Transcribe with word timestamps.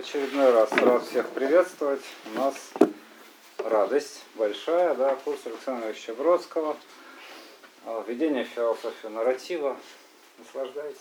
очередной 0.00 0.50
раз 0.50 0.72
рад 0.72 1.06
всех 1.06 1.28
приветствовать. 1.28 2.00
У 2.32 2.38
нас 2.38 2.54
радость 3.58 4.22
большая, 4.34 4.94
да, 4.94 5.14
курс 5.16 5.40
Александра 5.44 5.90
Ильича 5.90 6.14
Бродского. 6.14 6.76
А, 7.84 8.02
Введение 8.06 8.44
в 8.44 8.48
философию 8.48 9.12
нарратива. 9.12 9.76
Наслаждайтесь. 10.38 10.98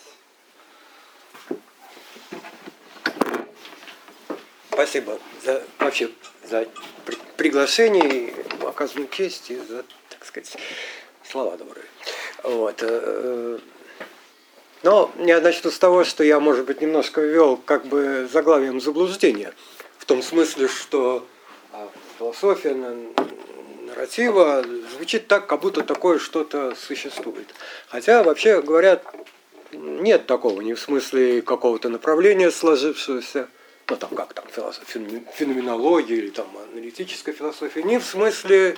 Спасибо 4.69 5.17
за 5.43 5.63
вообще 5.79 6.09
за 6.43 6.67
при- 7.05 7.17
приглашение, 7.37 8.33
оказанную 8.67 9.07
честь 9.07 9.49
и 9.49 9.55
за, 9.55 9.85
так 10.09 10.25
сказать, 10.25 10.57
слова 11.23 11.55
добрые. 11.55 11.85
Вот. 12.43 12.83
Но 14.89 15.11
я 15.19 15.39
начну 15.39 15.69
с 15.69 15.77
того, 15.77 16.03
что 16.03 16.23
я, 16.23 16.39
может 16.39 16.65
быть, 16.65 16.81
немножко 16.81 17.21
ввел 17.21 17.57
как 17.57 17.85
бы 17.85 18.27
заглавием 18.33 18.81
заблуждения. 18.81 19.53
В 19.99 20.05
том 20.05 20.23
смысле, 20.23 20.67
что 20.67 21.27
а, 21.71 21.87
философия 22.17 22.73
на- 22.73 22.95
нарратива 23.85 24.65
звучит 24.95 25.27
так, 25.27 25.45
как 25.45 25.59
будто 25.61 25.83
такое 25.83 26.17
что-то 26.17 26.73
существует. 26.73 27.53
Хотя, 27.87 28.23
вообще 28.23 28.63
говоря, 28.63 28.99
нет 29.73 30.25
такого, 30.25 30.59
не 30.61 30.73
в 30.73 30.79
смысле 30.79 31.43
какого-то 31.43 31.89
направления 31.89 32.49
сложившегося, 32.49 33.47
ну 33.89 33.95
там 33.95 34.09
как 34.15 34.33
там 34.33 34.45
философ, 34.51 34.85
феномен- 34.91 35.27
феноменология 35.35 36.15
или 36.17 36.31
там 36.31 36.47
аналитическая 36.71 37.33
философия, 37.33 37.83
не 37.83 37.99
в 37.99 38.05
смысле 38.05 38.75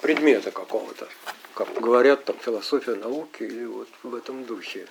предмета 0.00 0.52
какого-то, 0.52 1.08
как 1.58 1.74
говорят 1.80 2.24
там 2.24 2.36
философия 2.38 2.94
науки 2.94 3.42
или 3.42 3.64
вот 3.64 3.88
в 4.04 4.14
этом 4.14 4.44
духе. 4.44 4.86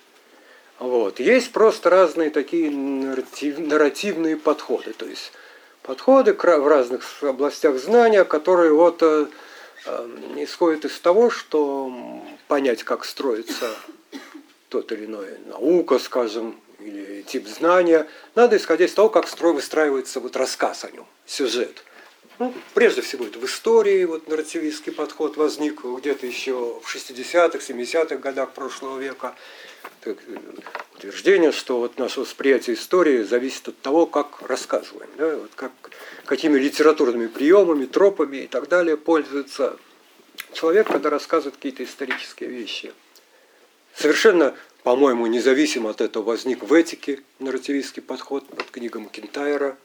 Вот. 0.78 1.18
Есть 1.18 1.50
просто 1.52 1.88
разные 1.88 2.28
такие 2.28 2.70
нарратив- 2.70 3.58
нарративные 3.58 4.36
подходы, 4.36 4.92
то 4.92 5.06
есть 5.06 5.32
подходы 5.82 6.34
в 6.34 6.68
разных 6.68 7.22
областях 7.22 7.78
знания, 7.78 8.22
которые 8.24 8.74
вот 8.74 9.02
э, 9.02 9.28
э, 9.86 10.08
исходят 10.36 10.84
из 10.84 11.00
того, 11.00 11.30
что 11.30 12.22
понять, 12.48 12.82
как 12.82 13.06
строится 13.06 13.74
тот 14.68 14.92
или 14.92 15.06
иной 15.06 15.38
наука, 15.46 15.98
скажем, 15.98 16.60
или 16.80 17.22
тип 17.22 17.48
знания, 17.48 18.06
надо 18.34 18.58
исходить 18.58 18.90
из 18.90 18.94
того, 18.94 19.08
как 19.08 19.26
строй 19.26 19.54
выстраивается 19.54 20.20
вот 20.20 20.36
рассказ 20.36 20.84
о 20.84 20.90
нем, 20.90 21.06
сюжет. 21.24 21.82
Ну, 22.38 22.54
прежде 22.74 23.02
всего, 23.02 23.26
это 23.26 23.38
в 23.38 23.44
истории 23.44 24.04
вот 24.04 24.28
нарративистский 24.28 24.92
подход 24.92 25.36
возник 25.36 25.84
где-то 25.84 26.24
еще 26.26 26.80
в 26.80 26.94
60-х, 26.94 27.58
70-х 27.58 28.16
годах 28.16 28.52
прошлого 28.52 28.98
века. 29.00 29.34
Так, 30.02 30.18
э, 30.28 30.36
утверждение, 30.96 31.50
что 31.50 31.80
вот 31.80 31.98
наше 31.98 32.20
восприятие 32.20 32.76
истории 32.76 33.24
зависит 33.24 33.66
от 33.68 33.80
того, 33.80 34.06
как 34.06 34.40
рассказываем, 34.42 35.10
да, 35.16 35.36
вот 35.36 35.50
как, 35.56 35.72
какими 36.26 36.58
литературными 36.58 37.26
приемами, 37.26 37.86
тропами 37.86 38.38
и 38.38 38.46
так 38.46 38.68
далее 38.68 38.96
пользуется 38.96 39.76
человек, 40.52 40.86
когда 40.86 41.10
рассказывает 41.10 41.56
какие-то 41.56 41.82
исторические 41.82 42.50
вещи. 42.50 42.92
Совершенно, 43.94 44.54
по-моему, 44.84 45.26
независимо 45.26 45.90
от 45.90 46.00
этого 46.00 46.22
возник 46.22 46.62
в 46.62 46.72
этике 46.72 47.20
нарративистский 47.40 48.00
подход 48.00 48.46
под 48.46 48.70
книгом 48.70 49.02
Макентайра, 49.02 49.76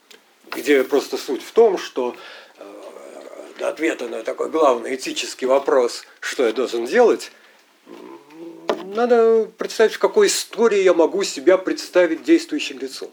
где 0.51 0.83
просто 0.83 1.17
суть 1.17 1.41
в 1.41 1.51
том, 1.51 1.79
что 1.79 2.15
ответа 3.59 4.07
на 4.07 4.23
такой 4.23 4.49
главный 4.49 4.95
этический 4.95 5.45
вопрос, 5.45 6.03
что 6.19 6.45
я 6.45 6.53
должен 6.53 6.85
делать, 6.85 7.31
надо 8.95 9.49
представить, 9.57 9.93
в 9.93 9.99
какой 9.99 10.27
истории 10.27 10.81
я 10.81 10.93
могу 10.93 11.23
себя 11.23 11.57
представить 11.57 12.23
действующим 12.23 12.79
лицом. 12.79 13.11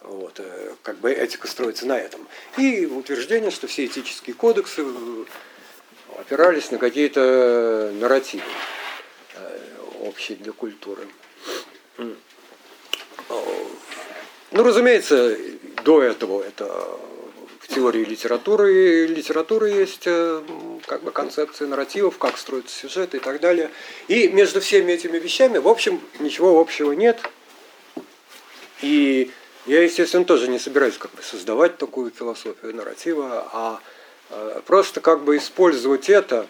Вот, 0.00 0.38
э, 0.38 0.72
как 0.82 0.98
бы 0.98 1.10
этика 1.12 1.48
строится 1.48 1.86
на 1.86 1.98
этом. 1.98 2.26
И 2.58 2.84
утверждение, 2.86 3.50
что 3.50 3.66
все 3.66 3.86
этические 3.86 4.34
кодексы 4.34 4.82
э, 4.84 5.24
опирались 6.18 6.70
на 6.70 6.78
какие-то 6.78 7.90
нарративы 7.94 8.42
э, 9.34 9.58
общие 10.02 10.36
для 10.36 10.52
культуры. 10.52 11.06
Ну, 14.50 14.62
разумеется, 14.62 15.36
до 15.84 16.02
этого 16.02 16.42
это 16.42 16.98
в 17.64 17.74
теории 17.74 18.04
литературы, 18.04 19.06
литературы 19.06 19.70
есть 19.70 20.02
э, 20.04 20.42
как 20.86 21.02
бы 21.02 21.10
концепция 21.12 21.66
нарративов, 21.66 22.18
как 22.18 22.36
строится 22.36 22.76
сюжет 22.76 23.14
и 23.14 23.18
так 23.18 23.40
далее. 23.40 23.70
И 24.06 24.28
между 24.28 24.60
всеми 24.60 24.92
этими 24.92 25.18
вещами, 25.18 25.56
в 25.56 25.66
общем, 25.66 25.98
ничего 26.18 26.60
общего 26.60 26.92
нет. 26.92 27.18
И 28.82 29.30
я, 29.64 29.82
естественно, 29.82 30.26
тоже 30.26 30.48
не 30.48 30.58
собираюсь 30.58 30.98
как 30.98 31.12
бы 31.12 31.22
создавать 31.22 31.78
такую 31.78 32.10
философию 32.10 32.76
нарратива, 32.76 33.48
а 33.50 33.80
э, 34.28 34.60
просто 34.66 35.00
как 35.00 35.24
бы 35.24 35.38
использовать 35.38 36.10
это, 36.10 36.46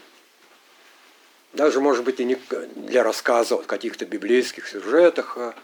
даже, 1.52 1.80
может 1.80 2.02
быть, 2.02 2.18
и 2.18 2.24
не 2.24 2.36
для 2.74 3.04
рассказа 3.04 3.54
о 3.54 3.58
каких-то 3.58 4.04
библейских 4.04 4.66
сюжетах, 4.66 5.38
а 5.38 5.54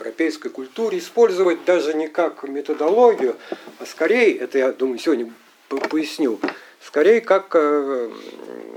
европейской 0.00 0.48
культуре, 0.48 0.98
использовать 0.98 1.64
даже 1.64 1.94
не 1.94 2.08
как 2.08 2.42
методологию, 2.44 3.36
а 3.78 3.86
скорее, 3.86 4.36
это 4.36 4.58
я 4.58 4.72
думаю, 4.72 4.98
сегодня 4.98 5.32
по- 5.68 5.76
поясню, 5.76 6.40
скорее 6.84 7.20
как 7.20 7.54
э, 7.54 8.10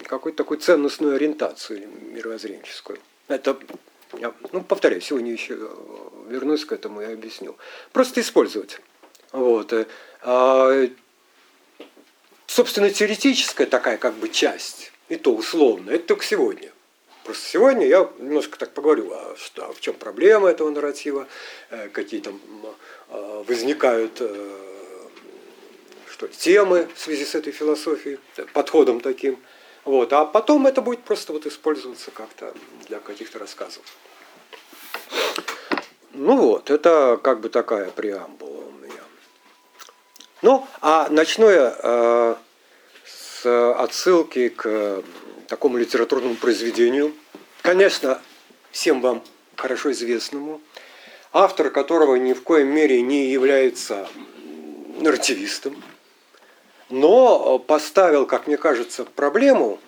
какую-то 0.05 0.37
такую 0.37 0.59
ценностную 0.59 1.15
ориентацию 1.15 1.87
мировоззренческую. 2.11 2.99
Это, 3.27 3.57
я, 4.19 4.33
ну, 4.51 4.61
повторяю, 4.61 5.01
сегодня 5.01 5.31
еще 5.31 5.57
вернусь 6.27 6.65
к 6.65 6.71
этому 6.73 7.01
и 7.01 7.05
объясню. 7.05 7.55
Просто 7.91 8.21
использовать. 8.21 8.79
Вот. 9.31 9.73
а, 10.21 10.87
собственно, 12.47 12.89
теоретическая 12.91 13.65
такая 13.65 13.97
как 13.97 14.13
бы 14.15 14.29
часть, 14.29 14.91
и 15.09 15.15
то 15.15 15.33
условно, 15.33 15.89
это 15.89 16.07
только 16.07 16.23
сегодня. 16.23 16.71
Просто 17.23 17.45
сегодня 17.47 17.87
я 17.87 18.09
немножко 18.19 18.57
так 18.59 18.73
поговорю, 18.73 19.11
а 19.13 19.35
что, 19.37 19.65
а 19.65 19.73
в 19.73 19.79
чем 19.79 19.93
проблема 19.93 20.49
этого 20.49 20.69
нарратива, 20.69 21.27
э, 21.69 21.87
какие 21.89 22.19
там 22.19 22.39
э, 23.09 23.43
возникают 23.47 24.17
э, 24.19 24.51
что, 26.11 26.27
темы 26.27 26.87
в 26.93 26.99
связи 26.99 27.23
с 27.23 27.33
этой 27.33 27.53
философией, 27.53 28.19
э, 28.35 28.43
подходом 28.53 28.99
таким. 28.99 29.39
Вот. 29.85 30.11
А 30.11 30.25
потом 30.25 30.67
это 30.67 30.81
будет 30.81 31.03
просто 31.03 31.31
вот 31.31 31.45
использоваться 31.45 32.11
как-то 32.11 32.53
для 32.87 32.99
каких-то 32.99 33.39
рассказов. 33.39 33.83
Ну 36.11 36.37
вот, 36.37 36.69
это 36.69 37.19
как 37.23 37.39
бы 37.39 37.49
такая 37.49 37.89
преамбула 37.89 38.65
у 38.65 38.71
меня. 38.71 39.01
Ну, 40.41 40.67
а 40.81 41.07
начну 41.09 41.49
я 41.49 41.75
э, 41.81 42.35
с 43.05 43.73
отсылки 43.79 44.49
к 44.49 45.03
такому 45.53 45.77
литературному 45.77 46.33
произведению, 46.33 47.13
конечно, 47.61 48.19
всем 48.71 49.01
вам 49.01 49.23
хорошо 49.55 49.91
известному, 49.91 50.59
автор 51.31 51.69
которого 51.69 52.15
ни 52.15 52.33
в 52.33 52.41
коем 52.41 52.69
мере 52.69 53.03
не 53.03 53.29
является 53.29 54.07
нарративистом, 54.99 55.75
но 56.89 57.59
поставил, 57.59 58.25
как 58.25 58.47
мне 58.47 58.57
кажется, 58.57 59.05
проблему 59.05 59.79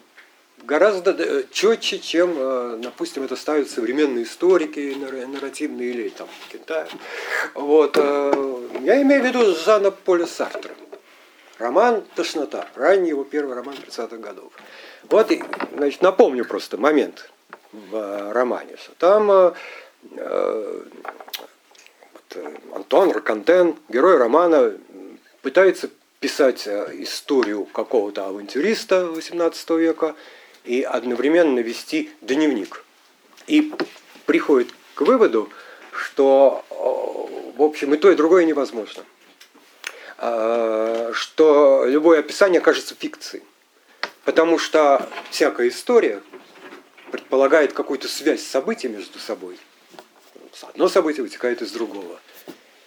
гораздо 0.61 1.15
э, 1.17 1.45
четче, 1.51 1.97
чем, 1.97 2.35
э, 2.37 2.79
допустим, 2.83 3.23
это 3.23 3.35
ставят 3.35 3.67
современные 3.67 4.25
историки 4.25 4.95
нар- 4.99 5.25
нарративные 5.25 5.89
или 5.89 6.09
там 6.09 6.27
Китай. 6.51 6.85
Вот, 7.55 7.97
э, 7.97 8.67
я 8.81 9.01
имею 9.01 9.23
в 9.23 9.25
виду 9.25 9.55
Жана 9.55 9.89
Поля 9.89 10.27
Сартра. 10.27 10.75
Роман 11.57 12.03
«Тошнота», 12.15 12.67
ранний 12.75 13.09
его 13.09 13.23
первый 13.23 13.55
роман 13.55 13.75
30-х 13.75 14.17
годов. 14.17 14.51
Вот, 15.09 15.31
значит, 15.75 16.01
напомню 16.01 16.45
просто 16.45 16.77
момент 16.77 17.29
в 17.71 17.95
э, 17.95 18.31
романе, 18.31 18.75
там 18.97 19.29
э, 19.31 19.53
э, 20.17 20.81
э, 22.31 22.55
Антуан 22.73 23.11
Ракантен, 23.11 23.75
герой 23.89 24.17
романа, 24.17 24.73
пытается 25.41 25.89
писать 26.19 26.67
историю 26.67 27.65
какого-то 27.65 28.25
авантюриста 28.25 29.11
XVIII 29.13 29.79
века 29.79 30.15
и 30.63 30.81
одновременно 30.81 31.59
вести 31.59 32.09
дневник. 32.21 32.83
И 33.45 33.73
приходит 34.25 34.73
к 34.95 35.01
выводу, 35.01 35.49
что, 35.91 36.65
в 37.55 37.61
общем, 37.61 37.93
и 37.93 37.97
то, 37.97 38.09
и 38.09 38.15
другое 38.15 38.45
невозможно. 38.45 39.03
Что 40.17 41.85
любое 41.85 42.21
описание 42.21 42.59
кажется 42.59 42.95
фикцией. 42.95 43.43
Потому 44.25 44.57
что 44.57 45.07
всякая 45.29 45.69
история 45.69 46.21
предполагает 47.11 47.73
какую-то 47.73 48.07
связь 48.07 48.43
событий 48.45 48.87
между 48.87 49.19
собой. 49.19 49.57
Одно 50.63 50.89
событие 50.89 51.23
вытекает 51.23 51.61
из 51.61 51.71
другого. 51.71 52.19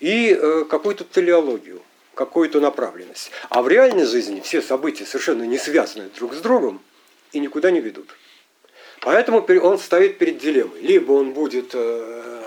И 0.01 0.31
э, 0.31 0.65
какую-то 0.69 1.05
телеологию, 1.05 1.83
какую-то 2.15 2.61
направленность. 2.61 3.31
А 3.51 3.63
в 3.63 3.69
реальной 3.69 4.05
жизни 4.05 4.41
все 4.41 4.61
события 4.61 5.07
совершенно 5.07 5.45
не 5.45 5.59
связаны 5.59 6.09
друг 6.11 6.35
с 6.35 6.41
другом 6.41 6.83
и 7.33 7.39
никуда 7.39 7.71
не 7.71 7.81
ведут. 7.81 8.09
Поэтому 9.01 9.39
он 9.63 9.79
стоит 9.79 10.19
перед 10.19 10.39
дилеммой. 10.39 10.81
Либо 10.81 11.13
он 11.13 11.33
будет 11.33 11.71
э, 11.75 12.43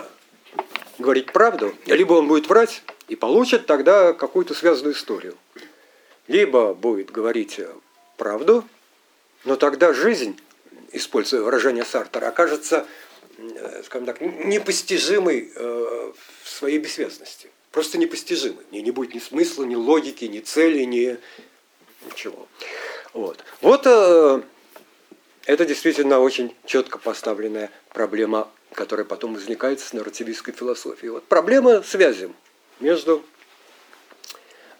говорить 0.98 1.32
правду, 1.32 1.74
либо 1.86 2.12
он 2.12 2.28
будет 2.28 2.48
врать 2.48 2.82
и 3.08 3.16
получит 3.16 3.64
тогда 3.66 4.12
какую-то 4.12 4.52
связанную 4.52 4.94
историю. 4.94 5.36
Либо 6.28 6.74
будет 6.74 7.10
говорить 7.10 7.58
правду, 8.16 8.64
но 9.44 9.56
тогда 9.56 9.92
жизнь, 9.92 10.38
используя 10.92 11.42
выражение 11.42 11.84
Сартера, 11.84 12.28
окажется, 12.28 12.86
э, 13.38 13.82
скажем 13.84 14.06
так, 14.06 14.20
непостижимой 14.20 15.52
э, 15.54 16.12
в 16.42 16.48
своей 16.48 16.78
бессвязности. 16.78 17.50
Просто 17.70 17.98
непостижимой. 17.98 18.64
В 18.68 18.72
ней 18.72 18.82
не 18.82 18.90
будет 18.90 19.14
ни 19.14 19.18
смысла, 19.18 19.64
ни 19.64 19.74
логики, 19.74 20.26
ни 20.26 20.40
цели, 20.40 20.82
ни 20.84 21.18
ничего. 22.06 22.48
Вот, 23.12 23.44
вот 23.60 23.82
э, 23.86 24.42
это 25.46 25.64
действительно 25.64 26.20
очень 26.20 26.54
четко 26.64 26.98
поставленная 26.98 27.70
проблема, 27.90 28.48
которая 28.72 29.04
потом 29.04 29.34
возникает 29.34 29.80
с 29.80 29.92
нарративистской 29.92 30.54
философией. 30.54 31.10
Вот 31.10 31.24
проблема 31.24 31.82
связи 31.82 32.32
между 32.80 33.24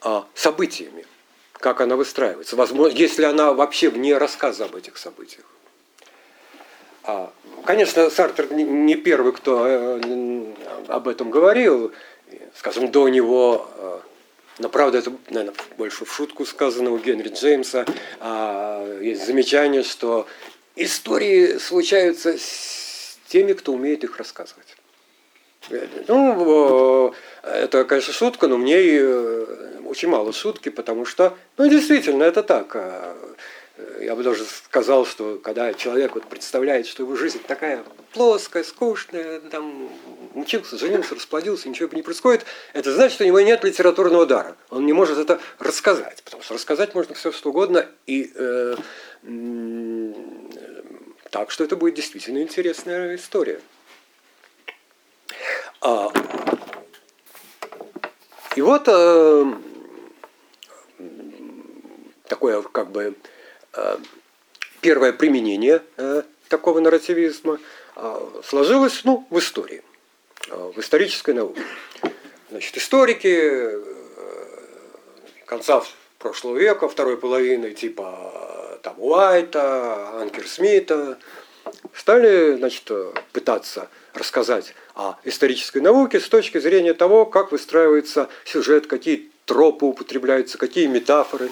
а, 0.00 0.26
событиями, 0.34 1.06
как 1.62 1.80
она 1.80 1.94
выстраивается, 1.94 2.56
возможно, 2.56 2.96
если 2.96 3.22
она 3.22 3.52
вообще 3.52 3.88
вне 3.88 4.18
рассказа 4.18 4.64
об 4.64 4.74
этих 4.74 4.96
событиях. 4.98 5.44
А, 7.04 7.32
конечно, 7.64 8.10
Сартер 8.10 8.52
не 8.52 8.96
первый, 8.96 9.32
кто 9.32 9.64
э, 9.66 10.44
об 10.88 11.06
этом 11.06 11.30
говорил, 11.30 11.92
скажем, 12.56 12.90
до 12.90 13.08
него 13.08 13.68
э, 13.76 14.00
но 14.58 14.68
правда, 14.68 14.98
это, 14.98 15.12
наверное, 15.30 15.54
больше 15.78 16.04
в 16.04 16.12
шутку 16.12 16.44
сказано 16.44 16.90
у 16.90 16.98
Генри 16.98 17.30
Джеймса. 17.30 17.86
А, 18.20 18.98
есть 19.00 19.24
замечание, 19.24 19.82
что 19.82 20.26
истории 20.76 21.58
случаются 21.58 22.36
с 22.38 23.18
теми, 23.28 23.54
кто 23.54 23.72
умеет 23.72 24.04
их 24.04 24.18
рассказывать. 24.18 24.76
Ну, 26.08 27.14
это, 27.42 27.84
конечно, 27.84 28.12
шутка, 28.12 28.48
но 28.48 28.58
мне 28.58 28.76
э, 28.78 29.46
очень 29.84 30.08
мало 30.08 30.32
шутки, 30.32 30.68
потому 30.68 31.04
что, 31.04 31.36
ну, 31.56 31.68
действительно, 31.68 32.24
это 32.24 32.42
так. 32.42 32.74
А, 32.74 33.16
я 34.00 34.14
бы 34.14 34.22
даже 34.22 34.44
сказал, 34.44 35.06
что 35.06 35.38
когда 35.42 35.72
человек 35.74 36.14
вот 36.14 36.26
представляет, 36.26 36.86
что 36.86 37.02
его 37.02 37.16
жизнь 37.16 37.40
такая 37.46 37.84
плоская, 38.12 38.64
скучная, 38.64 39.40
там, 39.40 39.88
учился, 40.34 40.76
женился, 40.78 41.14
расплодился, 41.14 41.68
ничего 41.68 41.88
не 41.92 42.02
происходит, 42.02 42.44
это 42.72 42.92
значит, 42.92 43.14
что 43.14 43.24
у 43.24 43.26
него 43.26 43.40
нет 43.40 43.64
литературного 43.64 44.26
дара. 44.26 44.56
Он 44.70 44.84
не 44.84 44.92
может 44.92 45.18
это 45.18 45.40
рассказать, 45.58 46.22
потому 46.22 46.42
что 46.42 46.54
рассказать 46.54 46.94
можно 46.94 47.14
все 47.14 47.32
что 47.32 47.50
угодно, 47.50 47.86
и 48.06 48.32
э, 48.34 48.76
э, 49.24 50.12
так 51.30 51.50
что 51.50 51.64
это 51.64 51.76
будет 51.76 51.94
действительно 51.94 52.42
интересная 52.42 53.16
история. 53.16 53.60
А, 55.84 56.12
и 58.54 58.62
вот 58.62 58.84
э, 58.86 59.54
такое 62.28 62.62
как 62.62 62.92
бы 62.92 63.16
э, 63.74 63.98
первое 64.80 65.12
применение 65.12 65.82
э, 65.96 66.22
такого 66.48 66.78
нарративизма 66.78 67.58
э, 67.96 68.30
сложилось 68.44 69.00
ну, 69.02 69.26
в 69.28 69.40
истории, 69.40 69.82
э, 70.50 70.72
в 70.72 70.78
исторической 70.78 71.34
науке. 71.34 71.60
Значит, 72.50 72.76
историки 72.76 73.70
конца 75.46 75.82
прошлого 76.20 76.58
века, 76.58 76.88
второй 76.88 77.16
половины, 77.16 77.72
типа 77.72 78.78
там 78.84 78.94
Уайта, 78.98 80.20
Анкер 80.20 80.46
Смита, 80.46 81.18
стали 81.92 82.54
значит, 82.54 82.88
пытаться 83.32 83.88
рассказать 84.14 84.74
о 84.94 85.16
исторической 85.24 85.78
науке 85.78 86.20
с 86.20 86.28
точки 86.28 86.58
зрения 86.58 86.94
того, 86.94 87.26
как 87.26 87.52
выстраивается 87.52 88.28
сюжет, 88.44 88.86
какие 88.86 89.30
тропы 89.46 89.86
употребляются, 89.86 90.58
какие 90.58 90.86
метафоры. 90.86 91.50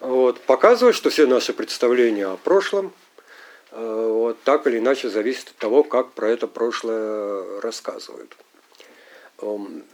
Вот, 0.00 0.40
показывает, 0.40 0.96
что 0.96 1.10
все 1.10 1.26
наши 1.26 1.52
представления 1.52 2.26
о 2.26 2.36
прошлом 2.36 2.92
э, 3.70 4.06
вот, 4.08 4.42
так 4.42 4.66
или 4.66 4.78
иначе 4.78 5.08
зависят 5.08 5.48
от 5.48 5.56
того, 5.56 5.84
как 5.84 6.12
про 6.12 6.28
это 6.28 6.46
прошлое 6.46 7.60
рассказывают. 7.60 8.36
Эм, 9.40 9.84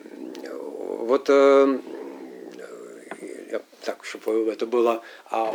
вот 0.47 1.26
э, 1.29 1.79
так, 3.88 4.05
чтобы 4.05 4.50
это 4.53 4.67
было 4.67 5.03
а, 5.31 5.55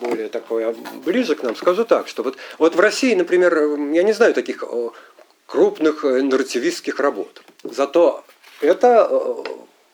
более 0.00 0.28
такое 0.28 0.74
ближе 1.04 1.34
к 1.34 1.42
нам, 1.42 1.56
скажу 1.56 1.84
так, 1.84 2.08
что 2.08 2.22
вот, 2.22 2.36
вот 2.58 2.74
в 2.74 2.80
России, 2.80 3.14
например, 3.14 3.54
я 3.92 4.02
не 4.02 4.12
знаю 4.12 4.34
таких 4.34 4.62
крупных 5.46 6.04
э, 6.04 6.22
нарративистских 6.22 6.98
работ. 7.00 7.42
Зато 7.62 8.24
это 8.60 9.08
э, 9.10 9.44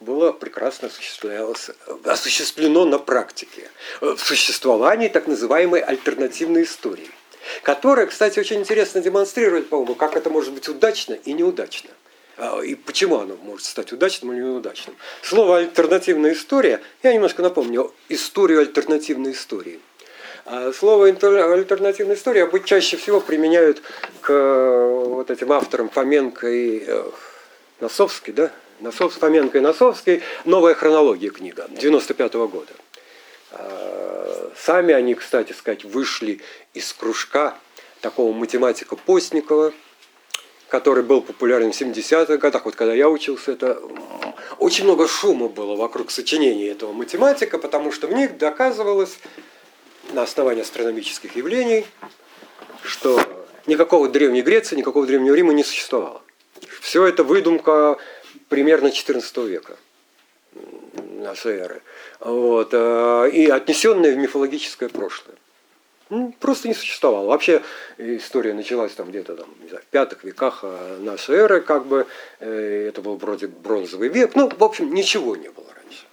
было 0.01 0.33
прекрасно 0.33 0.89
осуществлено 2.05 2.85
на 2.85 2.99
практике 2.99 3.71
в 4.01 4.19
существовании 4.19 5.09
так 5.09 5.27
называемой 5.27 5.81
альтернативной 5.81 6.63
истории, 6.63 7.11
которая, 7.63 8.07
кстати, 8.07 8.39
очень 8.39 8.61
интересно 8.61 9.01
демонстрирует, 9.01 9.69
по-моему, 9.69 9.95
как 9.95 10.17
это 10.17 10.31
может 10.31 10.53
быть 10.55 10.69
удачно 10.69 11.15
и 11.15 11.33
неудачно. 11.33 11.91
А, 12.39 12.61
и 12.61 12.75
почему 12.75 13.19
оно 13.19 13.37
может 13.37 13.67
стать 13.67 13.93
удачным 13.93 14.33
или 14.33 14.41
неудачным. 14.41 14.97
Слово 15.23 15.59
«альтернативная 15.59 16.33
история», 16.33 16.81
я 17.03 17.13
немножко 17.13 17.43
напомню 17.43 17.93
историю 18.09 18.61
альтернативной 18.61 19.33
истории– 19.33 19.81
слово 20.75 21.07
альтернативная 21.07 22.17
история 22.17 22.47
быть 22.47 22.65
чаще 22.65 22.97
всего 22.97 23.21
применяют 23.21 23.83
к 24.21 24.33
э, 24.33 25.05
вот 25.07 25.31
этим 25.31 25.53
авторам 25.53 25.89
Фоменко 25.89 26.49
и 26.49 26.85
э, 26.87 27.11
Носовский, 27.81 28.33
да? 28.33 28.51
Носов, 28.81 29.15
Фоменко 29.15 29.59
и 29.59 29.61
Носовский. 29.61 30.23
Новая 30.45 30.75
хронология 30.75 31.31
книга 31.31 31.67
95 31.69 32.35
-го 32.35 32.49
года. 32.49 32.73
А, 33.53 34.51
сами 34.57 34.95
они, 34.95 35.15
кстати 35.15 35.53
сказать, 35.53 35.85
вышли 35.85 36.41
из 36.75 36.93
кружка 36.93 37.57
такого 38.01 38.33
математика 38.33 38.97
Постникова, 38.97 39.73
который 40.69 41.03
был 41.03 41.21
популярен 41.21 41.73
в 41.73 41.81
70-х 41.81 42.39
годах. 42.39 42.65
Вот 42.65 42.75
когда 42.75 42.95
я 42.95 43.09
учился, 43.09 43.53
это 43.53 43.81
очень 44.59 44.85
много 44.85 45.09
шума 45.09 45.49
было 45.49 45.77
вокруг 45.77 46.11
сочинения 46.11 46.69
этого 46.69 46.93
математика, 46.93 47.59
потому 47.59 47.93
что 47.93 48.07
в 48.07 48.13
них 48.13 48.39
доказывалось, 48.39 49.19
на 50.13 50.23
основании 50.23 50.63
астрономических 50.63 51.37
явлений, 51.37 51.87
что 52.83 53.21
никакого 53.67 54.09
Древней 54.09 54.43
Греции, 54.43 54.77
никакого 54.77 55.07
Древнего 55.07 55.35
Рима 55.35 55.53
не 55.53 55.65
существовало. 55.65 56.23
Все 56.81 57.05
это 57.07 57.25
выдумка 57.25 57.99
примерно 58.49 58.89
XIV 58.89 59.49
века 59.49 59.77
нашей 61.21 61.59
эры. 61.59 61.83
Вот, 62.19 62.71
э, 62.73 63.31
и 63.33 63.49
отнесенная 63.49 64.13
в 64.13 64.19
мифологическое 64.19 64.89
прошлое. 64.89 65.37
Просто 66.41 66.67
не 66.67 66.75
существовало. 66.75 67.27
Вообще 67.27 67.63
история 67.97 68.53
началась 68.53 68.93
там 68.93 69.11
где-то 69.11 69.37
там, 69.37 69.49
не 69.63 69.69
знаю, 69.69 69.85
в 69.85 69.87
пятых 69.87 70.25
веках 70.25 70.61
э, 70.63 70.99
нашей 71.01 71.37
эры, 71.37 71.61
как 71.61 71.87
бы 71.87 72.07
э, 72.41 72.87
это 72.89 73.01
был 73.01 73.17
вроде 73.17 73.47
бронзовый 73.47 74.09
век. 74.09 74.35
Ну, 74.35 74.49
в 74.49 74.65
общем, 74.65 74.93
ничего 74.93 75.37
не 75.37 75.51
было 75.51 75.67
раньше. 75.73 76.05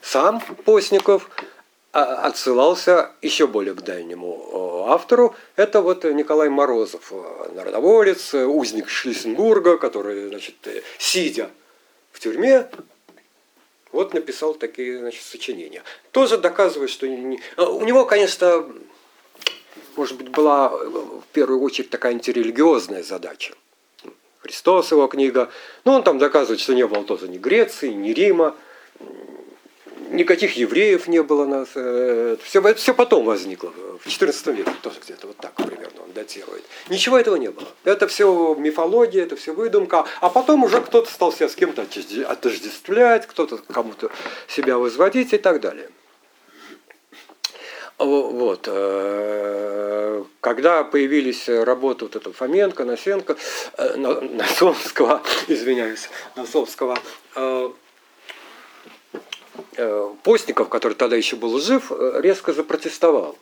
Сам 0.00 0.40
Постников 0.64 1.30
отсылался 1.92 3.10
еще 3.22 3.46
более 3.46 3.74
к 3.74 3.82
дальнему 3.82 4.84
автору. 4.88 5.34
Это 5.56 5.80
вот 5.80 6.04
Николай 6.04 6.48
Морозов, 6.48 7.12
народоволец, 7.52 8.34
узник 8.34 8.88
Шлиссенбурга, 8.88 9.78
который, 9.78 10.28
значит, 10.28 10.54
сидя 10.98 11.50
в 12.12 12.20
тюрьме, 12.20 12.68
вот 13.92 14.14
написал 14.14 14.54
такие 14.54 14.98
значит, 14.98 15.22
сочинения. 15.22 15.82
Тоже 16.12 16.36
доказывает, 16.36 16.90
что 16.90 17.08
не... 17.08 17.40
А, 17.56 17.70
у 17.70 17.84
него, 17.84 18.04
конечно, 18.04 18.66
может 19.96 20.16
быть, 20.16 20.28
была 20.28 20.68
в 20.68 21.24
первую 21.32 21.60
очередь 21.62 21.90
такая 21.90 22.12
антирелигиозная 22.12 23.02
задача. 23.02 23.54
Христос 24.40 24.92
его 24.92 25.06
книга. 25.08 25.50
Но 25.84 25.94
он 25.94 26.02
там 26.02 26.18
доказывает, 26.18 26.60
что 26.60 26.74
не 26.74 26.86
было 26.86 27.04
тоже 27.04 27.28
ни 27.28 27.38
Греции, 27.38 27.88
ни 27.88 28.10
Рима, 28.10 28.54
никаких 30.10 30.56
евреев 30.56 31.08
не 31.08 31.22
было. 31.22 31.46
Нас, 31.46 31.68
все, 31.70 32.60
это 32.60 32.74
все 32.74 32.94
потом 32.94 33.24
возникло, 33.24 33.72
в 34.00 34.06
XIV 34.06 34.54
веке, 34.54 34.72
тоже 34.82 35.00
где-то 35.04 35.26
вот 35.26 35.36
так 35.36 35.54
примерно 35.54 36.02
он 36.02 36.12
датирует. 36.12 36.64
Ничего 36.88 37.18
этого 37.18 37.36
не 37.36 37.50
было. 37.50 37.68
Это 37.84 38.06
все 38.08 38.54
мифология, 38.54 39.22
это 39.22 39.36
все 39.36 39.52
выдумка. 39.52 40.06
А 40.20 40.28
потом 40.28 40.64
уже 40.64 40.80
кто-то 40.80 41.10
стал 41.10 41.32
себя 41.32 41.48
с 41.48 41.54
кем-то 41.54 41.86
отождествлять, 42.26 43.26
кто-то 43.26 43.58
кому-то 43.58 44.10
себя 44.46 44.78
возводить 44.78 45.32
и 45.32 45.38
так 45.38 45.60
далее. 45.60 45.90
Вот. 47.98 48.68
Э, 48.70 50.22
когда 50.40 50.84
появились 50.84 51.48
работы 51.48 52.04
вот 52.04 52.14
этого 52.14 52.32
Фоменко, 52.32 52.84
Носенко, 52.84 53.36
э, 53.76 53.96
Носовского, 53.96 55.20
извиняюсь, 55.48 56.08
Носовского, 56.36 56.96
э, 57.34 57.38
Э, 57.38 57.70
Постников, 60.22 60.68
который 60.68 60.94
тогда 60.94 61.16
еще 61.16 61.36
был 61.36 61.58
жив, 61.58 61.90
э, 61.90 62.20
резко 62.22 62.52
запротестовал. 62.52 63.36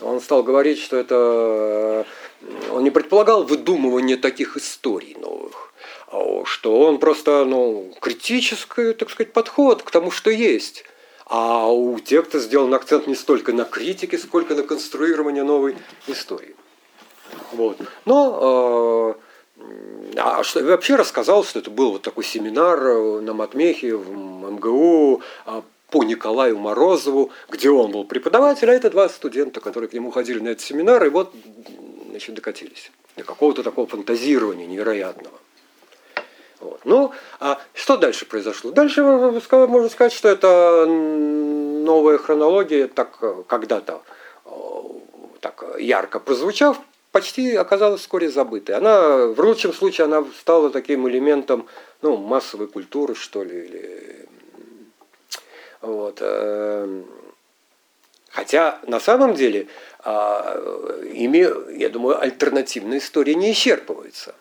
Он 0.00 0.20
стал 0.20 0.42
говорить, 0.42 0.78
что 0.78 0.96
это 0.96 2.06
он 2.70 2.84
не 2.84 2.90
предполагал 2.90 3.44
выдумывание 3.44 4.16
таких 4.16 4.56
историй 4.56 5.16
новых, 5.18 5.72
а 6.08 6.44
что 6.44 6.80
он 6.80 6.98
просто 6.98 7.44
ну, 7.44 7.92
критический, 8.00 8.92
так 8.92 9.10
сказать, 9.10 9.32
подход 9.32 9.82
к 9.82 9.90
тому, 9.90 10.10
что 10.10 10.30
есть. 10.30 10.84
А 11.26 11.72
у 11.72 11.98
тех, 12.00 12.28
кто 12.28 12.38
сделан 12.38 12.74
акцент 12.74 13.06
не 13.06 13.14
столько 13.14 13.52
на 13.52 13.64
критике, 13.64 14.18
сколько 14.18 14.54
на 14.54 14.62
конструировании 14.62 15.40
новой 15.40 15.76
истории. 16.06 16.54
Вот. 17.52 17.78
Но 18.04 19.16
э, 19.16 19.23
а 20.16 20.42
что, 20.44 20.62
вообще 20.62 20.96
рассказал, 20.96 21.44
что 21.44 21.58
это 21.58 21.70
был 21.70 21.92
вот 21.92 22.02
такой 22.02 22.24
семинар 22.24 22.78
э, 22.78 23.20
на 23.20 23.34
Матмехе 23.34 23.96
в 23.96 24.10
МГУ 24.10 25.22
а, 25.46 25.62
по 25.90 26.04
Николаю 26.04 26.58
Морозову, 26.58 27.30
где 27.48 27.70
он 27.70 27.90
был 27.92 28.04
преподаватель, 28.04 28.70
а 28.70 28.74
это 28.74 28.90
два 28.90 29.08
студента, 29.08 29.60
которые 29.60 29.88
к 29.88 29.92
нему 29.92 30.10
ходили 30.10 30.38
на 30.40 30.48
этот 30.48 30.62
семинар, 30.62 31.04
и 31.04 31.08
вот 31.08 31.32
значит, 32.10 32.34
докатились 32.34 32.90
до 33.16 33.24
какого-то 33.24 33.62
такого 33.62 33.86
фантазирования 33.86 34.66
невероятного. 34.66 35.38
Вот. 36.60 36.80
Ну, 36.84 37.12
а 37.40 37.60
что 37.74 37.96
дальше 37.96 38.24
произошло? 38.26 38.70
Дальше 38.70 39.02
можно 39.02 39.88
сказать, 39.88 40.12
что 40.12 40.28
это 40.28 40.86
новая 40.86 42.18
хронология, 42.18 42.88
так 42.88 43.18
когда-то 43.46 44.02
так 45.40 45.62
ярко 45.78 46.20
прозвучав, 46.20 46.80
почти 47.14 47.54
оказалась 47.54 48.00
вскоре 48.00 48.28
забытой. 48.28 48.74
Она, 48.74 49.28
в 49.28 49.38
лучшем 49.38 49.72
случае, 49.72 50.06
она 50.06 50.24
стала 50.36 50.68
таким 50.70 51.08
элементом 51.08 51.68
ну, 52.02 52.16
массовой 52.16 52.66
культуры, 52.66 53.14
что 53.14 53.44
ли. 53.44 53.56
Или... 53.56 54.28
Вот. 55.80 56.18
Эм, 56.20 57.06
хотя 58.30 58.80
на 58.88 58.98
самом 58.98 59.34
деле 59.34 59.68
а, 60.00 60.58
ими, 61.04 61.78
я 61.78 61.88
думаю, 61.88 62.20
альтернативная 62.20 62.98
история 62.98 63.36
не 63.36 63.52
исчерпывается. 63.52 64.34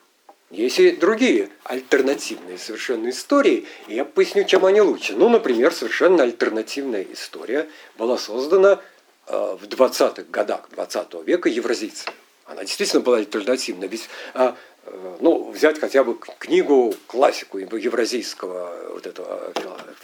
Есть 0.49 0.79
и 0.79 0.93
другие 0.93 1.49
альтернативные 1.65 2.57
совершенно 2.57 3.09
истории, 3.09 3.67
и 3.87 3.93
я 3.93 4.03
поясню, 4.03 4.45
чем 4.45 4.65
они 4.65 4.81
лучше. 4.81 5.13
Ну, 5.15 5.29
например, 5.29 5.71
совершенно 5.75 6.23
альтернативная 6.23 7.05
история 7.11 7.69
была 7.99 8.17
создана 8.17 8.81
э, 9.27 9.57
в 9.61 9.67
20-х 9.67 10.23
годах 10.31 10.69
20 10.71 11.23
века 11.23 11.49
евразийцами. 11.49 12.22
Она 12.45 12.63
действительно 12.63 13.01
была 13.01 13.17
альтернативна. 13.17 13.85
Ведь, 13.85 14.09
э, 14.33 14.53
э, 14.85 15.17
ну, 15.21 15.51
взять 15.51 15.79
хотя 15.79 16.03
бы 16.03 16.15
книгу, 16.15 16.93
классику 17.07 17.57
евразийского, 17.57 18.91
вот 18.93 19.05
этого, 19.05 19.53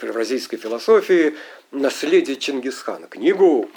евразийской 0.02 0.58
философии 0.58 1.36
«Наследие 1.70 2.36
Чингисхана». 2.36 3.06
Книгу 3.06 3.70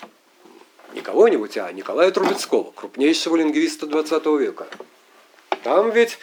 не 0.93 1.01
кого-нибудь, 1.01 1.57
а 1.57 1.71
Николая 1.71 2.11
Трубецкого, 2.11 2.71
крупнейшего 2.71 3.35
лингвиста 3.35 3.87
20 3.87 4.25
века. 4.39 4.67
Там 5.63 5.91
ведь 5.91 6.19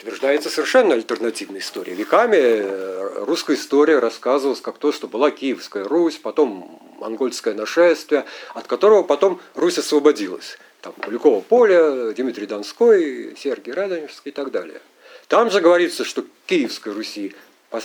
утверждается 0.00 0.48
совершенно 0.48 0.94
альтернативная 0.94 1.60
история. 1.60 1.94
Веками 1.94 2.36
э, 2.36 3.24
русская 3.24 3.54
история 3.54 3.98
рассказывалась 3.98 4.62
как 4.62 4.78
то, 4.78 4.92
что 4.92 5.08
была 5.08 5.30
Киевская 5.30 5.84
Русь, 5.84 6.16
потом 6.16 6.80
монгольское 6.98 7.52
нашествие, 7.52 8.24
от 8.54 8.66
которого 8.66 9.02
потом 9.02 9.40
Русь 9.54 9.76
освободилась. 9.76 10.58
Там 10.80 10.94
Куликово 10.94 11.40
поле, 11.40 12.12
Дмитрий 12.12 12.46
Донской, 12.46 13.36
Сергий 13.38 13.74
Радонежский 13.74 14.30
и 14.30 14.34
так 14.34 14.50
далее. 14.50 14.80
Там 15.28 15.50
же 15.50 15.60
говорится, 15.60 16.04
что 16.04 16.24
Киевской 16.46 16.94
Руси 16.94 17.34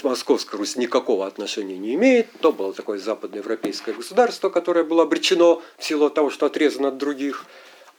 Московская 0.02 0.56
Русь 0.56 0.76
никакого 0.76 1.26
отношения 1.26 1.76
не 1.76 1.94
имеет. 1.94 2.28
То 2.40 2.50
было 2.50 2.72
такое 2.72 2.98
западноевропейское 2.98 3.94
государство, 3.94 4.48
которое 4.48 4.84
было 4.84 5.02
обречено 5.02 5.62
в 5.76 5.84
силу 5.84 6.08
того, 6.08 6.30
что 6.30 6.46
отрезано 6.46 6.88
от 6.88 6.96
других. 6.96 7.44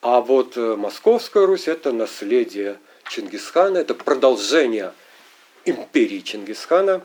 А 0.01 0.21
вот 0.21 0.57
э, 0.57 0.75
Московская 0.75 1.45
Русь– 1.45 1.67
это 1.69 1.91
наследие 1.91 2.79
Чингисхана, 3.09 3.77
это 3.77 3.93
продолжение 3.93 4.93
империи 5.65 6.19
Чингисхана. 6.19 7.03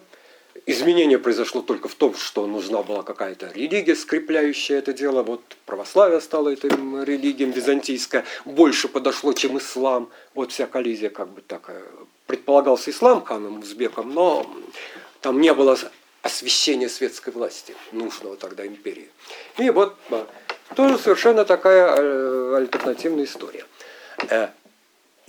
Изменение 0.66 1.18
произошло 1.18 1.62
только 1.62 1.88
в 1.88 1.94
том, 1.94 2.14
что 2.14 2.46
нужна 2.46 2.82
была 2.82 3.02
какая-то 3.02 3.50
религия, 3.54 3.96
скрепляющая 3.96 4.78
это 4.78 4.92
дело. 4.92 5.22
Вот 5.22 5.40
православие 5.66 6.20
стало 6.20 6.50
этой 6.50 6.70
религией, 7.04 7.50
византийская, 7.50 8.24
больше 8.44 8.88
подошло, 8.88 9.32
чем 9.32 9.58
ислам. 9.58 10.10
Вот 10.34 10.52
вся 10.52 10.66
коллизия 10.66 11.10
как 11.10 11.28
бы 11.28 11.40
такая. 11.40 11.82
Предполагался 12.26 12.90
ислам 12.90 13.24
ханом 13.24 13.60
узбеком, 13.60 14.14
но 14.14 14.46
там 15.20 15.40
не 15.40 15.52
было 15.52 15.76
освящения 16.22 16.88
светской 16.88 17.30
власти, 17.30 17.74
нужного 17.90 18.36
тогда 18.36 18.64
империи. 18.64 19.10
И 19.58 19.70
вот 19.70 19.96
тоже 20.76 20.98
совершенно 20.98 21.44
такая 21.44 21.96
э, 21.96 22.54
альтернативная 22.56 23.24
история. 23.24 23.66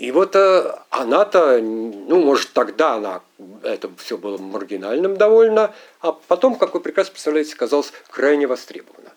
Э, 0.03 0.05
и 0.05 0.11
вот 0.11 0.35
э, 0.35 0.75
она-то, 0.89 1.59
ну, 1.61 2.19
может, 2.21 2.51
тогда 2.53 2.95
она, 2.95 3.21
это 3.63 3.89
все 3.97 4.17
было 4.17 4.37
маргинальным 4.37 5.15
довольно, 5.15 5.73
а 6.01 6.11
потом, 6.11 6.55
как 6.55 6.73
вы 6.73 6.79
прекрасно 6.81 7.13
представляете, 7.13 7.55
казалось 7.55 7.93
крайне 8.09 8.47
востребована. 8.47 9.11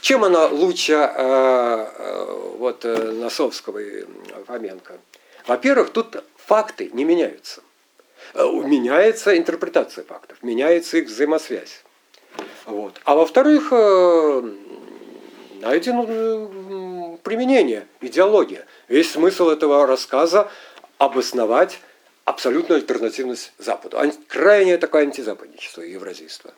Чем 0.00 0.24
она 0.24 0.46
лучше 0.46 0.92
э, 0.92 2.56
вот, 2.58 2.84
Носовского 2.84 3.78
и 3.78 4.04
Фоменко? 4.46 4.98
Во-первых, 5.46 5.90
тут 5.90 6.22
факты 6.36 6.90
не 6.92 7.04
меняются. 7.04 7.62
Меняется 8.34 9.36
интерпретация 9.36 10.04
фактов, 10.04 10.38
меняется 10.42 10.98
их 10.98 11.08
взаимосвязь. 11.08 11.82
Вот. 12.66 13.00
А 13.04 13.16
во-вторых, 13.16 13.72
найдено 15.60 16.06
ну, 16.06 17.18
применение, 17.22 17.86
идеология. 18.00 18.66
Весь 18.90 19.12
смысл 19.12 19.48
этого 19.50 19.86
рассказа 19.86 20.50
обосновать 20.98 21.78
абсолютную 22.24 22.80
альтернативность 22.80 23.52
Западу. 23.56 23.96
Крайнее 24.26 24.78
такое 24.78 25.02
антизападничество 25.02 25.82
и 25.82 25.92
евразийство. 25.92 26.52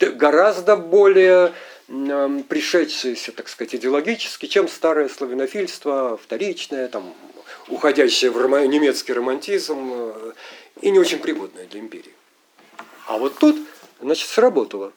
Гораздо 0.00 0.76
более 0.76 1.52
пришедшееся, 1.86 3.32
так 3.32 3.48
сказать, 3.48 3.74
идеологически, 3.74 4.46
чем 4.46 4.66
старое 4.66 5.10
славянофильство, 5.10 6.16
вторичное, 6.16 6.88
там, 6.88 7.12
уходящее 7.68 8.30
в 8.30 8.66
немецкий 8.66 9.12
романтизм 9.12 9.90
э, 9.92 10.32
и 10.80 10.90
не 10.90 10.98
очень 10.98 11.18
пригодное 11.18 11.66
для 11.66 11.80
империи. 11.80 12.14
А 13.06 13.18
вот 13.18 13.36
тут, 13.38 13.56
значит, 14.00 14.28
сработало. 14.30 14.94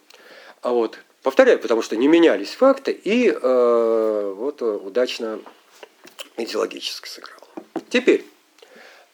А 0.62 0.72
вот 0.72 0.98
Повторяю, 1.24 1.60
потому 1.60 1.82
что 1.82 1.98
не 1.98 2.08
менялись 2.08 2.52
факты 2.52 2.94
и 2.94 3.30
э, 3.30 4.34
вот 4.38 4.62
удачно 4.62 5.42
идеологически 6.38 7.08
сыграл. 7.08 7.40
Теперь, 7.90 8.26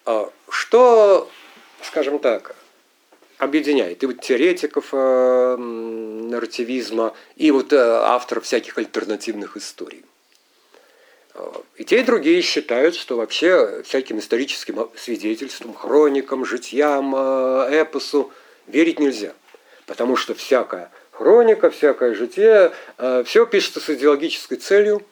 э, 0.05 0.25
что, 0.49 1.29
скажем 1.81 2.19
так, 2.19 2.55
объединяет 3.43 4.03
и 4.03 4.05
вот 4.05 4.21
теоретиков 4.21 4.89
э, 4.91 5.55
нарративизма, 5.57 7.13
и 7.35 7.51
вот 7.51 7.73
э, 7.73 7.77
авторов 7.77 8.45
всяких 8.45 8.77
альтернативных 8.77 9.57
историй? 9.57 10.03
Э, 11.33 11.51
и 11.77 11.83
те, 11.83 12.01
и 12.01 12.03
другие 12.03 12.41
считают, 12.41 12.95
что 12.95 13.17
вообще 13.17 13.83
всяким 13.83 14.19
историческим 14.19 14.89
свидетельствам, 14.95 15.73
хроникам, 15.73 16.45
житьям, 16.45 17.15
эпосу 17.15 18.31
верить 18.67 18.99
нельзя. 18.99 19.33
Потому 19.85 20.15
что 20.15 20.33
всякое 20.33 20.89
хроника, 21.11 21.69
всякое 21.69 22.15
житие, 22.15 22.71
все 23.25 23.45
пишется 23.45 23.79
с 23.81 23.89
идеологической 23.89 24.57
целью. 24.57 25.05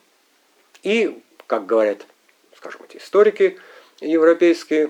И, 0.82 1.22
как 1.52 1.66
говорят, 1.66 2.06
скажем, 2.56 2.80
эти 2.88 2.96
историки 2.96 3.60
европейские, 4.00 4.90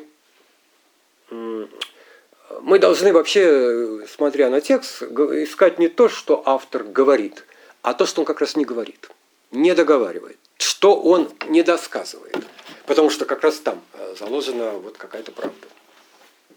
мы 1.32 2.77
должны 2.77 3.12
вообще, 3.13 4.06
смотря 4.08 4.51
на 4.51 4.62
текст, 4.62 5.01
искать 5.01 5.80
не 5.80 5.88
то, 5.88 6.08
что 6.08 6.44
автор 6.46 6.84
говорит, 6.84 7.46
а 7.82 7.96
то, 7.96 8.06
что 8.06 8.22
он 8.22 8.25
как 8.25 8.41
раз 8.41 8.56
не 8.56 8.63
говорит, 8.63 9.10
не 9.50 9.74
договаривает, 9.74 10.38
что 10.60 11.01
он 11.01 11.32
не 11.48 11.63
досказывает. 11.63 12.38
Потому 12.86 13.10
что 13.10 13.25
как 13.25 13.41
раз 13.41 13.58
там 13.58 13.82
э, 13.94 14.13
заложена 14.20 14.74
вот 14.74 14.98
какая-то 14.98 15.32
правда. 15.32 15.68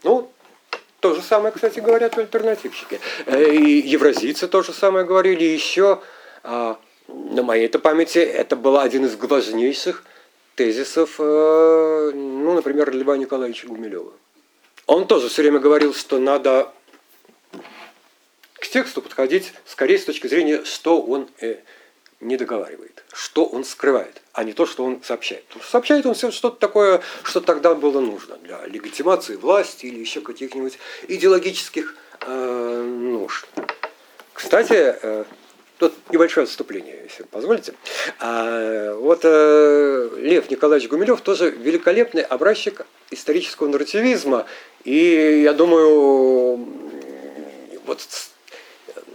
Ну, 0.02 0.30
то 1.00 1.14
же 1.14 1.22
самое, 1.22 1.50
кстати, 1.50 1.80
говорят 1.80 2.18
альтернативщики. 2.18 3.00
Э, 3.24 3.42
и 3.42 3.88
евразийцы 3.88 4.48
то 4.48 4.62
же 4.62 4.74
самое 4.74 5.06
говорили. 5.06 5.44
Еще 5.44 6.02
а, 6.42 6.78
на 7.08 7.42
моей-то 7.42 7.78
памяти 7.78 8.18
это 8.18 8.56
был 8.56 8.78
один 8.78 9.04
из 9.04 9.16
важнейших 9.16 10.04
тезисов, 10.54 11.16
э, 11.18 12.10
ну, 12.14 12.54
например, 12.54 12.94
Льва 12.94 13.16
Николаевича 13.16 13.66
Гумилева. 13.66 14.12
Он 14.86 15.06
тоже 15.06 15.28
все 15.28 15.42
время 15.42 15.58
говорил, 15.58 15.94
что 15.94 16.18
надо 16.18 16.72
к 18.54 18.68
тексту 18.68 19.02
подходить 19.02 19.52
скорее 19.66 19.98
с 19.98 20.04
точки 20.04 20.26
зрения, 20.26 20.64
что 20.64 21.00
он 21.00 21.28
э, 21.40 21.56
не 22.20 22.36
договаривает, 22.36 23.04
что 23.12 23.44
он 23.44 23.64
скрывает, 23.64 24.22
а 24.32 24.44
не 24.44 24.52
то, 24.52 24.66
что 24.66 24.84
он 24.84 25.02
сообщает. 25.02 25.44
Потому 25.46 25.62
что 25.62 25.72
сообщает 25.72 26.06
он 26.06 26.14
все 26.14 26.30
что-то 26.30 26.58
такое, 26.58 27.02
что 27.22 27.40
тогда 27.40 27.74
было 27.74 28.00
нужно 28.00 28.36
для 28.38 28.64
легитимации 28.66 29.36
власти 29.36 29.86
или 29.86 29.98
еще 29.98 30.20
каких-нибудь 30.20 30.78
идеологических 31.08 31.94
э, 32.20 32.82
нужд. 32.82 33.46
Кстати, 34.32 34.96
э, 35.00 35.24
Тут 35.78 35.92
небольшое 36.10 36.44
отступление, 36.44 37.00
если 37.02 37.24
позволите. 37.24 37.74
А, 38.20 38.94
вот 38.94 39.20
э, 39.24 40.10
Лев 40.18 40.48
Николаевич 40.48 40.88
Гумилев 40.88 41.20
тоже 41.20 41.50
великолепный 41.50 42.22
образчик 42.22 42.86
исторического 43.10 43.68
нарративизма. 43.68 44.46
И 44.84 45.42
я 45.42 45.52
думаю, 45.52 46.56
вот 47.86 48.00
с, 48.00 48.30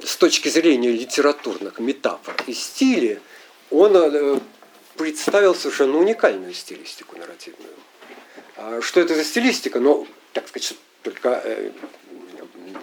с 0.03 0.17
точки 0.17 0.49
зрения 0.49 0.91
литературных 0.91 1.79
метафор 1.79 2.35
и 2.45 2.53
стилей, 2.53 3.19
он 3.71 3.95
э, 3.95 4.39
представил 4.97 5.55
совершенно 5.55 5.97
уникальную 5.97 6.53
стилистику 6.53 7.17
нарративную. 7.17 7.73
А 8.57 8.81
что 8.81 8.99
это 8.99 9.15
за 9.15 9.23
стилистика? 9.23 9.79
Ну, 9.79 10.07
так 10.33 10.49
сказать, 10.49 10.75
только 11.03 11.41
э, 11.45 11.71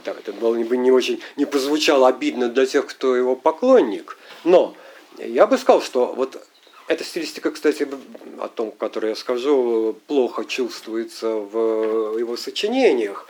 да, 0.05 0.13
это 0.13 0.33
было 0.33 0.55
бы 0.63 0.77
не 0.77 0.91
очень, 0.91 1.21
не 1.37 1.45
прозвучало 1.45 2.09
обидно 2.09 2.49
для 2.49 2.67
тех, 2.67 2.87
кто 2.87 3.17
его 3.17 3.37
поклонник, 3.37 4.17
но 4.45 4.75
я 5.19 5.47
бы 5.47 5.59
сказал, 5.59 5.83
что 5.83 6.07
вот 6.07 6.43
эта 6.89 7.05
стилистика, 7.05 7.51
кстати, 7.51 7.89
о 8.39 8.49
том, 8.49 8.71
которой 8.71 9.11
я 9.11 9.17
скажу, 9.17 9.97
плохо 10.07 10.45
чувствуется 10.45 11.29
в 11.29 12.19
его 12.19 12.37
сочинениях, 12.37 13.27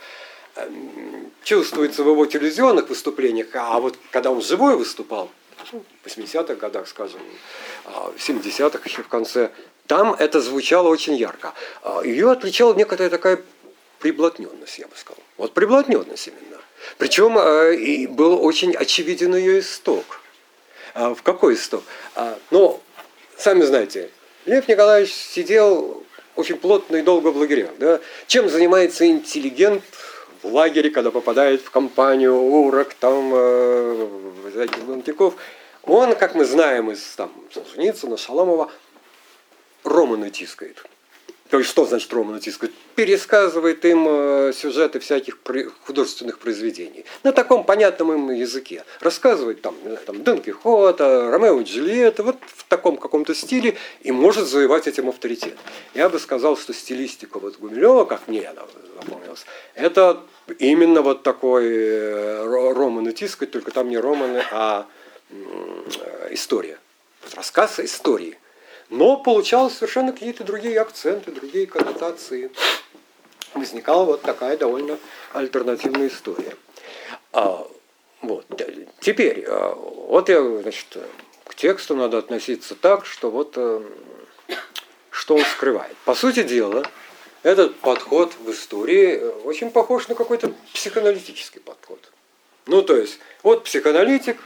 эм, 0.55 1.31
чувствуется 1.43 2.03
в 2.03 2.09
его 2.09 2.25
телевизионных 2.25 2.89
выступлениях, 2.89 3.47
а 3.53 3.79
вот 3.79 3.97
когда 4.11 4.31
он 4.31 4.41
живой 4.41 4.75
выступал, 4.75 5.29
в 5.71 6.07
80-х 6.07 6.55
годах, 6.55 6.87
скажем, 6.87 7.19
а, 7.85 8.11
в 8.15 8.17
70-х 8.17 8.79
еще 8.85 9.03
в 9.03 9.07
конце, 9.07 9.51
там 9.87 10.13
это 10.13 10.41
звучало 10.41 10.89
очень 10.89 11.15
ярко. 11.15 11.53
А, 11.81 12.01
Ее 12.03 12.31
отличала 12.31 12.73
некоторая 12.73 13.09
такая 13.09 13.41
приблотненность, 13.99 14.79
я 14.79 14.87
бы 14.87 14.95
сказал. 14.95 15.23
Вот 15.37 15.53
приблотненность 15.53 16.27
именно. 16.27 16.61
Причем 16.97 17.37
э, 17.37 17.75
и 17.75 18.07
был 18.07 18.43
очень 18.43 18.75
очевиден 18.75 19.35
ее 19.35 19.59
исток. 19.59 20.21
А 20.93 21.13
в 21.13 21.21
какой 21.21 21.55
исток? 21.55 21.83
А, 22.15 22.37
ну, 22.51 22.81
сами 23.37 23.63
знаете, 23.63 24.09
Лев 24.45 24.67
Николаевич 24.67 25.13
сидел 25.13 26.03
очень 26.35 26.57
плотно 26.57 26.97
и 26.97 27.01
долго 27.01 27.29
в 27.29 27.37
лагерях. 27.37 27.71
Да? 27.79 27.99
Чем 28.27 28.49
занимается 28.49 29.05
интеллигент 29.05 29.83
в 30.43 30.47
лагере, 30.47 30.89
когда 30.89 31.11
попадает 31.11 31.61
в 31.61 31.71
компанию 31.71 32.33
урок, 32.33 32.93
там, 32.93 33.31
э, 33.33 34.07
Монтяков? 34.87 35.35
Он, 35.83 36.15
как 36.15 36.35
мы 36.35 36.45
знаем 36.45 36.91
из 36.91 37.01
там, 37.15 37.31
Солженицына, 37.53 38.17
Шаломова, 38.17 38.71
Романа 39.83 40.29
тискает. 40.29 40.83
То 41.49 41.59
есть 41.59 41.69
что 41.69 41.85
значит 41.85 42.11
тискает? 42.41 42.73
Пересказывает 42.95 43.85
им 43.85 44.05
э, 44.07 44.53
сюжеты 44.53 44.99
всяких 44.99 45.37
художественных 45.85 46.39
произведений. 46.39 47.05
На 47.23 47.31
таком 47.31 47.63
понятном 47.63 48.11
им 48.11 48.31
языке. 48.31 48.83
Рассказывает 48.99 49.61
там, 49.61 49.75
там 50.05 50.23
Дон 50.23 50.41
Кихота, 50.41 51.29
Ромео 51.31 51.61
и 51.61 51.63
Джульетта, 51.63 52.23
вот 52.23 52.37
в 52.45 52.65
таком 52.65 52.97
каком-то 52.97 53.33
стиле 53.33 53.77
и 54.01 54.11
может 54.11 54.47
завоевать 54.47 54.87
этим 54.87 55.07
авторитет. 55.07 55.57
Я 55.93 56.09
бы 56.09 56.19
сказал, 56.19 56.57
что 56.57 56.73
стилистика 56.73 57.39
вот 57.39 57.57
Гумилева, 57.59 58.05
как 58.05 58.27
мне 58.27 58.47
она 58.47 58.63
запомнилась, 58.99 59.45
это 59.75 60.21
именно 60.59 61.01
вот 61.01 61.23
такой 61.23 61.65
э, 61.67 62.73
Роман 62.73 63.07
и 63.07 63.45
только 63.45 63.71
там 63.71 63.89
не 63.89 63.97
романы, 63.97 64.43
а 64.51 64.85
э, 65.29 65.35
история. 66.31 66.77
Рассказ 67.35 67.79
истории– 67.79 68.37
но 68.89 69.17
получалось 69.17 69.73
совершенно 69.73 70.11
какие-то 70.11 70.43
другие 70.43 70.79
акценты, 70.79 71.31
другие 71.31 71.67
коннотации. 71.67 72.51
Возникала 73.53 74.05
вот 74.05 74.21
такая 74.21 74.57
довольно 74.57 74.97
альтернативная 75.33 76.07
история. 76.07 76.55
А, 77.33 77.67
вот. 78.21 78.45
Теперь, 78.99 79.45
а, 79.47 79.73
вот 79.75 80.29
я, 80.29 80.41
значит, 80.61 80.97
к 81.45 81.55
тексту 81.55 81.95
надо 81.95 82.17
относиться 82.17 82.75
так, 82.75 83.05
что 83.05 83.31
вот 83.31 83.53
э, 83.55 83.81
что 85.09 85.35
он 85.35 85.41
скрывает. 85.41 85.95
По 86.05 86.13
сути 86.13 86.43
дела, 86.43 86.85
этот 87.43 87.75
подход 87.77 88.33
в 88.39 88.51
истории 88.51 89.17
э, 89.17 89.29
очень 89.43 89.71
похож 89.71 90.07
на 90.07 90.15
какой-то 90.15 90.53
психоаналитический 90.73 91.61
подход. 91.61 91.99
Ну, 92.65 92.81
то 92.81 92.95
есть, 92.95 93.19
вот 93.43 93.63
психоаналитик 93.63 94.37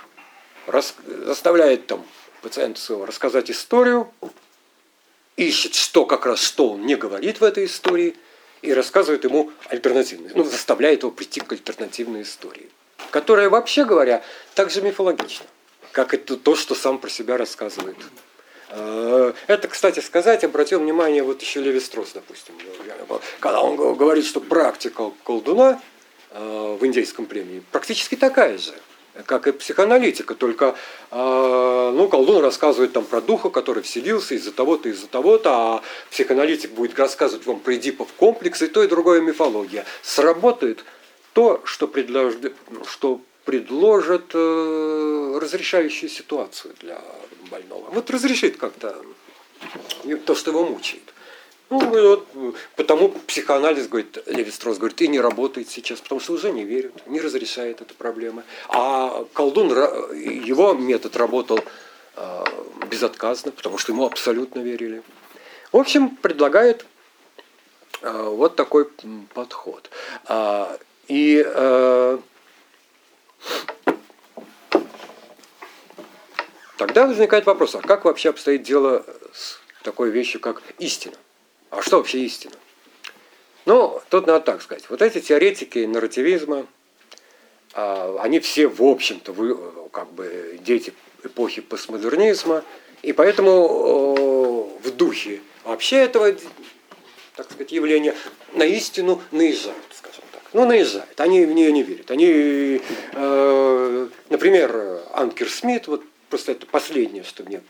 заставляет 1.05 1.87
там 1.87 2.05
пациенту 2.41 3.05
рассказать 3.05 3.49
историю, 3.49 4.11
ищет, 5.37 5.75
что 5.75 6.05
как 6.05 6.25
раз, 6.25 6.41
что 6.41 6.69
он 6.69 6.85
не 6.85 6.95
говорит 6.95 7.39
в 7.39 7.43
этой 7.43 7.65
истории, 7.65 8.15
и 8.61 8.73
рассказывает 8.73 9.23
ему 9.23 9.51
альтернативную, 9.69 10.33
ну, 10.35 10.43
заставляет 10.43 11.01
его 11.01 11.11
прийти 11.11 11.39
к 11.39 11.51
альтернативной 11.51 12.21
истории, 12.21 12.69
которая, 13.09 13.49
вообще 13.49 13.85
говоря, 13.85 14.23
также 14.53 14.81
мифологична, 14.81 15.45
как 15.91 16.13
это 16.13 16.37
то, 16.37 16.55
что 16.55 16.75
сам 16.75 16.99
про 16.99 17.09
себя 17.09 17.37
рассказывает. 17.37 17.97
А, 18.69 19.33
это, 19.47 19.67
кстати 19.67 19.99
сказать, 19.99 20.43
обратил 20.43 20.79
внимание 20.79 21.23
вот 21.23 21.41
еще 21.41 21.59
Леви 21.59 21.79
Строс, 21.79 22.11
допустим, 22.13 22.53
когда 23.39 23.61
он 23.61 23.75
говорит, 23.75 24.25
что 24.25 24.39
практика 24.39 25.11
колдуна 25.23 25.81
а, 26.29 26.77
в 26.77 26.85
индейском 26.85 27.25
племени 27.25 27.63
практически 27.71 28.15
такая 28.15 28.57
же– 28.59 28.73
как 29.25 29.47
и 29.47 29.51
психоаналитика, 29.51 30.35
только 30.35 30.75
э, 31.11 31.91
ну, 31.93 32.07
колдун 32.07 32.41
рассказывает 32.41 32.93
там 32.93 33.03
про 33.03 33.21
духа, 33.21 33.49
который 33.49 33.83
вселился 33.83 34.35
из-за 34.35 34.51
того-то, 34.51 34.89
из-за 34.89 35.07
того-то, 35.07 35.49
а 35.51 35.81
психоаналитик 36.09 36.71
будет 36.71 36.97
рассказывать 36.97 37.45
вам 37.45 37.59
про 37.59 37.75
Эдипов 37.75 38.07
комплекс 38.13 38.61
и 38.61 38.67
то, 38.67 38.83
и 38.83 38.87
другое 38.87 39.21
мифология. 39.21 39.85
Сработает 40.01 40.85
то, 41.33 41.61
что 41.65 41.87
предложит, 41.87 42.53
что 42.87 43.21
предложит 43.45 44.31
э, 44.33 45.39
разрешающую 45.41 46.09
ситуацию 46.09 46.73
для 46.79 47.01
больного. 47.49 47.89
Вот 47.91 48.09
разрешит 48.09 48.57
как-то 48.57 48.95
то, 50.25 50.35
что 50.35 50.51
его 50.51 50.65
мучает. 50.65 51.03
Ну, 51.71 51.79
вот, 51.79 52.27
потому 52.75 53.07
психоанализ, 53.27 53.87
говорит, 53.87 54.21
Леви 54.27 54.51
Строс, 54.51 54.77
говорит, 54.77 54.99
и 55.01 55.07
не 55.07 55.21
работает 55.21 55.69
сейчас, 55.69 56.01
потому 56.01 56.19
что 56.19 56.33
уже 56.33 56.51
не 56.51 56.65
верят, 56.65 57.07
не 57.07 57.21
разрешает 57.21 57.79
эту 57.79 57.93
проблему. 57.93 58.43
А 58.67 59.23
колдун, 59.31 59.69
его 59.69 60.73
метод 60.73 61.15
работал 61.15 61.61
э, 62.17 62.43
безотказно, 62.89 63.53
потому 63.53 63.77
что 63.77 63.93
ему 63.93 64.05
абсолютно 64.05 64.59
верили. 64.59 65.01
В 65.71 65.77
общем, 65.77 66.09
предлагает 66.17 66.85
э, 68.01 68.11
вот 68.11 68.57
такой 68.57 68.89
подход. 69.33 69.89
А, 70.25 70.77
и 71.07 71.41
э, 71.41 72.17
тогда 76.75 77.07
возникает 77.07 77.45
вопрос, 77.45 77.75
а 77.75 77.79
как 77.79 78.03
вообще 78.03 78.31
обстоит 78.31 78.63
дело 78.63 79.05
с 79.31 79.57
такой 79.83 80.09
вещью, 80.09 80.41
как 80.41 80.61
истина? 80.77 81.15
А 81.71 81.81
что 81.81 81.97
вообще 81.97 82.19
истина? 82.19 82.53
Ну, 83.65 84.01
тут 84.09 84.27
надо 84.27 84.41
так 84.41 84.61
сказать. 84.61 84.89
Вот 84.89 85.01
эти 85.01 85.21
теоретики 85.21 85.79
нарративизма, 85.79 86.67
а, 87.73 88.17
они 88.21 88.39
все, 88.39 88.67
в 88.67 88.83
общем-то, 88.83 89.89
как 89.91 90.11
бы 90.11 90.59
дети 90.61 90.93
эпохи 91.23 91.61
постмодернизма, 91.61 92.63
и 93.01 93.13
поэтому 93.13 94.77
в 94.83 94.91
духе 94.91 95.41
вообще 95.63 95.97
этого, 95.97 96.35
так 97.35 97.49
сказать, 97.49 97.71
явления 97.71 98.15
на 98.53 98.63
истину 98.63 99.21
наезжают, 99.31 99.77
скажем 99.95 100.23
так. 100.33 100.41
Ну, 100.53 100.65
наезжают, 100.65 101.19
они 101.21 101.45
в 101.45 101.53
нее 101.53 101.71
не 101.71 101.83
верят. 101.83 102.11
Они, 102.11 102.81
э, 103.13 104.07
например, 104.29 105.01
Анкер 105.13 105.49
Смит, 105.49 105.87
вот 105.87 106.03
просто 106.29 106.51
это 106.51 106.65
последнее, 106.65 107.23
что 107.23 107.43
мне 107.43 107.61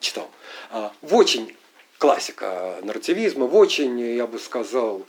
читал, 0.00 0.30
а, 0.70 0.92
в 1.02 1.14
очень 1.16 1.56
классика 1.98 2.76
нарративизма, 2.82 3.46
в 3.46 3.56
очень, 3.56 3.98
я 4.00 4.26
бы 4.26 4.38
сказал, 4.38 5.02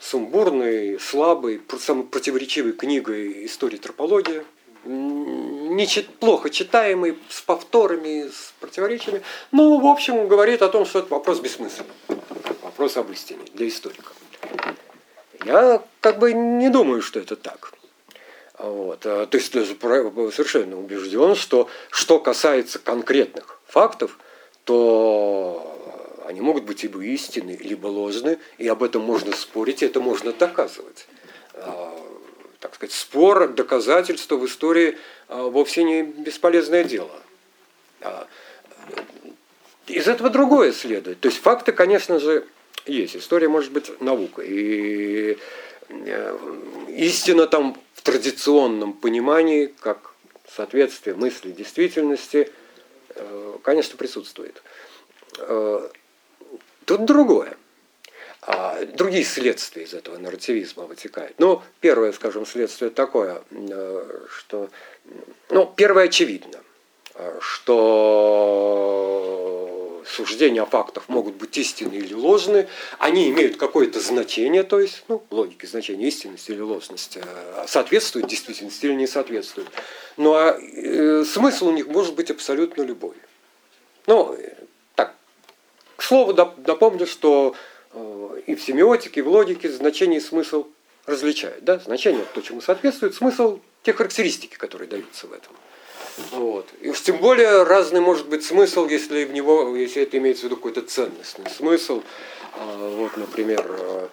сумбурной, 0.00 0.98
слабой, 0.98 1.60
самой 1.80 2.04
противоречивой 2.04 2.72
книгой 2.72 3.46
истории 3.46 3.76
тропологии, 3.76 4.44
не 4.84 5.86
чит, 5.86 6.08
плохо 6.18 6.50
читаемый, 6.50 7.16
с 7.28 7.40
повторами, 7.40 8.28
с 8.28 8.52
противоречиями, 8.58 9.22
но, 9.52 9.78
в 9.78 9.86
общем, 9.86 10.26
говорит 10.26 10.62
о 10.62 10.68
том, 10.68 10.84
что 10.86 10.98
это 11.00 11.08
вопрос 11.12 11.38
бессмысленный, 11.38 11.92
вопрос 12.62 12.96
об 12.96 13.12
истине 13.12 13.42
для 13.54 13.68
историка. 13.68 14.12
Я 15.44 15.82
как 16.00 16.18
бы 16.18 16.32
не 16.32 16.68
думаю, 16.68 17.02
что 17.02 17.20
это 17.20 17.36
так. 17.36 17.72
Вот. 18.58 19.04
А, 19.06 19.26
то 19.26 19.36
есть 19.36 19.52
даже 19.52 19.76
совершенно 19.76 20.78
убежден, 20.78 21.34
что 21.34 21.68
что 21.90 22.20
касается 22.20 22.78
конкретных 22.78 23.60
фактов, 23.66 24.18
то 24.64 25.81
могут 26.62 26.66
быть 26.66 26.82
либо 26.82 27.02
истинны, 27.04 27.58
либо 27.60 27.88
ложны, 27.88 28.38
и 28.58 28.68
об 28.68 28.82
этом 28.82 29.02
можно 29.02 29.34
спорить, 29.34 29.82
и 29.82 29.86
это 29.86 30.00
можно 30.00 30.32
доказывать. 30.32 31.06
А, 31.54 31.92
так 32.60 32.74
сказать, 32.74 32.92
спор, 32.92 33.48
доказательство 33.48 34.36
в 34.36 34.46
истории 34.46 34.96
а, 35.28 35.48
вовсе 35.48 35.82
не 35.84 36.02
бесполезное 36.02 36.84
дело. 36.84 37.20
А, 38.00 38.26
из 39.88 40.06
этого 40.08 40.30
другое 40.30 40.72
следует. 40.72 41.20
То 41.20 41.28
есть 41.28 41.40
факты, 41.40 41.72
конечно 41.72 42.20
же, 42.20 42.46
есть. 42.86 43.16
История 43.16 43.48
может 43.48 43.72
быть 43.72 44.00
наукой. 44.00 44.46
И 44.48 45.38
э, 45.88 46.38
истина 46.88 47.46
там 47.46 47.76
в 47.94 48.02
традиционном 48.02 48.92
понимании, 48.92 49.66
как 49.80 50.14
соответствие 50.48 51.16
мысли 51.16 51.50
действительности, 51.50 52.50
э, 53.14 53.58
конечно, 53.62 53.96
присутствует. 53.96 54.62
Э, 56.82 56.84
тут 56.86 57.04
другое. 57.04 57.56
А 58.42 58.84
другие 58.84 59.24
следствия 59.24 59.84
из 59.84 59.94
этого 59.94 60.18
нарративизма 60.18 60.84
вытекают. 60.84 61.38
Ну, 61.38 61.62
первое, 61.80 62.12
скажем, 62.12 62.44
следствие 62.44 62.90
такое, 62.90 63.42
э, 63.50 64.26
что... 64.36 64.68
Ну, 65.48 65.72
первое 65.76 66.04
очевидно, 66.04 66.58
что 67.40 68.92
суждения 70.06 70.62
о 70.62 70.66
фактах 70.66 71.08
могут 71.08 71.34
быть 71.34 71.56
истинны 71.56 71.94
или 71.94 72.14
ложны, 72.14 72.68
они 72.98 73.30
имеют 73.30 73.56
какое-то 73.56 74.00
значение, 74.00 74.62
то 74.62 74.80
есть, 74.80 75.04
ну, 75.08 75.22
логики 75.30 75.66
значения 75.66 76.08
истинности 76.08 76.50
или 76.50 76.60
ложности, 76.60 77.20
э, 77.24 77.64
соответствуют 77.66 78.28
действительности 78.28 78.86
или 78.86 78.94
не 78.94 79.06
соответствуют. 79.06 79.70
Ну, 80.16 80.34
а 80.34 80.58
э, 80.58 81.24
смысл 81.24 81.68
у 81.68 81.72
них 81.72 81.86
может 81.86 82.14
быть 82.14 82.30
абсолютно 82.30 82.82
любой. 82.82 83.14
Ну, 84.06 84.36
к 86.02 86.04
слову, 86.04 86.34
напомню, 86.66 87.06
что 87.06 87.54
э, 87.92 88.40
и 88.48 88.56
в 88.56 88.60
семиотике, 88.60 89.20
и 89.20 89.22
в 89.22 89.28
логике 89.28 89.70
значение 89.70 90.18
и 90.18 90.20
смысл 90.20 90.66
различают. 91.06 91.62
Да? 91.62 91.78
Значение 91.78 92.24
то, 92.34 92.40
чему 92.40 92.60
соответствует, 92.60 93.14
смысл 93.14 93.60
те 93.84 93.92
характеристики, 93.92 94.56
которые 94.56 94.88
даются 94.88 95.28
в 95.28 95.32
этом. 95.32 95.52
Вот. 96.32 96.68
И 96.80 96.88
уж 96.88 97.00
тем 97.02 97.18
более 97.18 97.62
разный 97.62 98.00
может 98.00 98.28
быть 98.28 98.44
смысл, 98.44 98.88
если 98.88 99.24
в 99.24 99.32
него, 99.32 99.76
если 99.76 100.02
это 100.02 100.18
имеется 100.18 100.42
в 100.42 100.44
виду 100.46 100.56
какой-то 100.56 100.82
ценностный 100.82 101.48
смысл. 101.48 102.02
А, 102.54 102.96
вот, 102.96 103.16
например, 103.16 103.64
а, 103.64 104.08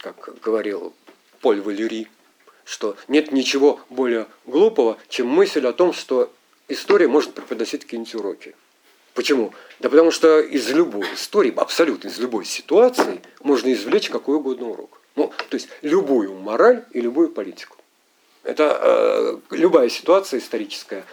как 0.00 0.40
говорил 0.42 0.92
Поль 1.40 1.60
Валери, 1.60 2.08
что 2.64 2.96
нет 3.06 3.30
ничего 3.30 3.78
более 3.90 4.26
глупого, 4.44 4.98
чем 5.08 5.28
мысль 5.28 5.64
о 5.68 5.72
том, 5.72 5.92
что 5.92 6.32
история 6.66 7.06
может 7.06 7.34
преподносить 7.34 7.84
какие-нибудь 7.84 8.16
уроки. 8.16 8.56
Почему? 9.18 9.52
Да 9.80 9.88
потому 9.90 10.12
что 10.12 10.38
из 10.38 10.70
любой 10.70 11.12
истории, 11.12 11.52
абсолютно 11.56 12.06
из 12.06 12.20
любой 12.20 12.44
ситуации, 12.44 13.20
можно 13.40 13.72
извлечь 13.72 14.10
какой 14.10 14.36
угодно 14.36 14.68
урок. 14.68 15.00
Ну, 15.16 15.32
то 15.48 15.56
есть 15.56 15.68
любую 15.82 16.34
мораль 16.34 16.84
и 16.92 17.00
любую 17.00 17.30
политику. 17.30 17.76
Это 18.44 18.78
э, 18.80 19.56
любая 19.56 19.88
ситуация 19.88 20.38
историческая 20.38 21.04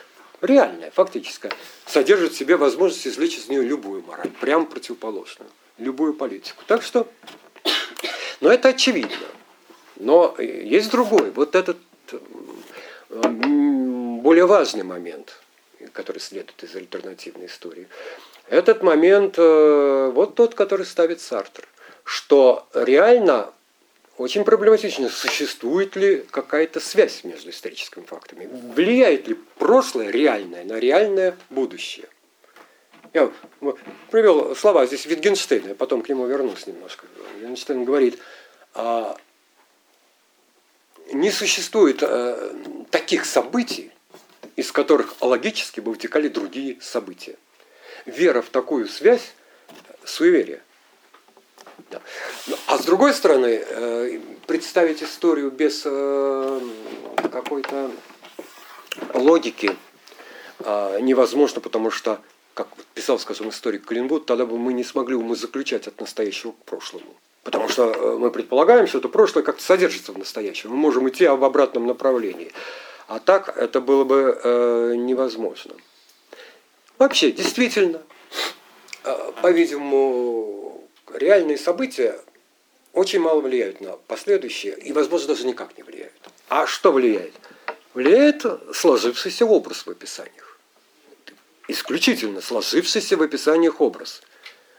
реальная, 0.41 0.91
фактическая, 0.91 1.51
содержит 1.87 2.33
в 2.33 2.37
себе 2.37 2.57
возможность 2.57 3.07
извлечь 3.07 3.39
из 3.39 3.49
нее 3.49 3.63
любую 3.63 4.03
мораль, 4.03 4.29
прямо 4.39 4.67
противоположную, 4.67 5.49
любую 5.79 6.13
политику. 6.13 6.61
Так 6.67 6.83
что, 6.83 7.07
но 8.39 8.51
это 8.51 8.69
очевидно. 8.69 9.17
Но 9.95 10.35
есть 10.37 10.91
другой, 10.91 11.31
вот 11.31 11.55
этот 11.55 11.77
более 13.09 14.45
важный 14.45 14.83
момент, 14.83 15.41
который 15.93 16.19
следует 16.19 16.63
из 16.63 16.75
альтернативной 16.75 17.47
истории. 17.47 17.87
Этот 18.47 18.83
момент, 18.83 19.35
э, 19.37 20.11
вот 20.13 20.35
тот, 20.35 20.53
который 20.55 20.85
ставит 20.85 21.21
Сартр, 21.21 21.67
что 22.03 22.67
реально 22.73 23.51
очень 24.17 24.45
проблематично, 24.45 25.09
существует 25.09 25.95
ли 25.95 26.25
какая-то 26.31 26.79
связь 26.79 27.23
между 27.23 27.49
историческими 27.49 28.05
фактами. 28.05 28.47
Влияет 28.73 29.27
ли 29.27 29.35
прошлое 29.57 30.09
реальное 30.09 30.63
на 30.63 30.79
реальное 30.79 31.35
будущее? 31.49 32.07
Я 33.13 33.31
привел 34.11 34.55
слова 34.55 34.85
здесь 34.85 35.05
Витгенштейна, 35.05 35.69
я 35.69 35.75
потом 35.75 36.01
к 36.01 36.09
нему 36.09 36.27
вернусь 36.27 36.67
немножко. 36.67 37.07
Витгенштейн 37.35 37.83
говорит, 37.83 38.19
а, 38.73 39.17
не 41.11 41.31
существует 41.31 42.01
а, 42.01 42.55
таких 42.91 43.25
событий, 43.25 43.91
из 44.55 44.71
которых 44.71 45.21
логически 45.21 45.79
бы 45.79 45.91
вытекали 45.91 46.27
другие 46.27 46.77
события. 46.81 47.35
Вера 48.05 48.41
в 48.41 48.49
такую 48.49 48.87
связь– 48.87 49.33
суеверие. 50.05 50.61
Да. 51.91 52.01
Ну, 52.47 52.55
а 52.67 52.77
с 52.77 52.85
другой 52.85 53.13
стороны, 53.13 53.63
э, 53.67 54.19
представить 54.47 55.03
историю 55.03 55.51
без 55.51 55.83
э, 55.85 56.61
какой-то 57.31 57.91
логики 59.13 59.75
э, 60.59 60.99
невозможно, 61.01 61.61
потому 61.61 61.91
что, 61.91 62.21
как 62.53 62.69
писал, 62.93 63.19
скажем, 63.19 63.49
историк 63.49 63.85
Клинвуд, 63.85 64.25
тогда 64.25 64.45
бы 64.45 64.57
мы 64.57 64.73
не 64.73 64.83
смогли 64.83 65.15
умозаключать 65.15 65.87
от 65.87 65.99
настоящего 65.99 66.51
к 66.51 66.65
прошлому. 66.65 67.15
Потому 67.43 67.69
что 67.69 68.17
мы 68.17 68.31
предполагаем, 68.31 68.87
что 68.87 68.97
это 68.97 69.09
прошлое 69.09 69.43
как-то 69.43 69.61
содержится 69.61 70.11
в 70.11 70.17
настоящем. 70.17 70.71
Мы 70.71 70.77
можем 70.77 71.07
идти 71.09 71.27
в 71.27 71.43
обратном 71.43 71.85
направлении. 71.85 72.51
А 73.07 73.19
так 73.19 73.55
это 73.55 73.81
было 73.81 74.03
бы 74.03 74.39
э, 74.43 74.95
невозможно. 74.97 75.75
Вообще, 76.97 77.31
действительно, 77.31 78.01
э, 79.03 79.31
по-видимому, 79.41 80.87
реальные 81.13 81.57
события 81.57 82.19
очень 82.93 83.19
мало 83.19 83.41
влияют 83.41 83.81
на 83.81 83.91
последующие 84.07 84.77
и, 84.79 84.91
возможно, 84.91 85.29
даже 85.29 85.45
никак 85.45 85.77
не 85.77 85.83
влияют. 85.83 86.13
А 86.49 86.65
что 86.65 86.91
влияет? 86.91 87.33
Влияет 87.93 88.45
сложившийся 88.73 89.45
образ 89.45 89.85
в 89.85 89.89
описаниях. 89.89 90.59
Исключительно 91.67 92.41
сложившийся 92.41 93.17
в 93.17 93.21
описаниях 93.21 93.81
образ. 93.81 94.21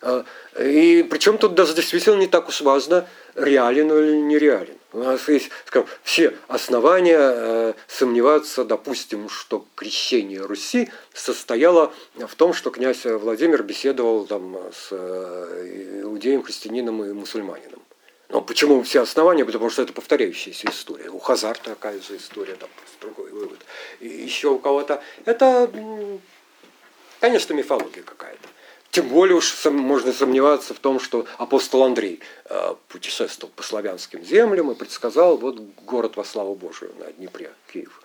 А, 0.03 0.25
и 0.59 1.03
причем 1.03 1.39
тут 1.39 1.55
даже 1.55 1.75
действительно 1.75 2.17
не 2.17 2.27
так 2.27 2.49
уж 2.49 2.61
важно, 2.61 3.09
реален 3.35 3.91
или 3.93 4.17
нереален. 4.17 4.77
У 4.97 5.01
нас 5.01 5.29
есть 5.29 5.51
скажем, 5.67 5.87
все 6.03 6.35
основания 6.49 7.19
э, 7.19 7.75
сомневаться, 7.87 8.65
допустим, 8.65 9.29
что 9.29 9.67
крещение 9.75 10.41
Руси 10.41 10.89
состояло 11.13 11.93
в 12.15 12.35
том, 12.35 12.55
что 12.55 12.71
князь 12.71 13.05
Владимир 13.05 13.63
беседовал 13.63 14.25
там, 14.25 14.57
с 14.73 14.89
э, 14.93 16.01
иудеем, 16.03 16.43
христианином 16.43 17.05
и 17.05 17.13
мусульманином. 17.13 17.83
Но 18.31 18.41
почему 18.41 18.83
все 18.85 19.03
основания? 19.03 19.45
Потому 19.45 19.69
что 19.69 19.83
это 19.83 19.93
повторяющаяся 19.93 20.69
история. 20.69 21.11
У 21.11 21.19
Хазар 21.19 21.59
такая 21.59 22.01
же 22.01 22.17
история, 22.17 22.55
там 22.55 22.71
другой 23.03 23.31
вывод. 23.33 23.59
И 24.01 24.09
еще 24.09 24.49
у 24.49 24.59
кого-то. 24.59 25.03
Это, 25.27 25.71
конечно, 27.21 27.53
мифология 27.53 28.03
какая-то. 28.03 28.49
Тем 28.97 29.09
более 29.09 29.37
уж 29.37 29.63
можно 29.67 30.11
сомневаться 30.11 30.73
в 30.73 30.79
том, 30.79 31.01
что 31.01 31.27
апостол 31.37 31.85
Андрей 31.85 32.21
э, 32.47 32.75
путешествовал 32.89 33.53
по 33.55 33.63
славянским 33.63 34.25
землям 34.25 34.71
и 34.71 34.75
предсказал 34.75 35.37
вот 35.37 35.61
город 35.85 36.17
во 36.17 36.25
славу 36.25 36.55
Божию 36.55 36.95
на 36.99 37.13
Днепре, 37.13 37.53
Киев. 37.71 38.01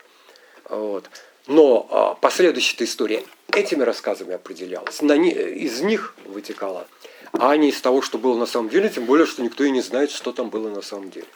Вот. 0.68 1.10
Но 1.48 1.88
а, 1.90 2.16
последующая 2.16 2.84
история 2.84 3.24
этими 3.54 3.84
рассказами 3.84 4.34
определялась. 4.34 5.02
На 5.02 5.16
не, 5.16 5.32
из 5.32 5.80
них 5.80 6.14
вытекала, 6.26 6.86
а 7.32 7.56
не 7.56 7.70
из 7.70 7.80
того, 7.80 8.02
что 8.02 8.18
было 8.18 8.38
на 8.38 8.46
самом 8.46 8.68
деле, 8.68 8.90
тем 8.90 9.06
более, 9.06 9.26
что 9.26 9.42
никто 9.44 9.64
и 9.64 9.72
не 9.72 9.80
знает, 9.80 10.12
что 10.12 10.34
там 10.34 10.50
было 10.50 10.68
на 10.68 10.82
самом 10.82 11.10
деле. 11.10 11.28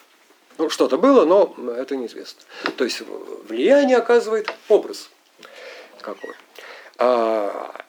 Ну, 0.57 0.69
что-то 0.69 0.97
было, 0.97 1.23
но 1.23 1.55
это 1.77 1.95
неизвестно. 1.95 2.41
То 2.75 2.83
есть 2.83 3.01
влияние 3.47 3.95
оказывает 3.95 4.53
образ 4.67 5.09
какой. 6.01 6.33
А, 6.97 7.84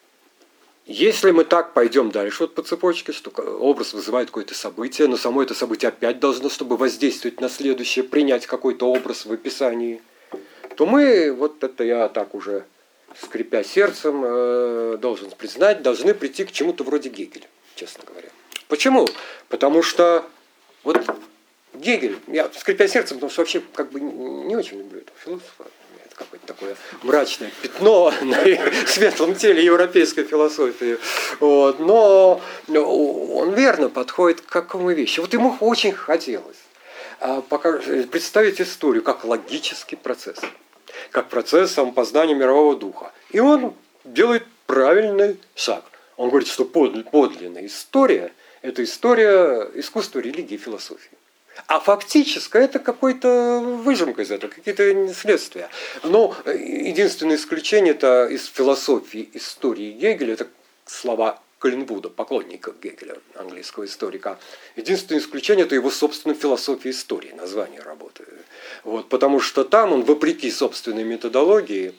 если 0.87 1.33
мы 1.33 1.44
так 1.44 1.72
пойдем 1.72 2.12
дальше 2.12 2.44
вот 2.44 2.55
по 2.55 2.62
цепочке, 2.62 3.12
что 3.12 3.31
образ 3.31 3.92
вызывает 3.92 4.29
какое-то 4.29 4.55
событие, 4.55 5.09
но 5.09 5.16
само 5.16 5.42
это 5.42 5.53
событие 5.53 5.88
опять 5.88 6.20
должно, 6.20 6.49
чтобы 6.49 6.77
воздействовать 6.77 7.40
на 7.40 7.49
следующее, 7.49 8.05
принять 8.05 8.46
какой-то 8.46 8.88
образ 8.88 9.27
в 9.27 9.33
описании, 9.33 10.01
то 10.77 10.87
мы, 10.87 11.33
вот 11.33 11.64
это 11.64 11.83
я 11.83 12.09
так 12.09 12.35
уже 12.37 12.64
скрипя 13.20 13.64
сердцем, 13.64 14.22
э, 14.25 14.99
должен 15.01 15.31
признать, 15.33 15.83
должны 15.83 16.14
прийти 16.14 16.44
к 16.44 16.53
чему-то 16.53 16.85
вроде 16.85 17.09
Гегеля, 17.09 17.49
честно 17.75 18.05
говоря. 18.07 18.29
Почему? 18.68 19.09
Потому 19.49 19.83
что 19.83 20.25
вот 20.85 21.05
Гегель, 21.75 22.16
я 22.29 22.49
скрипя 22.57 22.87
сердцем, 22.87 23.16
потому 23.16 23.31
что 23.31 23.42
вообще 23.42 23.61
как 23.75 23.90
бы 23.90 24.01
не 24.01 24.55
очень 24.55 24.79
люблю 24.79 25.01
этого 25.01 25.18
философа, 25.18 25.64
какое-то 26.16 26.46
такое 26.46 26.76
мрачное 27.02 27.52
пятно 27.62 28.12
на 28.22 28.38
светлом 28.87 29.35
теле 29.35 29.64
европейской 29.64 30.24
философии. 30.24 30.98
Вот. 31.40 31.79
Но 31.79 32.40
он 32.68 33.55
верно 33.55 33.88
подходит 33.88 34.40
к 34.40 34.46
какому 34.46 34.90
вещи. 34.90 35.20
Вот 35.20 35.33
ему 35.33 35.57
очень 35.61 35.92
хотелось 35.92 36.57
а, 37.20 37.40
представить 37.40 38.61
историю 38.61 39.02
как 39.02 39.24
логический 39.24 39.96
процесс, 39.96 40.38
как 41.11 41.29
процесс 41.29 41.72
самопознания 41.72 42.35
мирового 42.35 42.76
духа. 42.76 43.12
И 43.31 43.40
он 43.40 43.74
делает 44.05 44.44
правильный 44.66 45.38
шаг. 45.55 45.85
Он 46.16 46.31
говорит, 46.31 46.48
что 46.48 46.64
подлинная 46.64 47.66
история– 47.66 48.33
это 48.62 48.83
история 48.83 49.68
искусства, 49.74 50.20
религии 50.20 50.57
философии. 50.57 51.11
А 51.66 51.81
фактически 51.81 52.57
это 52.57 52.79
какой-то 52.79 53.61
выжимка 53.61 54.23
из 54.23 54.31
этого, 54.31 54.51
какие-то 54.51 55.12
следствия. 55.14 55.69
Но 56.03 56.35
единственное 56.47 57.37
исключение 57.37 57.95
это 57.95 58.27
из 58.27 58.47
философии 58.47 59.29
истории 59.33 59.92
Гегеля, 59.92 60.35
это 60.35 60.49
слова 60.85 61.40
Коллинвуда, 61.59 62.11
поклонника 62.11 62.73
Гегеля, 62.83 63.16
английского 63.35 63.87
историка. 63.87 64.38
Единственное 64.77 65.21
исключение 65.21 65.64
это 65.64 65.75
его 65.75 65.90
собственная 65.90 66.37
философия 66.37 66.90
истории, 66.90 67.33
название 67.33 67.81
работы. 67.81 68.25
Вот, 68.85 69.09
потому 69.09 69.40
что 69.40 69.64
там 69.64 69.92
он, 69.92 70.03
вопреки 70.03 70.51
собственной 70.51 71.05
методологии, 71.05 71.95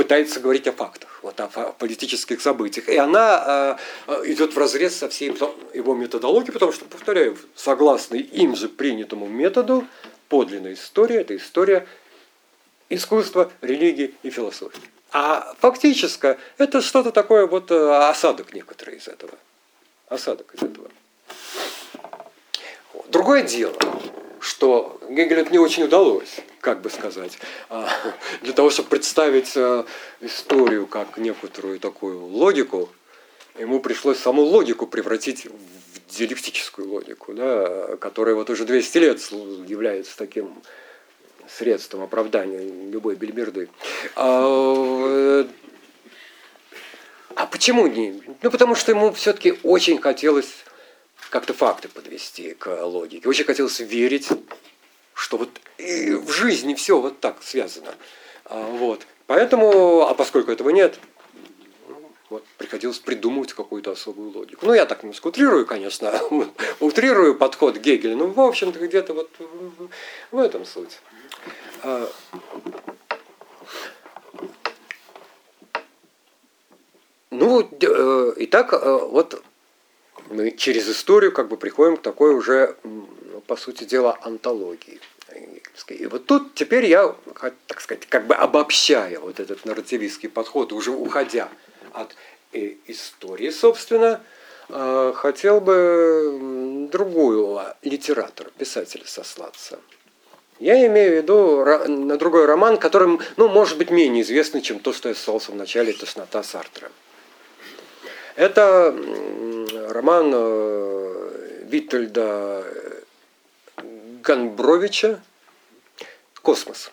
пытается 0.00 0.40
говорить 0.40 0.66
о 0.66 0.72
фактах, 0.72 1.18
вот 1.20 1.38
о 1.38 1.48
политических 1.72 2.40
событиях. 2.40 2.88
И 2.88 2.96
она 2.96 3.76
э, 4.06 4.32
идет 4.32 4.54
в 4.54 4.58
разрез 4.58 4.96
со 4.96 5.10
всей 5.10 5.28
его 5.74 5.94
методологией, 5.94 6.54
потому 6.54 6.72
что, 6.72 6.86
повторяю, 6.86 7.36
согласно 7.54 8.14
им 8.14 8.56
же 8.56 8.70
принятому 8.70 9.26
методу, 9.26 9.86
подлинная 10.30 10.72
история– 10.72 11.16
это 11.20 11.36
история 11.36 11.86
искусства, 12.88 13.52
религии 13.60 14.14
и 14.22 14.30
философии. 14.30 14.80
А 15.12 15.54
фактически 15.60 16.38
это 16.56 16.80
что-то 16.80 17.12
такое, 17.12 17.46
вот 17.46 17.70
осадок 17.70 18.54
некоторые 18.54 18.96
из 18.96 19.06
этого. 19.06 19.34
Осадок 20.08 20.54
из 20.54 20.62
этого. 20.62 20.88
Другое 23.08 23.42
дело, 23.42 23.76
что 24.40 24.98
Гегелю 25.08 25.42
это 25.42 25.52
не 25.52 25.58
очень 25.58 25.84
удалось, 25.84 26.36
как 26.60 26.80
бы 26.80 26.90
сказать, 26.90 27.38
а, 27.68 27.88
для 28.42 28.52
того, 28.52 28.70
чтобы 28.70 28.88
представить 28.88 29.52
э, 29.54 29.84
историю 30.20 30.86
как 30.86 31.18
некоторую 31.18 31.78
такую 31.78 32.26
логику, 32.26 32.88
ему 33.58 33.80
пришлось 33.80 34.18
саму 34.18 34.42
логику 34.42 34.86
превратить 34.86 35.46
в 35.46 36.16
диалектическую 36.16 36.88
логику, 36.88 37.34
да, 37.34 37.96
которая 37.98 38.34
вот 38.34 38.50
уже 38.50 38.64
200 38.64 38.98
лет 38.98 39.20
является 39.68 40.16
таким 40.16 40.62
средством 41.48 42.02
оправдания 42.02 42.90
любой 42.90 43.16
бельберды. 43.16 43.68
А, 44.16 45.46
а 47.34 47.46
почему 47.46 47.86
не? 47.86 48.22
Ну, 48.42 48.50
потому 48.50 48.74
что 48.74 48.92
ему 48.92 49.12
все-таки 49.12 49.58
очень 49.62 50.00
хотелось 50.00 50.64
как-то 51.30 51.54
факты 51.54 51.88
подвести 51.88 52.54
к 52.54 52.84
логике. 52.84 53.28
Очень 53.28 53.44
хотелось 53.44 53.78
верить, 53.78 54.28
что 55.14 55.38
вот 55.38 55.48
и 55.78 56.12
в 56.12 56.30
жизни 56.30 56.74
все 56.74 57.00
вот 57.00 57.20
так 57.20 57.42
связано. 57.42 57.94
А, 58.44 58.60
вот. 58.62 59.06
Поэтому, 59.26 60.08
а 60.08 60.14
поскольку 60.14 60.50
этого 60.50 60.70
нет, 60.70 60.98
ну, 61.88 62.10
вот, 62.30 62.44
приходилось 62.58 62.98
придумывать 62.98 63.52
какую-то 63.52 63.92
особую 63.92 64.32
логику. 64.32 64.66
Ну, 64.66 64.74
я 64.74 64.86
так 64.86 65.04
немножко 65.04 65.28
утрирую, 65.28 65.66
конечно, 65.66 66.12
утрирую 66.80 67.36
подход 67.36 67.76
Гегеля, 67.78 68.16
но, 68.16 68.26
в 68.26 68.40
общем-то, 68.40 68.80
где-то 68.80 69.14
вот 69.14 69.30
в 70.32 70.38
этом 70.38 70.66
суть. 70.66 70.98
А, 71.82 72.10
ну, 77.30 77.60
э, 77.80 78.32
итак, 78.36 78.72
э, 78.72 78.98
вот 79.10 79.42
мы 80.30 80.52
через 80.52 80.88
историю 80.88 81.32
как 81.32 81.48
бы 81.48 81.56
приходим 81.56 81.96
к 81.96 82.02
такой 82.02 82.34
уже, 82.34 82.76
по 83.46 83.56
сути 83.56 83.84
дела, 83.84 84.16
антологии. 84.22 85.00
И 85.88 86.06
вот 86.06 86.26
тут 86.26 86.54
теперь 86.54 86.86
я, 86.86 87.14
так 87.66 87.80
сказать, 87.80 88.06
как 88.06 88.26
бы 88.26 88.34
обобщая 88.34 89.18
вот 89.18 89.40
этот 89.40 89.64
нарративистский 89.64 90.28
подход, 90.28 90.72
уже 90.72 90.90
уходя 90.90 91.48
от 91.92 92.14
э, 92.52 92.74
истории, 92.86 93.50
собственно, 93.50 94.20
э, 94.68 95.12
хотел 95.16 95.60
бы 95.60 96.88
другую 96.92 97.60
литератора, 97.82 98.50
писателя 98.56 99.04
сослаться. 99.06 99.78
Я 100.60 100.86
имею 100.86 101.12
в 101.12 101.16
виду 101.22 101.64
на 101.88 102.16
другой 102.18 102.44
роман, 102.44 102.76
которым, 102.76 103.20
ну, 103.36 103.48
может 103.48 103.78
быть, 103.78 103.90
менее 103.90 104.22
известный, 104.22 104.60
чем 104.60 104.78
то, 104.78 104.92
что 104.92 105.08
я 105.08 105.14
ссылался 105.14 105.52
в 105.52 105.56
начале 105.56 105.92
«Тошнота 105.92 106.42
Сартра». 106.42 106.90
Это 108.36 108.94
роман 109.90 110.30
э, 110.34 111.64
Витольда 111.64 112.64
Гомбровича 114.22 115.20
«Космос». 116.42 116.92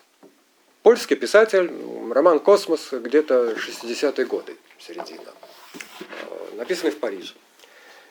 Польский 0.82 1.16
писатель, 1.16 1.70
роман 2.12 2.40
«Космос» 2.40 2.88
где-то 2.92 3.52
60-е 3.52 4.26
годы, 4.26 4.56
середина, 4.78 5.32
э, 6.00 6.56
написанный 6.56 6.92
в 6.92 6.98
Париже. 6.98 7.34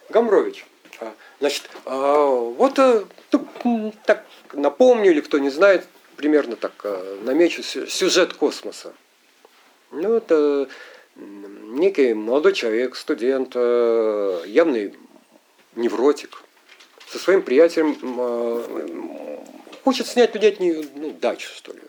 Гомбрович. 0.09 0.65
А, 0.99 1.13
значит, 1.39 1.69
а, 1.85 2.25
вот 2.25 2.79
э, 2.79 3.05
ну, 3.63 3.93
так 4.05 4.25
напомню, 4.53 5.11
или 5.11 5.21
кто 5.21 5.37
не 5.37 5.49
знает, 5.49 5.85
примерно 6.15 6.55
так 6.55 6.73
намечу 7.23 7.61
сюжет 7.61 8.33
космоса. 8.33 8.93
Ну, 9.91 10.13
это 10.13 10.67
некий 11.79 12.13
молодой 12.13 12.53
человек, 12.53 12.95
студент, 12.95 13.51
э, 13.55 14.43
явный 14.45 14.93
невротик, 15.75 16.43
со 17.07 17.19
своим 17.19 17.41
приятелем 17.41 17.97
э, 18.01 19.37
хочет 19.83 20.07
снять 20.07 20.33
людей 20.33 20.51
от 20.51 20.59
нее, 20.59 20.85
ну, 20.95 21.11
дачу, 21.11 21.49
что 21.55 21.71
ли, 21.73 21.79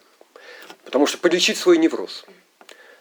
потому 0.84 1.06
что 1.06 1.18
подлечить 1.18 1.58
свой 1.58 1.78
невроз. 1.78 2.24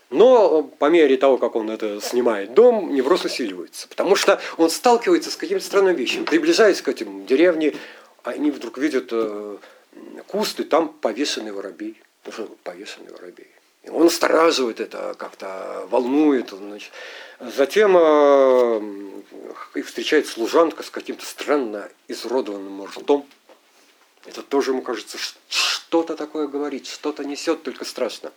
Но 0.10 0.64
по 0.64 0.86
мере 0.90 1.18
того, 1.18 1.38
как 1.38 1.56
он 1.56 1.70
это 1.70 2.00
снимает 2.02 2.54
дом, 2.54 2.94
невроз 2.94 3.26
усиливается, 3.26 3.88
потому 3.90 4.16
что 4.16 4.40
он 4.58 4.70
сталкивается 4.70 5.30
с 5.30 5.36
какими-то 5.36 5.66
странными 5.66 5.98
вещами. 5.98 6.24
Приближаясь 6.24 6.82
к 6.82 6.88
этим 6.88 7.26
деревне, 7.26 7.76
они 8.24 8.52
вдруг 8.52 8.78
видят 8.78 9.10
э, 9.12 9.58
кусты, 10.28 10.64
там 10.64 10.90
повешенный 10.90 11.52
воробей. 11.52 12.02
Повешенный 12.64 13.12
воробей. 13.12 13.48
Он 13.90 14.06
настораживает 14.06 14.80
это, 14.80 15.16
как-то 15.18 15.88
волнует. 15.90 16.50
Значит. 16.50 16.92
Затем 17.40 17.96
э, 17.98 18.82
их 19.76 19.88
встречает 19.88 20.28
служанка 20.28 20.84
с 20.84 20.90
каким-то 20.90 21.26
странно 21.26 21.90
изродованным 22.08 22.86
ртом. 22.86 23.28
Это 24.26 24.42
тоже 24.42 24.72
ему 24.72 24.82
кажется, 24.82 25.18
что-то 25.48 26.16
такое 26.16 26.48
говорит, 26.48 26.86
что-то 26.88 27.24
несет, 27.24 27.64
только 27.64 27.86
страшно. 27.86 28.32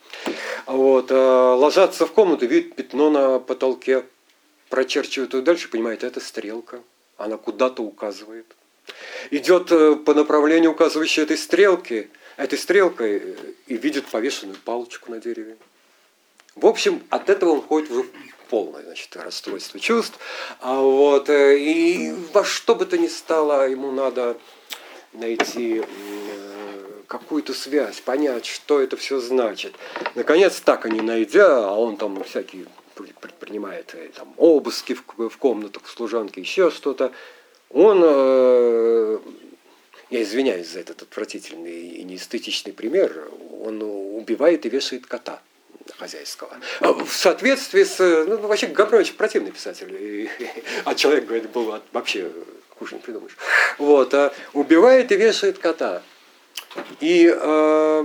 Вот, 0.66 1.10
э, 1.10 1.14
ложатся 1.14 2.06
в 2.06 2.12
комнату, 2.12 2.46
видят 2.46 2.76
пятно 2.76 3.10
на 3.10 3.38
потолке, 3.40 4.04
прочерчивают 4.68 5.34
и 5.34 5.42
дальше, 5.42 5.68
понимаете, 5.68 6.06
это 6.06 6.20
стрелка, 6.20 6.80
она 7.16 7.38
куда-то 7.38 7.82
указывает. 7.82 8.46
Идет 9.30 9.72
э, 9.72 9.96
по 9.96 10.14
направлению, 10.14 10.72
указывающей 10.72 11.22
этой 11.22 11.36
стрелки, 11.36 12.10
этой 12.40 12.58
стрелкой 12.58 13.18
э, 13.18 13.34
и 13.66 13.76
видит 13.76 14.06
повешенную 14.06 14.58
палочку 14.64 15.10
на 15.10 15.20
дереве. 15.20 15.56
В 16.56 16.66
общем, 16.66 17.02
от 17.10 17.28
этого 17.28 17.50
он 17.50 17.62
ходит 17.62 17.90
уже 17.90 18.04
полное 18.48 18.82
значит, 18.82 19.14
расстройство 19.14 19.78
чувств. 19.78 20.18
А 20.60 20.80
вот, 20.80 21.28
э, 21.28 21.58
и 21.58 22.12
во 22.32 22.42
что 22.44 22.74
бы 22.74 22.86
то 22.86 22.96
ни 22.96 23.08
стало, 23.08 23.68
ему 23.68 23.92
надо 23.92 24.38
найти 25.12 25.82
э, 25.82 27.02
какую-то 27.06 27.52
связь, 27.52 28.00
понять, 28.00 28.46
что 28.46 28.80
это 28.80 28.96
все 28.96 29.20
значит. 29.20 29.74
Наконец, 30.14 30.60
так 30.60 30.86
они 30.86 31.02
найдя, 31.02 31.68
а 31.68 31.74
он 31.74 31.98
там 31.98 32.24
всякие 32.24 32.66
предпринимает 33.20 33.94
там, 34.14 34.32
обыски 34.36 34.94
в, 34.94 35.28
в 35.28 35.36
комнатах 35.38 35.86
служанки, 35.88 36.40
еще 36.40 36.70
что-то, 36.70 37.12
он 37.70 38.02
я 40.10 40.22
извиняюсь 40.22 40.68
за 40.68 40.80
этот 40.80 41.02
отвратительный 41.02 41.88
и 41.88 42.02
неэстетичный 42.02 42.72
пример, 42.72 43.30
он 43.62 43.80
убивает 43.82 44.66
и 44.66 44.68
вешает 44.68 45.06
кота 45.06 45.40
хозяйского. 45.98 46.50
А 46.80 46.92
в 46.92 47.12
соответствии 47.12 47.84
с... 47.84 47.98
Ну, 48.26 48.38
вообще, 48.38 48.66
Габрович 48.66 49.14
противный 49.14 49.52
писатель. 49.52 50.30
А 50.84 50.94
человек, 50.94 51.26
говорит, 51.26 51.50
был 51.50 51.80
вообще 51.92 52.30
хуже 52.78 52.96
не 52.96 53.00
придумаешь. 53.00 53.36
Вот, 53.78 54.14
а 54.14 54.32
убивает 54.52 55.12
и 55.12 55.16
вешает 55.16 55.58
кота. 55.58 56.02
И 57.00 57.30
э, 57.32 58.02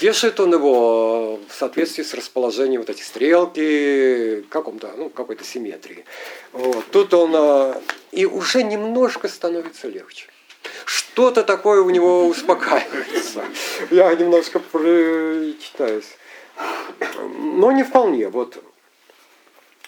вешает 0.00 0.40
он 0.40 0.52
его 0.52 1.40
в 1.48 1.52
соответствии 1.52 2.02
с 2.02 2.14
расположением 2.14 2.80
вот 2.80 2.90
эти 2.90 3.02
стрелки, 3.02 4.44
каком-то, 4.48 4.92
ну, 4.96 5.08
какой-то 5.08 5.44
симметрии. 5.44 6.04
Вот. 6.52 6.84
Тут 6.90 7.12
он 7.12 7.32
э, 7.34 7.80
и 8.12 8.24
уже 8.24 8.62
немножко 8.62 9.28
становится 9.28 9.88
легче 9.88 10.26
что-то 10.84 11.42
такое 11.42 11.82
у 11.82 11.90
него 11.90 12.26
успокаивается. 12.26 13.44
Я 13.90 14.14
немножко 14.14 14.58
прочитаюсь. 14.58 16.16
Но 17.38 17.72
не 17.72 17.82
вполне. 17.82 18.28
Вот 18.28 18.62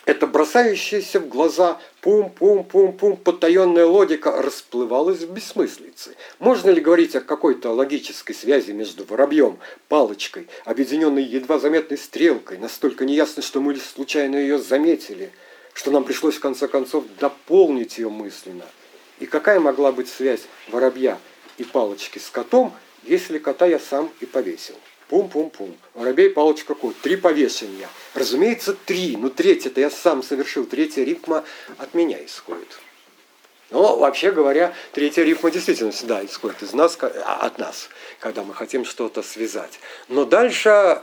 это 0.04 0.26
бросающаяся 0.26 1.20
в 1.20 1.28
глаза 1.28 1.80
пум-пум-пум-пум 2.00 3.16
потаенная 3.16 3.86
логика 3.86 4.42
расплывалась 4.42 5.20
в 5.20 5.30
бессмыслице. 5.30 6.16
Можно 6.40 6.70
ли 6.70 6.80
говорить 6.80 7.14
о 7.14 7.20
какой-то 7.20 7.70
логической 7.70 8.34
связи 8.34 8.72
между 8.72 9.04
воробьем, 9.04 9.58
палочкой, 9.88 10.48
объединенной 10.64 11.22
едва 11.22 11.60
заметной 11.60 11.98
стрелкой, 11.98 12.58
настолько 12.58 13.04
неясно, 13.04 13.42
что 13.42 13.60
мы 13.60 13.76
случайно 13.76 14.36
ее 14.36 14.58
заметили, 14.58 15.30
что 15.72 15.92
нам 15.92 16.02
пришлось 16.02 16.34
в 16.34 16.40
конце 16.40 16.66
концов 16.66 17.04
дополнить 17.20 17.98
ее 17.98 18.08
мысленно– 18.08 18.64
и 19.22 19.26
какая 19.26 19.60
могла 19.60 19.92
быть 19.92 20.08
связь 20.08 20.40
воробья 20.66 21.16
и 21.56 21.62
палочки 21.62 22.18
с 22.18 22.28
котом, 22.28 22.74
если 23.04 23.38
кота 23.38 23.66
я 23.66 23.78
сам 23.78 24.10
и 24.18 24.26
повесил? 24.26 24.74
Пум-пум-пум. 25.06 25.76
Воробей, 25.94 26.30
палочка, 26.30 26.74
кот. 26.74 26.96
Три 27.02 27.14
повешения. 27.14 27.88
Разумеется, 28.14 28.72
три. 28.72 29.16
Но 29.16 29.28
третье-то 29.28 29.80
я 29.80 29.90
сам 29.90 30.24
совершил. 30.24 30.66
Третья 30.66 31.04
рифма 31.04 31.44
от 31.78 31.94
меня 31.94 32.18
исходит. 32.24 32.80
Но, 33.70 33.96
вообще 33.96 34.32
говоря, 34.32 34.74
третья 34.90 35.22
рифма 35.22 35.52
действительно 35.52 35.92
всегда 35.92 36.24
исходит 36.24 36.60
из 36.64 36.72
нас, 36.72 36.98
а, 37.00 37.46
от 37.46 37.58
нас, 37.58 37.90
когда 38.18 38.42
мы 38.42 38.54
хотим 38.54 38.84
что-то 38.84 39.22
связать. 39.22 39.78
Но 40.08 40.24
дальше 40.24 41.00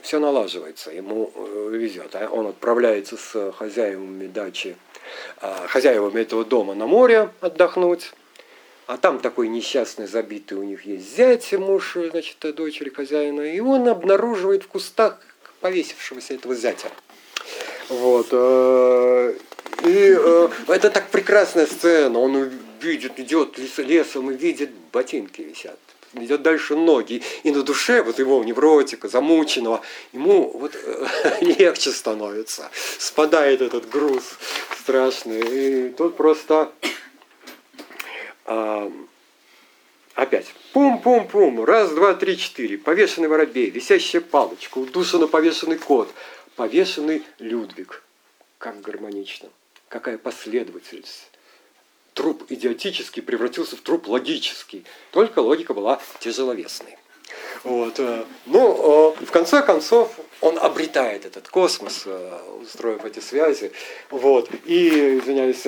все 0.00 0.18
налаживается, 0.18 0.90
ему 0.90 1.30
э, 1.34 1.68
везет. 1.72 2.14
А 2.14 2.28
Он 2.30 2.46
отправляется 2.46 3.18
с 3.18 3.52
хозяевами 3.52 4.26
дачи, 4.28 4.76
а, 5.40 5.66
хозяевами 5.68 6.20
этого 6.20 6.44
дома 6.44 6.74
на 6.74 6.86
море 6.86 7.30
отдохнуть. 7.40 8.12
А 8.86 8.96
там 8.96 9.18
такой 9.18 9.48
несчастный, 9.48 10.06
забитый 10.06 10.56
у 10.56 10.62
них 10.62 10.86
есть 10.86 11.14
зять, 11.16 11.52
муж, 11.52 11.96
значит, 12.10 12.38
дочери 12.54 12.88
хозяина. 12.88 13.42
И 13.42 13.60
он 13.60 13.86
обнаруживает 13.86 14.62
в 14.62 14.68
кустах 14.68 15.20
повесившегося 15.60 16.34
этого 16.34 16.54
зятя. 16.54 16.88
Вот. 17.90 18.28
э, 18.32 19.34
И 19.84 20.16
э, 20.18 20.48
это 20.68 20.88
так 20.90 21.08
прекрасная 21.10 21.66
сцена. 21.66 22.18
Он 22.18 22.50
видит, 22.80 23.18
идет 23.20 23.58
лес- 23.58 23.78
лесом 23.78 24.30
и 24.30 24.34
видит, 24.36 24.70
ботинки 24.92 25.42
висят. 25.42 25.78
Идет 26.14 26.42
дальше 26.42 26.74
ноги. 26.74 27.22
И 27.42 27.50
на 27.50 27.62
душе 27.62 28.02
вот 28.02 28.18
его 28.18 28.42
невротика, 28.42 29.08
замученного, 29.08 29.82
ему 30.12 30.50
вот 30.54 30.74
э, 30.74 31.06
легче 31.40 31.90
становится. 31.90 32.70
Спадает 32.98 33.60
этот 33.60 33.88
груз 33.88 34.24
страшный. 34.80 35.40
И 35.40 35.88
тут 35.90 36.16
просто 36.16 36.72
Опять. 40.18 40.52
Пум-пум-пум. 40.72 41.64
Раз, 41.64 41.90
два, 41.90 42.12
три, 42.12 42.36
четыре. 42.36 42.76
Повешенный 42.76 43.28
воробей, 43.28 43.70
висящая 43.70 44.20
палочка, 44.20 44.78
удушенно 44.78 45.28
повешенный 45.28 45.78
кот, 45.78 46.12
повешенный 46.56 47.22
Людвиг. 47.38 48.02
Как 48.58 48.80
гармонично. 48.80 49.48
Какая 49.88 50.18
последовательность. 50.18 51.30
Труп 52.18 52.42
идиотический 52.48 53.22
превратился 53.22 53.76
в 53.76 53.80
труп 53.80 54.08
логический. 54.08 54.84
Только 55.12 55.38
логика 55.38 55.72
была 55.72 56.00
тяжеловесной. 56.18 56.98
Вот. 57.62 58.00
э, 58.00 58.24
Ну, 58.46 59.14
э, 59.20 59.24
в 59.24 59.30
конце 59.30 59.62
концов, 59.62 60.18
он 60.40 60.58
обретает 60.58 61.26
этот 61.26 61.48
космос, 61.48 62.02
э, 62.06 62.38
устроив 62.60 63.04
эти 63.04 63.20
связи. 63.20 63.70
Вот. 64.10 64.50
И, 64.64 64.88
извиняюсь, 65.20 65.62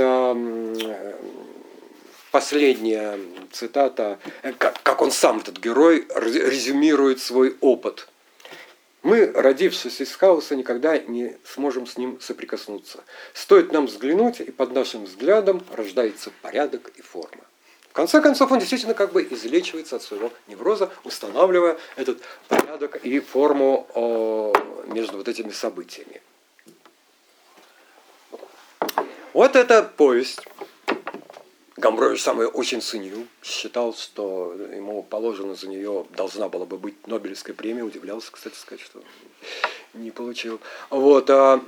последняя 2.33 3.17
цитата, 3.53 4.19
как, 4.59 5.03
он 5.03 5.13
сам, 5.13 5.39
этот 5.39 5.59
герой, 5.59 6.05
ре- 6.17 6.51
резюмирует 6.51 7.21
свой 7.21 7.55
опыт. 7.61 8.09
Мы, 9.03 9.33
родившись 9.35 10.01
из 10.01 10.15
хаоса, 10.15 10.55
никогда 10.57 10.99
не 10.99 11.37
сможем 11.45 11.87
с 11.87 11.97
ним 11.97 12.21
соприкоснуться. 12.21 13.03
Стоит 13.33 13.73
нам 13.73 13.87
взглянуть, 13.87 14.41
и 14.41 14.51
под 14.51 14.73
нашим 14.73 15.05
взглядом 15.05 15.65
рождается 15.73 16.31
порядок 16.43 16.93
и 16.97 17.03
форма. 17.03 17.45
В 17.89 17.93
конце 17.93 18.21
концов, 18.21 18.53
он 18.53 18.59
действительно 18.59 18.95
как 18.95 19.13
бы 19.13 19.27
излечивается 19.29 19.97
от 19.97 20.03
своего 20.03 20.31
невроза, 20.47 20.91
устанавливая 21.03 21.79
этот 21.97 22.19
порядок 22.47 22.97
и 22.97 23.19
форму 23.21 23.89
о, 23.95 24.53
между 24.87 25.17
вот 25.17 25.29
этими 25.29 25.51
событиями. 25.51 26.21
Вот 29.33 29.57
эта 29.57 29.83
повесть. 29.83 30.43
Гамбрович 31.81 32.23
сам 32.23 32.41
ее 32.41 32.49
очень 32.49 32.81
ценил, 32.81 33.27
считал, 33.43 33.95
что 33.95 34.55
ему 34.73 35.03
положено 35.03 35.55
за 35.55 35.69
нее 35.69 36.07
должна 36.17 36.49
была 36.49 36.67
бы 36.67 36.77
быть 36.77 37.07
Нобелевская 37.07 37.55
премия, 37.55 37.83
удивлялся, 37.83 38.31
кстати 38.31 38.55
сказать, 38.55 38.81
что 38.81 39.03
не 39.95 40.11
получил. 40.11 40.61
Вот, 40.91 41.29
а, 41.31 41.61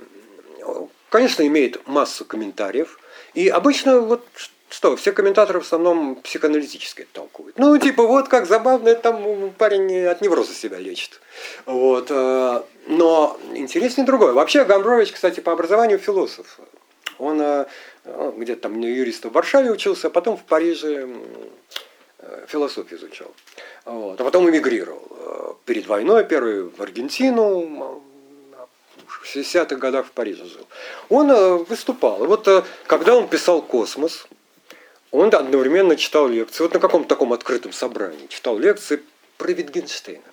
конечно, 1.09 1.47
имеет 1.47 1.87
массу 1.89 2.25
комментариев, 2.25 3.01
и 3.35 3.49
обычно 3.49 4.01
вот 4.01 4.25
что, 4.69 4.97
все 4.97 5.13
комментаторы 5.13 5.61
в 5.61 5.65
основном 5.65 6.17
психоаналитически 6.17 7.07
толкуют. 7.13 7.59
Ну, 7.59 7.77
типа, 7.77 8.05
вот 8.07 8.29
как 8.29 8.47
забавно, 8.47 8.95
там 8.95 9.53
парень 9.59 10.07
от 10.07 10.23
невроза 10.23 10.55
себя 10.55 10.79
лечит. 10.79 11.21
Вот, 11.67 12.09
а, 12.11 12.65
но 12.87 13.39
интереснее 13.55 14.07
другое. 14.07 14.33
Вообще, 14.33 14.65
Гамбрович, 14.65 15.13
кстати, 15.13 15.41
по 15.41 15.53
образованию 15.53 15.99
философ. 15.99 16.59
Он 17.19 17.67
ну, 18.05 18.33
где-то 18.33 18.63
там 18.63 18.81
юриста 18.81 19.29
в 19.29 19.33
Варшаве 19.33 19.71
учился, 19.71 20.09
а 20.09 20.11
потом 20.11 20.37
в 20.37 20.45
Париже 20.45 21.09
э, 22.19 22.47
философию 22.49 22.99
изучал. 22.99 23.33
Вот. 23.85 24.21
А 24.21 24.25
потом 24.25 24.49
эмигрировал. 24.49 25.07
Э, 25.11 25.53
Перед 25.65 25.87
войной 25.87 26.25
первый 26.25 26.65
в 26.65 26.83
Аргентину, 26.83 28.01
а 28.57 28.67
в 29.07 29.37
60-х 29.37 29.77
годах 29.77 30.07
в 30.07 30.11
Париже 30.11 30.45
жил. 30.45 30.67
Он 31.09 31.31
э, 31.31 31.57
выступал. 31.57 32.25
Вот 32.27 32.49
когда 32.87 33.15
он 33.15 33.29
писал 33.29 33.63
«Космос», 33.63 34.27
он 35.13 35.33
одновременно 35.33 35.95
читал 35.95 36.27
лекции. 36.27 36.63
Вот 36.63 36.75
на 36.75 36.81
каком-то 36.81 37.09
таком 37.09 37.33
открытом 37.33 37.73
собрании 37.73 38.27
читал 38.29 38.59
лекции 38.59 39.03
про 39.37 39.53
Витгенштейна. 39.53 40.32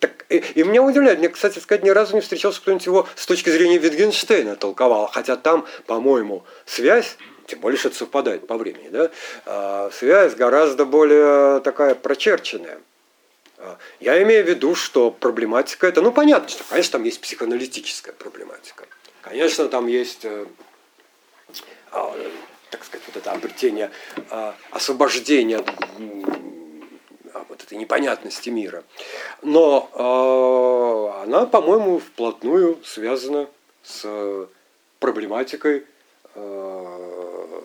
Так, 0.00 0.24
и, 0.30 0.38
и 0.38 0.62
меня 0.62 0.82
удивляет, 0.82 1.18
мне, 1.18 1.28
кстати 1.28 1.58
сказать, 1.58 1.84
ни 1.84 1.90
разу 1.90 2.14
не 2.14 2.22
встречался 2.22 2.60
кто-нибудь 2.62 2.86
его 2.86 3.08
с 3.14 3.26
точки 3.26 3.50
зрения 3.50 3.76
Витгенштейна 3.76 4.56
толковал, 4.56 5.06
хотя 5.12 5.36
там, 5.36 5.66
по-моему, 5.86 6.42
связь, 6.64 7.18
тем 7.46 7.60
более, 7.60 7.78
что 7.78 7.88
это 7.88 7.98
совпадает 7.98 8.46
по 8.46 8.56
времени, 8.56 8.88
да, 8.88 9.10
а, 9.44 9.90
связь 9.92 10.34
гораздо 10.34 10.86
более 10.86 11.60
такая 11.60 11.94
прочерченная. 11.94 12.80
А, 13.58 13.76
Я 14.00 14.22
имею 14.22 14.42
в 14.42 14.48
виду, 14.48 14.74
что 14.74 15.10
проблематика 15.10 15.86
это, 15.86 16.00
ну 16.00 16.12
понятно, 16.12 16.48
что, 16.48 16.64
конечно, 16.64 16.92
там 16.92 17.04
есть 17.04 17.20
психоаналитическая 17.20 18.14
проблематика, 18.14 18.86
конечно, 19.20 19.68
там 19.68 19.86
есть, 19.86 20.24
э, 20.24 20.46
а, 21.92 22.16
так 22.70 22.84
сказать, 22.86 23.04
вот 23.06 23.16
это 23.18 23.32
обретение 23.32 23.90
м, 24.16 24.24
а, 24.30 24.54
вот 27.48 27.62
этой 27.62 27.78
непонятности 27.78 28.50
мира. 28.50 28.84
Но 29.42 29.90
э, 29.92 31.22
она, 31.24 31.46
по-моему, 31.46 31.98
вплотную 31.98 32.78
связана 32.84 33.48
с 33.82 34.48
проблематикой 34.98 35.84
э, 36.34 37.60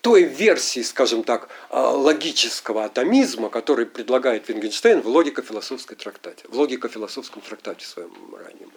той 0.00 0.22
версии, 0.22 0.80
скажем 0.80 1.24
так, 1.24 1.48
логического 1.70 2.84
атомизма, 2.84 3.50
который 3.50 3.84
предлагает 3.86 4.48
Wittgenstein 4.48 5.02
в 5.02 5.08
логико-философской 5.08 5.96
трактате, 5.96 6.44
в 6.48 6.58
логико-философском 6.58 7.42
трактате 7.42 7.86
своем 7.86 8.12
раннем. 8.34 8.72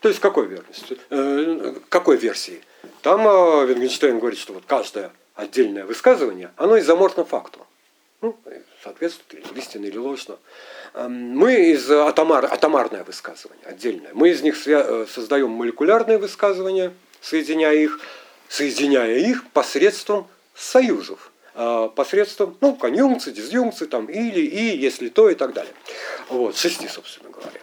То 0.00 0.08
есть 0.08 0.20
какой 0.20 0.46
версии? 0.46 0.98
Э, 1.10 1.74
Какой 1.88 2.16
версии? 2.16 2.62
Там 3.02 3.26
Wittgenstein 3.26 4.18
говорит, 4.18 4.38
что 4.38 4.52
вот 4.52 4.64
каждое 4.66 5.12
отдельное 5.34 5.86
высказывание, 5.86 6.52
оно 6.56 6.78
изоморфно 6.78 7.24
факту. 7.24 7.66
Ну, 8.22 8.36
соответствует 8.84 9.44
или 9.50 9.58
истинно, 9.58 9.86
или 9.86 9.98
ложно. 9.98 10.38
Эм, 10.94 11.12
Мы 11.36 11.70
из 11.72 11.90
атомар, 11.90 12.44
атомарное 12.44 13.02
высказывание, 13.02 13.66
отдельное. 13.66 14.10
Мы 14.14 14.30
из 14.30 14.42
них 14.42 14.54
свя- 14.56 14.86
э, 15.02 15.06
создаем 15.12 15.50
молекулярные 15.50 16.18
высказывания, 16.18 16.92
соединяя 17.20 17.74
их, 17.74 17.98
соединяя 18.48 19.16
их 19.18 19.44
посредством 19.50 20.26
союзов. 20.54 21.30
э, 21.54 21.90
Посредством, 21.94 22.56
ну, 22.62 22.74
конъюнкции, 22.74 23.30
дизъюнкции, 23.30 23.84
там, 23.84 24.06
или, 24.06 24.40
и, 24.40 24.74
если 24.74 25.10
то, 25.10 25.28
и 25.28 25.34
так 25.34 25.52
далее. 25.52 25.74
Вот, 26.30 26.56
шести, 26.56 26.88
собственно 26.88 27.28
говоря. 27.28 27.60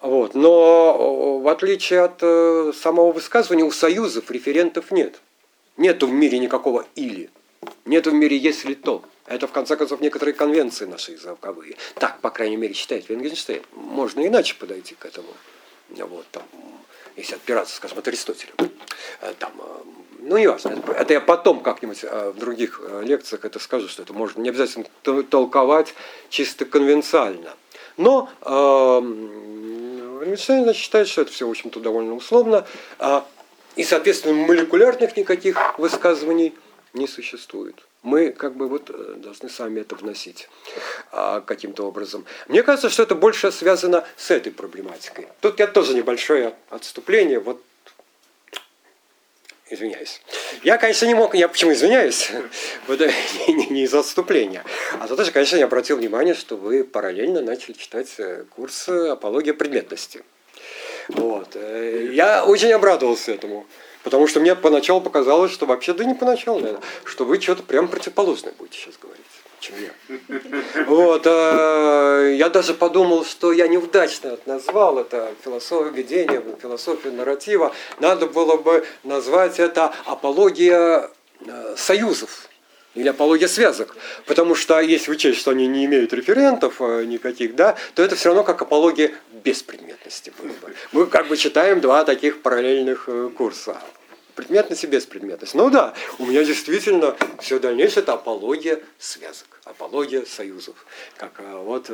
Вот. 0.00 0.34
Но 0.36 1.38
э, 1.40 1.42
в 1.42 1.48
отличие 1.48 2.02
от 2.02 2.18
э, 2.20 2.72
самого 2.80 3.10
высказывания, 3.10 3.64
у 3.64 3.72
союзов 3.72 4.30
референтов 4.30 4.92
нет. 4.92 5.20
Нету 5.76 6.06
в 6.06 6.12
мире 6.12 6.38
никакого 6.38 6.86
или. 6.94 7.28
Нету 7.86 8.10
в 8.10 8.14
мире 8.14 8.36
если 8.36 8.74
то. 8.74 9.02
Это, 9.26 9.46
в 9.46 9.52
конце 9.52 9.76
концов, 9.76 10.00
некоторые 10.00 10.34
конвенции 10.34 10.84
наши 10.84 11.12
языковые. 11.12 11.76
Так, 11.94 12.20
по 12.20 12.30
крайней 12.30 12.56
мере, 12.56 12.74
считает 12.74 13.08
Венгенштейн. 13.08 13.62
Можно 13.72 14.26
иначе 14.26 14.54
подойти 14.54 14.94
к 14.94 15.06
этому. 15.06 15.28
Вот, 15.88 16.26
там, 16.30 16.42
если 17.16 17.34
отпираться, 17.36 17.76
скажем, 17.76 17.98
от 17.98 18.08
Аристотеля. 18.08 18.52
Э, 19.20 19.32
Там, 19.38 19.52
э, 19.58 19.82
ну, 20.20 20.36
не 20.36 20.46
важно. 20.46 20.70
Это, 20.70 20.92
это 20.92 21.12
я 21.14 21.20
потом 21.20 21.60
как-нибудь 21.60 22.00
э, 22.02 22.32
в 22.34 22.38
других 22.38 22.80
лекциях 23.02 23.44
это 23.44 23.58
скажу, 23.58 23.88
что 23.88 24.02
это 24.02 24.12
можно 24.12 24.40
не 24.40 24.48
обязательно 24.50 24.86
тол- 25.02 25.22
толковать 25.22 25.94
чисто 26.28 26.64
конвенциально. 26.64 27.54
Но 27.96 28.28
э, 28.42 30.34
считает, 30.36 31.08
что 31.08 31.22
это 31.22 31.30
все, 31.30 31.46
в 31.46 31.50
общем-то, 31.50 31.80
довольно 31.80 32.14
условно. 32.14 32.66
И, 33.76 33.84
соответственно, 33.84 34.34
молекулярных 34.34 35.16
никаких 35.16 35.78
высказываний 35.78 36.54
не 36.94 37.06
существует. 37.06 37.84
Мы 38.04 38.32
как 38.32 38.54
бы 38.54 38.68
вот 38.68 38.90
э, 38.90 39.14
должны 39.16 39.48
сами 39.48 39.80
это 39.80 39.96
вносить 39.96 40.50
а, 41.10 41.40
каким-то 41.40 41.84
образом. 41.86 42.26
Мне 42.48 42.62
кажется, 42.62 42.90
что 42.90 43.02
это 43.02 43.14
больше 43.14 43.50
связано 43.50 44.06
с 44.18 44.30
этой 44.30 44.52
проблематикой. 44.52 45.28
Тут 45.40 45.58
я 45.58 45.66
тоже 45.66 45.94
небольшое 45.94 46.54
отступление. 46.68 47.40
Вот 47.40 47.62
Извиняюсь. 49.70 50.20
Я, 50.62 50.76
конечно, 50.76 51.06
не 51.06 51.14
мог, 51.14 51.34
я 51.34 51.48
почему 51.48 51.72
извиняюсь, 51.72 52.30
вот, 52.86 53.00
э, 53.00 53.10
не, 53.48 53.54
не- 53.54 53.66
не 53.68 53.82
из-за 53.84 54.00
отступления, 54.00 54.62
а 55.00 55.08
за 55.08 55.16
то, 55.16 55.24
что, 55.24 55.32
конечно, 55.32 55.56
я 55.56 55.64
обратил 55.64 55.96
внимание, 55.96 56.34
что 56.34 56.56
вы 56.56 56.84
параллельно 56.84 57.40
начали 57.40 57.72
читать 57.72 58.14
э, 58.18 58.44
курс 58.50 58.86
«Апология 58.88 59.54
предметности». 59.54 60.22
Вот. 61.08 61.54
Я 61.54 62.44
очень 62.44 62.72
обрадовался 62.72 63.32
этому, 63.32 63.66
потому 64.04 64.28
что 64.28 64.38
мне 64.38 64.54
поначалу 64.54 65.00
показалось, 65.00 65.50
что 65.50 65.66
вообще, 65.66 65.94
да 65.94 66.04
не 66.04 66.14
поначалу, 66.14 66.60
наверное, 66.60 66.82
что 67.04 67.24
вы 67.24 67.40
что-то 67.40 67.62
прям 67.62 67.88
противоположное 67.88 68.52
будете 68.56 68.78
сейчас 68.78 68.94
говорить. 69.00 69.24
чем 69.58 69.74
я. 69.80 70.84
Вот, 70.86 71.22
э, 71.26 72.34
я 72.36 72.50
даже 72.50 72.74
подумал, 72.74 73.24
что 73.24 73.52
я 73.52 73.66
неудачно 73.66 74.38
назвал 74.46 74.98
это 74.98 75.34
философия 75.42 75.90
ведения, 75.90 76.42
философия 76.60 77.10
нарратива. 77.10 77.72
Надо 77.98 78.26
было 78.26 78.56
бы 78.56 78.86
назвать 79.02 79.58
это 79.58 79.92
апология 80.04 81.10
э, 81.40 81.74
союзов 81.76 82.48
или 82.94 83.08
апология 83.08 83.48
связок. 83.48 83.96
Потому 84.26 84.54
что 84.54 84.80
если 84.80 85.10
учесть, 85.10 85.40
что 85.40 85.50
они 85.50 85.66
не 85.66 85.84
имеют 85.84 86.12
референтов 86.12 86.80
э, 86.80 87.04
никаких, 87.04 87.54
да, 87.56 87.76
то 87.94 88.02
это 88.02 88.16
все 88.16 88.30
равно 88.30 88.44
как 88.44 88.62
апология 88.62 89.12
беспредметности 89.44 90.32
было 90.38 90.48
бы. 90.48 90.74
Мы 90.92 91.06
как 91.06 91.28
бы 91.28 91.36
читаем 91.36 91.80
два 91.80 92.04
таких 92.04 92.42
параллельных 92.42 93.04
э, 93.08 93.30
курса. 93.36 93.80
Предметность 94.34 94.82
и 94.82 94.88
беспредметность. 94.88 95.54
Ну 95.54 95.70
да, 95.70 95.94
у 96.18 96.26
меня 96.26 96.42
действительно 96.44 97.16
все 97.40 97.60
дальнейшее 97.60 98.02
это 98.02 98.14
апология 98.14 98.80
связок, 98.98 99.60
апология 99.64 100.24
союзов. 100.24 100.74
Как 101.16 101.38
э, 101.38 101.56
вот, 101.56 101.90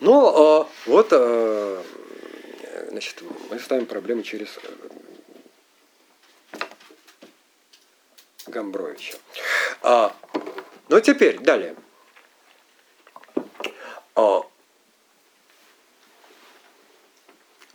ну, 0.00 0.68
вот, 0.86 1.12
значит, 2.90 3.22
мы 3.50 3.58
ставим 3.58 3.86
проблему 3.86 4.22
через 4.22 4.48
э, 4.62 4.68
Гамбровича. 8.48 9.16
А, 9.82 10.14
ну 10.88 11.00
теперь, 11.00 11.38
далее. 11.38 11.76
А, 14.14 14.42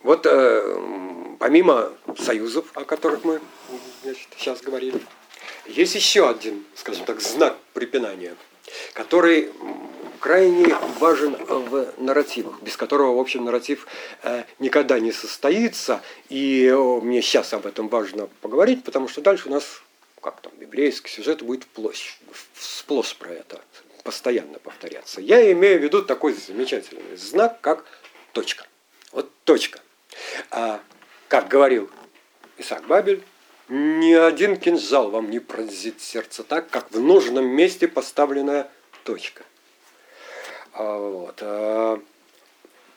вот 0.01 0.26
э, 0.26 1.36
помимо 1.39 1.91
союзов, 2.17 2.65
о 2.74 2.84
которых 2.84 3.24
мы 3.24 3.41
значит, 4.03 4.28
сейчас 4.38 4.61
говорили, 4.61 4.99
есть 5.65 5.95
еще 5.95 6.30
один, 6.30 6.65
скажем 6.76 7.05
так, 7.05 7.21
знак 7.21 7.57
препинания, 7.74 8.36
который 8.93 9.51
крайне 10.19 10.74
важен 10.99 11.36
в 11.36 11.93
нарративах, 11.97 12.61
без 12.61 12.78
которого, 12.78 13.17
в 13.17 13.19
общем, 13.19 13.43
нарратив 13.43 13.88
э, 14.24 14.43
никогда 14.59 14.99
не 14.99 15.11
состоится. 15.11 16.01
И 16.30 16.74
мне 17.01 17.21
сейчас 17.21 17.53
об 17.53 17.65
этом 17.65 17.89
важно 17.89 18.30
поговорить, 18.39 18.86
потому 18.86 19.09
что 19.09 19.19
дальше 19.21 19.49
у 19.49 19.51
нас, 19.51 19.82
как 20.24 20.41
там, 20.41 20.53
библейский 20.57 21.09
сюжет 21.09 21.41
будет 21.43 21.67
сплошь 22.55 23.15
про 23.17 23.32
это 23.32 23.61
постоянно 24.03 24.57
повторяться. 24.59 25.21
Я 25.21 25.51
имею 25.51 25.80
в 25.80 25.84
виду 25.84 26.01
такой 26.01 26.34
замечательный 26.34 27.15
знак, 27.17 27.61
как 27.61 27.86
точка. 28.32 28.65
Вот 29.11 29.30
точка. 29.43 29.80
А, 30.49 30.82
как 31.28 31.47
говорил 31.47 31.89
Исаак 32.57 32.88
Бабель, 32.88 33.24
ни 33.69 34.13
один 34.13 34.57
кинжал 34.57 35.09
вам 35.09 35.30
не 35.30 35.39
пронзит 35.39 36.01
сердце 36.01 36.43
так, 36.43 36.69
как 36.69 36.91
в 36.91 36.99
нужном 36.99 37.45
месте 37.45 37.88
поставленная 37.88 38.69
точка. 39.03 39.43
А, 40.74 40.97
вот. 40.97 41.38
а, 41.41 42.01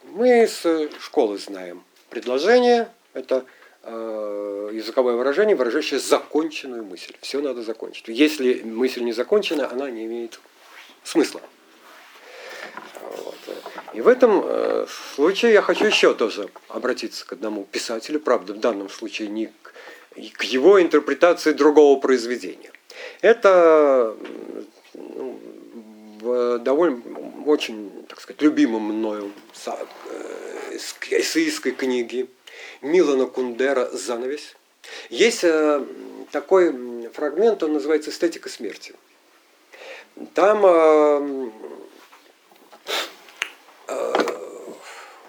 Мы 0.05 0.47
с 0.47 0.89
школы 1.01 1.39
знаем 1.39 1.85
предложение, 2.11 2.93
это 3.13 3.45
языковое 3.87 5.15
выражение, 5.17 5.57
выражающее 5.57 6.01
законченную 6.01 6.85
мысль. 6.85 7.15
Все 7.21 7.41
надо 7.41 7.63
закончить. 7.63 8.09
Если 8.09 8.63
мысль 8.63 9.03
не 9.03 9.13
закончена, 9.13 9.71
она 9.71 9.91
не 9.91 10.05
имеет 10.05 10.41
смысла. 11.05 11.41
Вот. 13.03 13.35
И 13.95 14.01
в 14.01 14.09
этом 14.09 14.43
э, 14.45 14.87
случае 15.15 15.53
я 15.53 15.63
хочу 15.63 15.87
еще 15.87 16.15
тоже 16.15 16.49
обратиться 16.69 17.27
к 17.27 17.33
одному 17.33 17.65
писателю, 17.65 18.21
правда, 18.21 18.53
в 18.53 18.61
данном 18.61 18.89
случае 18.89 19.29
не 19.29 19.47
к, 19.63 19.73
к 20.37 20.43
его 20.43 20.81
интерпретации 20.83 21.53
другого 21.53 21.99
произведения. 22.01 22.73
Это 23.21 24.17
ну, 24.95 25.39
довольно 26.59 27.03
очень, 27.47 28.05
так 28.09 28.21
сказать, 28.21 28.43
любимом 28.43 28.83
мною 28.83 29.33
э, 29.67 30.77
эссеистской 30.77 31.73
книге 31.73 32.29
Милана 32.83 33.27
Кундера 33.27 33.89
«Занавесь». 33.93 34.57
Есть 35.11 35.45
э, 35.45 35.85
такой 36.33 37.09
фрагмент, 37.13 37.63
он 37.63 37.75
называется 37.75 38.11
«Эстетика 38.11 38.49
смерти». 38.49 38.95
Там 40.35 40.65
э, 40.65 41.51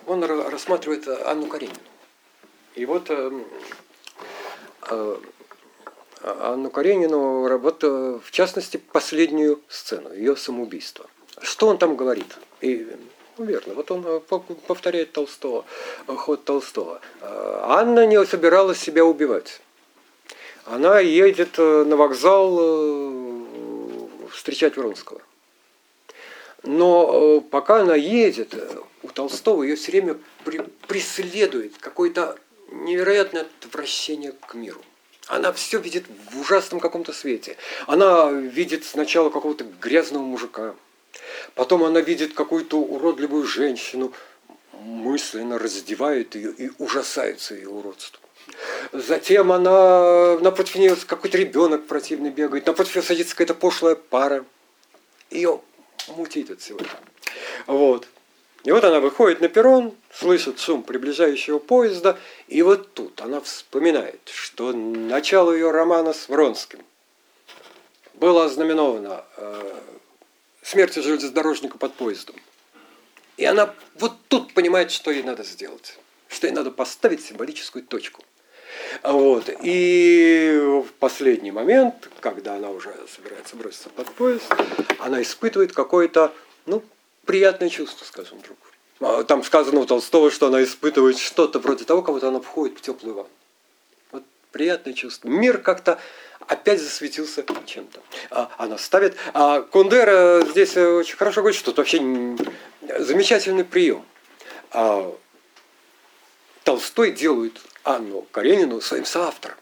он 0.07 0.23
ра- 0.23 0.49
рассматривает 0.49 1.07
Анну 1.07 1.47
Каренину. 1.47 1.79
И 2.75 2.85
вот 2.85 3.09
Анну 6.23 6.69
Каренину, 6.69 7.57
вот 7.57 7.83
в 7.83 8.31
частности 8.31 8.77
последнюю 8.77 9.61
сцену, 9.67 10.13
ее 10.13 10.35
самоубийство. 10.35 11.07
Что 11.41 11.67
он 11.67 11.77
там 11.77 11.95
говорит? 11.95 12.37
И, 12.61 12.87
ну, 13.37 13.45
верно, 13.45 13.75
вот 13.75 13.91
он 13.91 14.03
э, 14.05 14.19
по- 14.19 14.39
повторяет 14.39 15.11
Толстого, 15.11 15.65
ход 16.07 16.43
Толстого. 16.43 16.99
Э, 17.21 17.59
Анна 17.63 18.07
не 18.07 18.23
собиралась 18.25 18.79
себя 18.79 19.05
убивать. 19.05 19.61
Она 20.65 20.99
едет 20.99 21.59
э, 21.59 21.83
на 21.85 21.95
вокзал 21.95 22.57
э, 22.59 23.41
встречать 24.31 24.77
Вронского. 24.77 25.21
Но 26.63 27.39
пока 27.41 27.81
она 27.81 27.95
едет, 27.95 28.55
у 29.03 29.07
Толстого 29.09 29.61
ее 29.63 29.75
все 29.75 29.91
время 29.91 30.17
преследует 30.87 31.77
какое-то 31.79 32.37
невероятное 32.71 33.45
отвращение 33.61 34.31
к 34.31 34.55
миру. 34.55 34.81
Она 35.27 35.51
все 35.51 35.79
видит 35.79 36.05
в 36.31 36.39
ужасном 36.39 36.79
каком-то 36.79 37.11
свете. 37.11 37.57
Она 37.85 38.31
видит 38.31 38.85
сначала 38.85 39.29
какого-то 39.29 39.65
грязного 39.81 40.23
мужика, 40.23 40.75
потом 41.53 41.83
она 41.83 41.99
видит 42.01 42.33
какую-то 42.33 42.79
уродливую 42.79 43.45
женщину, 43.45 44.13
мысленно 44.73 45.59
раздевает 45.59 46.35
ее 46.35 46.51
и 46.51 46.71
ужасается 46.77 47.55
ее 47.55 47.69
уродству. 47.69 48.21
Затем 48.93 49.51
она 49.51 50.37
напротив 50.39 50.75
нее 50.75 50.95
какой-то 50.95 51.37
ребенок 51.37 51.87
противный 51.87 52.29
бегает, 52.29 52.65
напротив 52.65 52.95
нее 52.95 53.03
садится 53.03 53.35
какая-то 53.35 53.53
пошлая 53.53 53.95
пара. 53.95 54.45
Ее 55.29 55.59
мутит 56.07 56.49
от 56.51 56.61
всего. 56.61 56.79
Вот. 57.65 58.07
И 58.67 58.71
вот 58.73 58.83
она 58.83 58.99
выходит 58.99 59.39
на 59.39 59.47
перрон, 59.47 59.95
слышит 60.11 60.59
шум 60.59 60.83
приближающего 60.83 61.57
поезда, 61.57 62.19
и 62.49 62.61
вот 62.61 62.93
тут 62.93 63.21
она 63.21 63.39
вспоминает, 63.39 64.19
что 64.25 64.73
начало 64.73 65.53
ее 65.53 65.71
романа 65.71 66.11
с 66.11 66.27
Вронским 66.27 66.81
было 68.15 68.43
ознаменовано 68.43 69.23
э, 69.37 69.73
смертью 70.63 71.01
железнодорожника 71.01 71.77
под 71.77 71.93
поездом. 71.93 72.35
И 73.37 73.45
она 73.45 73.73
вот 73.99 74.11
тут 74.27 74.53
понимает, 74.53 74.91
что 74.91 75.11
ей 75.11 75.23
надо 75.23 75.45
сделать, 75.45 75.97
что 76.27 76.47
ей 76.47 76.53
надо 76.53 76.69
поставить 76.69 77.23
символическую 77.23 77.85
точку. 77.85 78.25
Вот. 79.01 79.49
И 79.63 80.59
в 80.85 80.91
последний 80.99 81.51
момент, 81.51 82.09
когда 82.19 82.55
она 82.55 82.71
уже 82.71 82.93
собирается 83.15 83.55
броситься 83.55 83.87
под 83.87 84.09
поезд, 84.09 84.53
она 84.99 85.21
испытывает 85.21 85.71
какое-то, 85.71 86.33
ну, 86.65 86.83
приятное 87.27 87.69
чувство, 87.69 88.05
скажем, 88.05 88.39
вдруг. 88.39 88.57
А 88.99 89.23
Там 89.23 89.43
сказано 89.43 89.81
у 89.81 89.85
Толстого, 89.85 90.31
что 90.31 90.47
она 90.47 90.63
испытывает 90.63 91.19
что-то 91.19 91.59
вроде 91.59 91.85
того, 91.85 92.01
как 92.01 92.15
будто 92.15 92.29
она 92.29 92.39
входит 92.39 92.79
в 92.79 92.81
теплую 92.81 93.15
ванну. 93.15 93.29
Вот 94.11 94.23
приятное 94.51 94.93
чувство. 94.93 95.27
Мир 95.27 95.59
как-то 95.59 95.99
опять 96.47 96.81
засветился 96.81 97.45
чем-то. 97.65 98.01
А, 98.31 98.49
она 98.57 98.79
ставит. 98.79 99.15
А 99.33 99.61
Кундера 99.61 100.43
здесь 100.49 100.75
э, 100.77 100.87
очень 100.87 101.17
хорошо 101.17 101.41
говорит, 101.41 101.59
что 101.59 101.71
это 101.71 101.81
вообще 101.81 101.99
замечательный 102.97 103.65
прием. 103.65 104.03
А, 104.71 105.13
Толстой 106.63 107.11
делает 107.11 107.61
Анну 107.83 108.23
Каренину 108.31 108.81
своим 108.81 109.05
соавтором. 109.05 109.57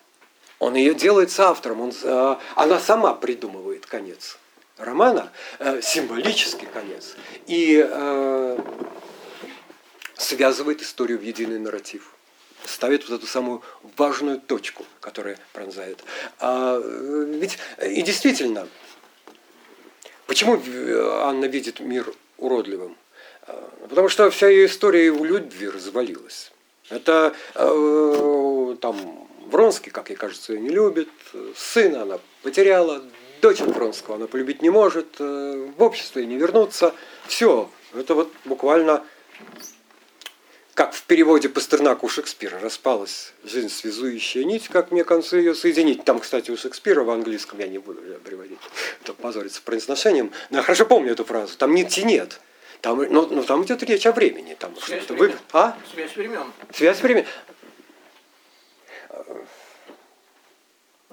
Он 0.59 0.75
ее 0.75 0.93
делает 0.93 1.31
соавтором, 1.31 1.81
он, 1.81 1.93
э, 2.01 2.35
она 2.55 2.79
сама 2.79 3.13
придумывает 3.13 3.85
конец 3.85 4.37
романа, 4.77 5.31
э, 5.59 5.81
символический 5.81 6.67
конец, 6.67 7.15
и 7.47 7.85
э, 7.87 8.57
связывает 10.15 10.81
историю 10.81 11.19
в 11.19 11.21
единый 11.21 11.59
нарратив. 11.59 12.11
Ставит 12.65 13.07
вот 13.07 13.19
эту 13.19 13.27
самую 13.27 13.61
важную 13.95 14.39
точку, 14.39 14.85
которая 14.99 15.37
пронзает. 15.53 16.03
А, 16.39 16.81
э, 16.83 17.37
ведь 17.39 17.57
и 17.81 18.01
действительно, 18.01 18.67
почему 20.25 20.61
Анна 21.21 21.45
видит 21.45 21.79
мир 21.79 22.11
уродливым? 22.37 22.97
Потому 23.87 24.09
что 24.09 24.31
вся 24.31 24.49
ее 24.49 24.65
история 24.65 25.11
у 25.11 25.23
любви 25.23 25.69
развалилась. 25.69 26.51
Это 26.89 27.35
э, 27.53 28.75
там 28.81 29.27
Вронский, 29.45 29.91
как 29.91 30.09
ей 30.09 30.15
кажется, 30.15 30.53
ее 30.53 30.59
не 30.59 30.69
любит, 30.69 31.09
сына 31.55 32.01
она 32.01 32.19
потеряла, 32.41 33.03
дочь 33.45 33.59
Вронского 33.59 34.15
она 34.15 34.25
полюбить 34.25 34.63
не 34.63 34.71
может, 34.71 35.17
э, 35.19 35.69
в 35.77 35.83
общество 35.83 36.17
ей 36.17 36.25
не 36.25 36.35
вернуться. 36.35 36.95
Все, 37.27 37.69
это 37.93 38.15
вот 38.15 38.33
буквально 38.43 39.03
как 40.73 40.93
в 40.93 41.03
переводе 41.03 41.47
Пастернака 41.47 42.05
у 42.05 42.09
Шекспира, 42.09 42.59
распалась 42.59 43.33
жизнь 43.43 43.69
связующая 43.69 44.43
нить, 44.45 44.67
как 44.67 44.91
мне 44.91 45.03
концу 45.03 45.37
ее 45.37 45.53
соединить. 45.53 46.03
Там, 46.03 46.19
кстати, 46.19 46.49
у 46.49 46.57
Шекспира 46.57 47.03
в 47.03 47.09
английском, 47.11 47.59
я 47.59 47.67
не 47.67 47.77
буду 47.77 48.01
приводить, 48.23 48.57
это 49.03 49.13
позориться 49.13 49.61
произношением, 49.61 50.31
но 50.49 50.57
я 50.57 50.63
хорошо 50.63 50.87
помню 50.87 51.11
эту 51.11 51.23
фразу, 51.23 51.55
там 51.55 51.75
нити 51.75 51.99
нет. 51.99 52.41
Там, 52.81 52.97
но, 52.97 53.27
но 53.27 53.43
там 53.43 53.63
идет 53.63 53.83
речь 53.83 54.05
о 54.05 54.11
времени. 54.11 54.55
Там 54.59 54.75
Связь 54.79 55.07
времен. 55.07 55.37
А? 55.53 55.77
Связь 55.93 56.15
времен. 56.15 56.51
Связь 56.73 57.01
времени. 57.01 57.25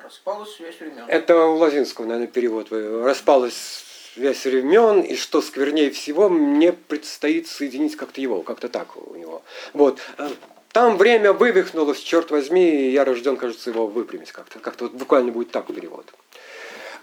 Распалась 0.05 0.55
связь 0.57 0.78
времен. 0.80 1.05
Это 1.09 1.46
у 1.46 1.57
Лазинского, 1.57 2.07
наверное, 2.07 2.28
перевод. 2.28 2.68
Распалась 2.70 3.84
связь 4.14 4.44
времен, 4.44 5.00
и 5.00 5.16
что 5.16 5.40
сквернее 5.40 5.90
всего, 5.90 6.28
мне 6.28 6.72
предстоит 6.72 7.46
соединить 7.48 7.96
как-то 7.96 8.20
его, 8.20 8.42
как-то 8.42 8.68
так 8.68 8.96
у 8.96 9.14
него. 9.14 9.42
Вот. 9.72 10.00
Э, 10.18 10.28
Там 10.72 10.96
время 10.96 11.32
вывихнулось, 11.32 12.00
черт 12.00 12.30
возьми, 12.30 12.68
и 12.68 12.90
я 12.90 13.05
рожден, 13.05 13.36
кажется, 13.36 13.70
его 13.70 13.86
выпрямить 13.86 14.32
как-то. 14.32 14.59
Как-то 14.59 14.84
вот 14.84 14.94
буквально 14.94 15.30
будет 15.32 15.50
так 15.50 15.66
перевод. 15.66 16.07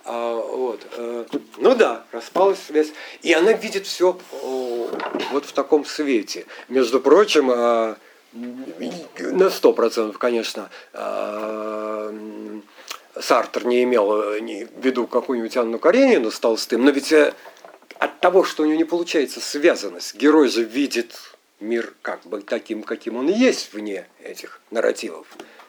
А, 0.05 0.35
вот. 0.35 0.81
э, 0.97 1.25
Ну 1.57 1.75
да, 1.75 2.03
распалась 2.11 2.59
связь. 2.67 2.91
И 3.21 3.33
она 3.33 3.53
видит 3.53 3.85
все 3.87 4.17
вот 5.31 5.45
в 5.45 5.51
таком 5.53 5.85
свете. 5.85 6.45
Между 6.67 6.99
прочим, 6.99 7.49
а, 7.51 7.97
на 8.33 9.49
сто 9.49 9.73
процентов, 9.73 10.17
конечно, 10.19 10.69
м, 10.93 12.63
Сартер 13.21 13.65
не 13.65 13.83
имел 13.83 14.33
э, 14.33 14.39
ни 14.39 14.65
в 14.65 14.85
виду 14.85 15.07
какую-нибудь 15.07 15.55
Анну 15.57 15.79
Каренину 15.79 16.31
с 16.31 16.39
Толстым, 16.39 16.85
но 16.85 16.91
ведь 16.91 17.11
э, 17.11 17.33
от 17.99 18.19
того, 18.19 18.43
что 18.43 18.63
у 18.63 18.65
него 18.65 18.77
не 18.77 18.85
получается 18.85 19.39
связанность, 19.41 20.15
герой 20.15 20.47
же 20.47 20.63
видит 20.63 21.15
мир 21.59 21.93
как 22.01 22.25
бы 22.25 22.41
таким, 22.41 22.83
каким 22.83 23.17
он 23.17 23.27
есть 23.27 23.73
вне 23.73 24.07
этих 24.23 24.61
нарративов. 24.71 25.27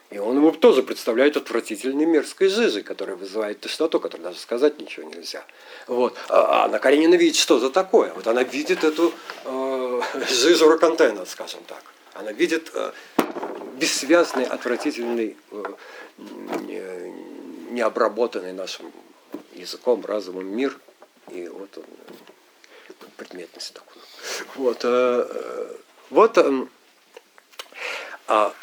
И 0.09 0.17
он 0.17 0.35
ему 0.35 0.51
тоже 0.51 0.83
представляет 0.83 1.37
отвратительной 1.37 2.05
мерзкой 2.05 2.49
жижей, 2.49 2.83
которая 2.83 3.15
вызывает 3.15 3.61
тошноту, 3.61 3.99
которой 3.99 4.21
даже 4.21 4.39
сказать 4.39 4.77
ничего 4.79 5.07
нельзя. 5.09 5.45
Вот. 5.87 6.17
А 6.27 6.65
Анна 6.65 6.79
Каренина 6.79 7.15
видит, 7.15 7.37
что 7.37 7.59
за 7.59 7.69
такое. 7.69 8.13
Вот 8.13 8.27
она 8.27 8.43
видит 8.43 8.83
эту 8.83 9.13
э, 9.45 10.01
жижу 10.29 10.69
Рокантена, 10.69 11.25
скажем 11.25 11.61
так. 11.65 11.81
Она 12.13 12.33
видит 12.33 12.71
э, 12.73 12.91
бессвязный, 13.77 14.43
отвратительный, 14.43 15.37
э, 15.51 15.63
не- 16.67 17.00
необработанный 17.71 18.53
нашим 18.53 18.91
языком, 19.53 20.05
разумом 20.05 20.47
мир. 20.47 20.77
И 21.29 21.47
вот 21.47 21.77
он, 21.77 21.83
э, 21.83 23.03
предметность 23.17 23.73
такую. 23.73 24.03
Вот, 24.55 24.83
э, 24.83 25.27
э, 25.29 25.75
вот 26.09 26.37
эм, 26.37 26.69
а, 28.27 28.53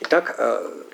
Итак, 0.00 0.34
э, 0.36 0.84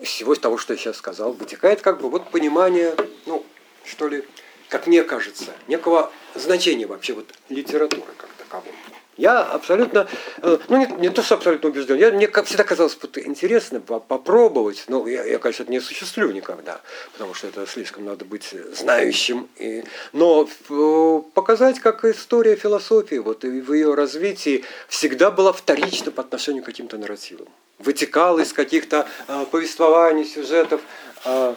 из 0.00 0.08
всего 0.08 0.34
того, 0.36 0.58
что 0.58 0.74
я 0.74 0.78
сейчас 0.78 0.96
сказал, 0.96 1.32
вытекает 1.32 1.80
как 1.82 2.00
бы 2.00 2.08
вот 2.08 2.30
понимание, 2.30 2.94
ну, 3.26 3.44
что 3.84 4.06
ли, 4.08 4.24
как 4.68 4.86
мне 4.86 5.02
кажется, 5.02 5.52
некого 5.66 6.12
значения 6.34 6.86
вообще 6.86 7.14
вот 7.14 7.26
литературы 7.48 8.12
как 8.16 8.30
таковой. 8.38 8.72
Я 9.16 9.42
абсолютно, 9.42 10.06
э, 10.42 10.58
ну 10.68 10.76
не, 10.76 10.86
не 11.00 11.10
то, 11.10 11.22
что 11.22 11.36
абсолютно 11.36 11.70
убежден, 11.70 11.96
я, 11.96 12.10
мне 12.12 12.28
всегда 12.28 12.64
казалось 12.64 12.98
интересно 13.24 13.80
по- 13.80 13.98
попробовать, 13.98 14.84
но 14.88 15.08
я, 15.08 15.24
я, 15.24 15.38
конечно, 15.38 15.62
это 15.62 15.72
не 15.72 15.78
осуществлю 15.78 16.30
никогда, 16.32 16.80
потому 17.12 17.32
что 17.32 17.46
это 17.46 17.66
слишком 17.66 18.04
надо 18.04 18.26
быть 18.26 18.54
знающим, 18.74 19.48
и, 19.56 19.84
но 20.12 20.46
э, 20.68 21.22
показать, 21.32 21.80
как 21.80 22.04
история 22.04 22.56
философии 22.56 23.16
вот, 23.16 23.44
и 23.44 23.60
в 23.60 23.72
ее 23.72 23.94
развитии 23.94 24.64
всегда 24.88 25.30
была 25.30 25.52
вторична 25.52 26.10
по 26.12 26.20
отношению 26.20 26.62
к 26.62 26.66
каким-то 26.66 26.98
нарративам. 26.98 27.48
Вытекала 27.78 28.40
из 28.40 28.52
каких-то 28.52 29.06
э, 29.28 29.46
повествований, 29.50 30.26
сюжетов, 30.26 30.82
э, 31.24 31.54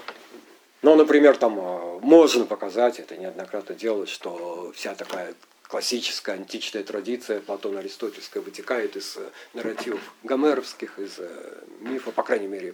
ну, 0.81 0.95
например, 0.95 1.35
там 1.35 1.59
э, 1.59 1.99
можно 2.01 2.45
показать, 2.45 2.99
это 2.99 3.17
неоднократно 3.17 3.75
делалось, 3.75 4.09
что 4.09 4.71
вся 4.73 4.95
такая 4.95 5.33
классическая 5.69 6.33
античная 6.33 6.83
традиция 6.83 7.39
Платона 7.39 7.79
Аристотельская 7.79 8.41
вытекает 8.41 8.95
из 8.95 9.15
э, 9.17 9.29
нарративов 9.53 10.01
гомеровских, 10.23 10.97
из 10.97 11.19
э, 11.19 11.63
мифа, 11.81 12.11
по 12.11 12.23
крайней 12.23 12.47
мере, 12.47 12.73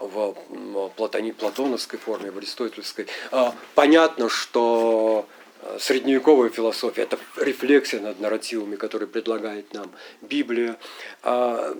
в 0.00 0.34
платони, 0.96 1.30
платоновской 1.30 2.00
форме, 2.00 2.32
в 2.32 2.38
аристотельской. 2.38 3.06
А, 3.30 3.54
Понятно, 3.76 4.28
что 4.28 5.28
средневековая 5.78 6.50
философия– 6.50 7.02
это 7.02 7.18
рефлексия 7.36 8.00
над 8.00 8.20
нарративами, 8.20 8.76
которые 8.76 9.08
предлагает 9.08 9.72
нам 9.74 9.90
Библия. 10.20 10.76
А, 11.22 11.74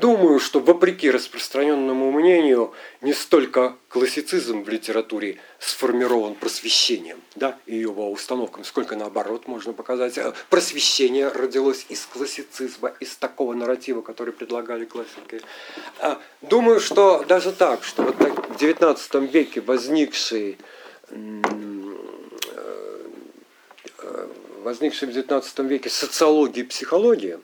Думаю, 0.00 0.40
что 0.40 0.60
вопреки 0.60 1.10
распространенному 1.10 2.12
мнению, 2.12 2.74
не 3.00 3.14
столько 3.14 3.76
классицизм 3.88 4.62
в 4.62 4.68
литературе 4.68 5.38
сформирован 5.58 6.34
просвещением 6.34 7.18
да, 7.34 7.58
и 7.64 7.76
его 7.76 8.10
установками, 8.10 8.62
сколько 8.64 8.94
наоборот 8.96 9.48
можно 9.48 9.72
показать. 9.72 10.18
э, 10.18 10.32
Просвещение 10.50 11.28
родилось 11.28 11.86
из 11.88 12.04
классицизма, 12.04 12.92
из 13.00 13.16
такого 13.16 13.54
нарратива, 13.54 14.02
который 14.02 14.34
предлагали 14.34 14.84
классики. 14.84 15.40
А, 16.00 16.20
Думаю, 16.42 16.80
что 16.80 17.24
даже 17.26 17.52
так, 17.52 17.82
что 17.82 18.02
вот 18.02 18.18
так 18.18 18.50
в 18.50 18.62
XIX 18.62 19.26
веке 19.26 19.60
возникший 19.62 20.58
возникшие 24.66 25.08
в 25.10 25.16
XIX 25.16 25.68
веке 25.68 25.88
социология 25.88 26.64
и 26.64 26.66
психология, 26.66 27.38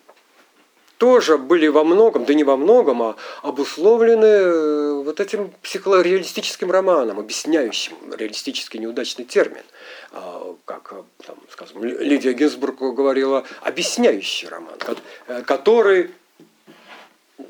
тоже 0.98 1.38
были 1.38 1.68
во 1.68 1.84
многом, 1.84 2.24
да 2.24 2.34
не 2.34 2.42
во 2.42 2.56
многом, 2.56 3.00
а 3.02 3.16
обусловлены 3.42 4.26
э, 4.26 5.02
вот 5.04 5.20
этим 5.20 5.52
психореалистическим 5.62 6.70
романом, 6.70 7.20
объясняющим 7.20 7.94
реалистически 8.12 8.76
неудачный 8.78 9.24
термин. 9.24 9.62
А, 10.12 10.54
Как, 10.64 10.92
э, 10.92 11.02
там, 11.26 11.36
скажем, 11.50 11.84
Ли- 11.84 11.98
Лидия 11.98 12.32
Гинзбург 12.32 12.78
говорила, 12.78 13.44
объясняющий 13.60 14.48
роман, 14.48 14.74
э, 15.28 15.42
который 15.42 16.10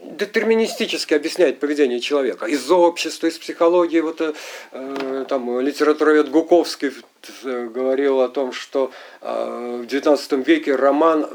детерминистически 0.02 1.14
объясняет 1.14 1.60
поведение 1.60 2.00
человека. 2.00 2.46
Из 2.46 2.70
общества, 2.70 3.26
из 3.26 3.38
психологии, 3.38 4.00
вот 4.00 4.20
э, 4.20 5.24
там 5.28 5.60
литературовед 5.60 6.30
Гуковский 6.30 6.92
э, 7.44 7.66
говорил 7.68 8.20
о 8.20 8.28
том, 8.28 8.52
что 8.52 8.90
э, 9.20 9.82
в 9.82 9.86
XIX 9.86 10.44
веке 10.44 10.74
роман 10.74 11.28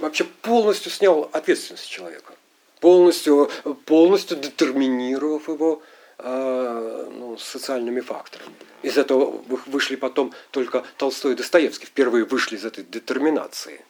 вообще 0.00 0.24
полностью 0.24 0.90
снял 0.90 1.28
ответственность 1.32 1.88
человека, 1.88 2.32
полностью, 2.80 3.50
полностью 3.84 4.36
детерминировав 4.36 5.48
его 5.48 5.82
э, 6.18 7.10
ну, 7.18 7.36
социальными 7.38 8.00
факторами. 8.00 8.54
Из 8.82 8.96
этого 8.98 9.42
вы- 9.48 9.60
вышли 9.66 9.96
потом 9.96 10.32
только 10.50 10.84
Толстой 10.96 11.32
и 11.32 11.36
Достоевский, 11.36 11.86
впервые 11.86 12.24
вышли 12.24 12.56
из 12.56 12.64
этой 12.64 12.84
детерминации. 12.84 13.80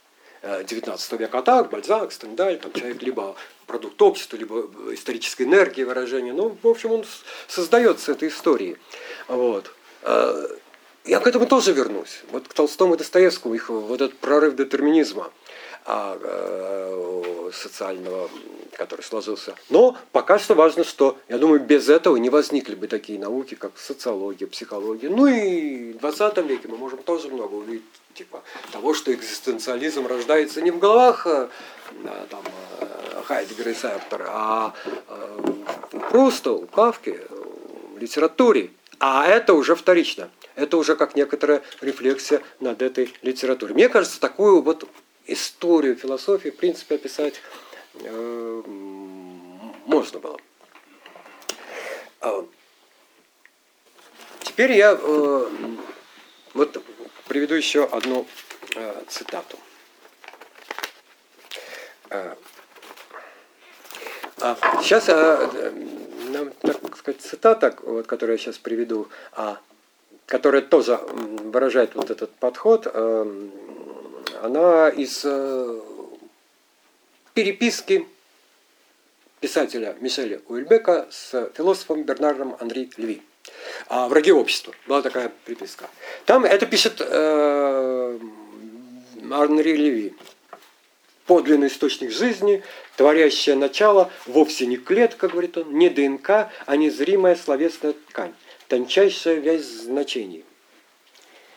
19 0.65 1.13
века, 1.13 1.39
а 1.39 1.43
так, 1.43 1.71
Бальзак, 1.71 2.13
Стендаль, 2.13 2.59
там 2.59 2.73
человек 2.73 3.03
либо 3.03 3.35
продукт 3.67 4.01
общества, 4.03 4.37
либо 4.37 4.69
исторической 4.93 5.43
энергии 5.43 5.83
выражения. 5.85 6.33
Ну, 6.33 6.57
в 6.63 6.69
общем, 6.69 6.93
он 6.93 7.05
с- 7.05 7.25
создается 7.53 8.13
этой 8.13 8.29
историей. 8.29 8.77
Вот. 9.29 9.73
Э, 10.03 10.49
Я 11.05 11.21
к 11.21 11.27
этому 11.29 11.47
тоже 11.47 11.73
вернусь. 11.73 12.23
Вот 12.33 12.49
к 12.49 12.53
Толстому 12.55 12.95
и 12.95 12.99
Достоевскому, 12.99 13.55
их 13.55 13.69
вот 13.71 14.01
этот 14.01 14.19
прорыв 14.19 14.57
детерминизма 14.57 15.31
а, 15.85 16.19
э, 16.21 17.51
социального, 17.53 18.29
который 18.73 19.03
сложился. 19.03 19.55
Но 19.71 19.97
пока 20.11 20.39
что 20.41 20.55
важно, 20.55 20.83
что, 20.83 21.17
я 21.29 21.39
думаю, 21.39 21.61
без 21.61 21.89
этого 21.89 22.17
не 22.17 22.29
возникли 22.29 22.75
бы 22.75 22.89
такие 22.89 23.21
науки, 23.21 23.55
как 23.55 23.79
социология, 23.79 24.49
психология. 24.49 25.09
Ну 25.09 25.27
и 25.29 25.93
в 25.93 25.99
20 25.99 26.39
веке 26.39 26.67
мы 26.67 26.77
можем 26.77 26.99
тоже 27.05 27.29
много 27.29 27.55
увидеть 27.55 27.85
типа 28.17 28.43
того, 28.73 28.95
что 28.95 29.13
экзистенциализм 29.13 30.07
рождается 30.07 30.63
не 30.63 30.71
в 30.71 30.79
головах 30.79 31.27
э, 31.27 31.49
э, 32.05 32.27
там, 32.31 32.43
э, 32.81 33.23
Хайдегера 33.25 33.71
и 33.71 33.75
Сартера, 33.75 34.27
а 34.29 34.75
просто 36.11 36.53
у 36.53 36.67
Кавки, 36.67 37.21
в 37.95 37.99
литературе. 37.99 38.71
А 38.99 39.27
это 39.27 39.53
уже 39.55 39.75
вторично. 39.75 40.31
Это 40.55 40.79
уже 40.79 40.97
как 40.97 41.17
некоторая 41.17 41.63
рефлексия 41.81 42.41
над 42.61 42.81
этой 42.83 43.15
литературой. 43.23 43.75
Мне 43.75 43.89
кажется, 43.89 44.21
такую 44.21 44.63
вот 44.63 44.89
историю 45.27 45.97
философии, 45.97 46.49
в 46.49 46.57
принципе, 46.57 46.95
описать 46.95 47.43
э, 47.95 48.63
можно 49.87 50.19
было. 50.19 50.39
А, 52.21 52.47
Теперь 54.57 54.73
я 54.73 54.99
э, 54.99 55.47
вот 56.55 56.83
приведу 57.29 57.55
еще 57.55 57.85
одну 57.85 58.27
э, 58.75 59.03
цитату. 59.09 59.59
Э, 62.11 62.35
а, 64.39 64.57
сейчас, 64.83 65.09
а, 65.09 65.51
э, 65.53 65.71
нам, 66.29 66.51
так 66.61 66.97
сказать, 66.97 67.21
цитата, 67.21 67.75
вот, 67.83 68.07
которую 68.07 68.37
я 68.37 68.43
сейчас 68.43 68.59
приведу, 68.59 69.09
а, 69.33 69.59
которая 70.27 70.63
тоже 70.63 70.97
выражает 70.97 71.95
вот 71.95 72.11
этот 72.11 72.33
подход, 72.33 72.87
э, 72.93 73.49
она 74.43 74.89
из 74.91 75.23
э, 75.25 75.81
переписки 77.33 78.07
писателя 79.41 79.97
Мишеля 80.01 80.41
Уильбека 80.49 81.07
с 81.11 81.51
философом 81.55 82.03
Бернардом 82.03 82.57
Анри 82.61 82.91
Леви. 82.97 83.23
А, 83.89 84.09
«Враги 84.09 84.33
общества» 84.33 84.75
была 84.87 85.03
такая 85.03 85.33
приписка. 85.45 85.89
Там 86.25 86.45
это 86.45 86.67
пишет 86.67 87.01
э, 87.01 88.19
Анри 89.31 89.73
Леви. 89.73 90.15
Подлинный 91.27 91.67
источник 91.67 92.13
жизни, 92.13 92.63
творящее 92.97 93.57
начало, 93.57 94.13
вовсе 94.27 94.67
не 94.67 94.77
клетка, 94.77 95.27
говорит 95.27 95.59
он, 95.59 95.77
не 95.77 95.89
ДНК, 95.89 96.49
а 96.67 96.77
незримая 96.77 97.35
словесная 97.35 97.95
ткань, 97.95 98.33
тончайшая 98.69 99.37
вязь 99.37 99.65
значений. 99.65 100.45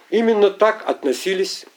Именно 0.09 0.49
так 0.49 0.89
относились 0.89 1.67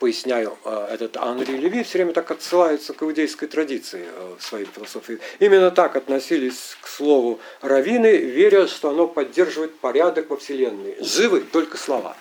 поясняю, 0.00 0.56
э, 0.64 0.88
этот 0.90 1.18
Анри 1.18 1.52
Леви 1.52 1.84
все 1.84 1.98
время 1.98 2.12
так 2.12 2.30
отсылается 2.30 2.94
к 2.94 3.02
иудейской 3.02 3.46
традиции 3.46 4.06
э, 4.06 4.34
в 4.38 4.42
своей 4.42 4.64
философии. 4.64 5.20
Именно 5.38 5.70
так 5.70 5.94
относились 5.94 6.76
к 6.80 6.88
слову 6.88 7.38
раввины, 7.60 8.16
веря, 8.16 8.66
что 8.66 8.90
оно 8.90 9.06
поддерживает 9.06 9.78
порядок 9.78 10.30
во 10.30 10.38
Вселенной. 10.38 10.96
Живы 11.00 11.42
только 11.42 11.76
слова. 11.76 12.16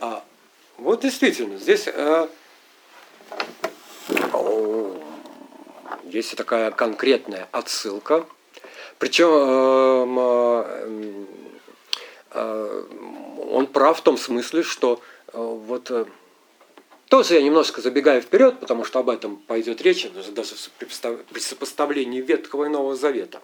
А, 0.00 0.24
вот 0.78 1.00
действительно, 1.00 1.58
здесь 1.58 1.88
э, 1.88 2.28
есть 6.04 6.36
такая 6.36 6.70
конкретная 6.70 7.48
отсылка. 7.50 8.24
Причем 8.98 10.16
э, 10.18 11.24
э, 12.30 12.84
он 13.50 13.66
прав 13.66 13.98
в 13.98 14.02
том 14.02 14.16
смысле, 14.16 14.62
что 14.62 15.00
вот 15.32 15.90
тоже 17.08 17.34
я 17.34 17.42
немножко 17.42 17.80
забегаю 17.80 18.20
вперед, 18.20 18.58
потому 18.60 18.84
что 18.84 18.98
об 18.98 19.10
этом 19.10 19.36
пойдет 19.36 19.80
речь, 19.82 20.08
даже 20.32 20.54
при 20.78 21.40
сопоставлении 21.40 22.20
Ветхого 22.20 22.64
и 22.64 22.68
Нового 22.68 22.96
Завета. 22.96 23.40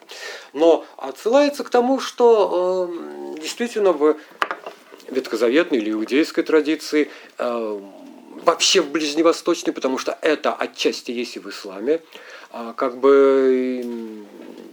Но 0.52 0.84
отсылается 0.96 1.64
к 1.64 1.70
тому, 1.70 2.00
что 2.00 2.90
э, 3.36 3.40
действительно 3.40 3.92
в 3.92 4.16
ветхозаветной 5.08 5.78
или 5.78 5.92
иудейской 5.92 6.42
традиции, 6.42 7.10
э, 7.38 7.80
вообще 8.44 8.80
в 8.80 8.90
ближневосточной, 8.90 9.72
потому 9.72 9.98
что 9.98 10.18
это 10.20 10.54
отчасти 10.54 11.10
есть 11.10 11.36
и 11.36 11.38
в 11.38 11.48
исламе, 11.48 12.00
э, 12.52 12.72
как 12.76 12.98
бы 12.98 14.26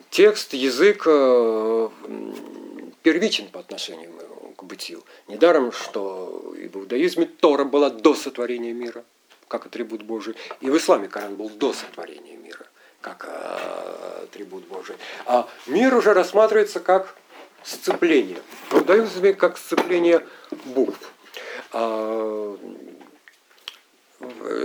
текст, 0.10 0.54
язык 0.54 1.04
э, 1.06 1.90
первичен 3.04 3.48
по 3.48 3.60
отношению 3.60 4.12
к 4.12 4.29
бытию. 4.70 5.04
Недаром, 5.28 5.72
что 5.72 6.54
и 6.58 6.68
в 6.68 6.78
иудаизме 6.78 7.26
Тора 7.26 7.66
была 7.66 7.90
до 7.90 8.14
сотворения 8.14 8.72
мира, 8.72 9.04
как 9.48 9.66
атрибут 9.66 10.04
Божий, 10.04 10.36
и 10.62 10.70
в 10.70 10.78
исламе 10.78 11.08
Коран 11.08 11.36
был 11.36 11.50
до 11.50 11.74
сотворения 11.74 12.38
мира, 12.38 12.66
как 13.02 13.26
э, 13.28 14.24
атрибут 14.24 14.66
Божий. 14.68 14.96
А 15.26 15.50
мир 15.68 15.94
уже 15.96 16.14
рассматривается 16.14 16.80
как 16.80 17.16
сцепление. 17.64 18.42
В 18.70 18.76
иудаизме 18.76 19.34
как 19.34 19.58
сцепление 19.58 20.26
букв. 20.66 21.12
А, 21.74 22.58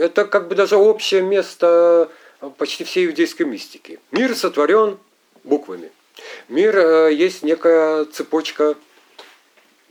это 0.00 0.26
как 0.26 0.48
бы 0.48 0.54
даже 0.54 0.76
общее 0.76 1.22
место 1.22 2.10
почти 2.58 2.84
всей 2.84 3.06
иудейской 3.06 3.46
мистики. 3.46 3.98
Мир 4.10 4.34
сотворен 4.34 4.98
буквами. 5.44 5.90
Мир 6.48 6.76
э, 6.76 7.14
есть 7.14 7.42
некая 7.42 8.04
цепочка 8.04 8.76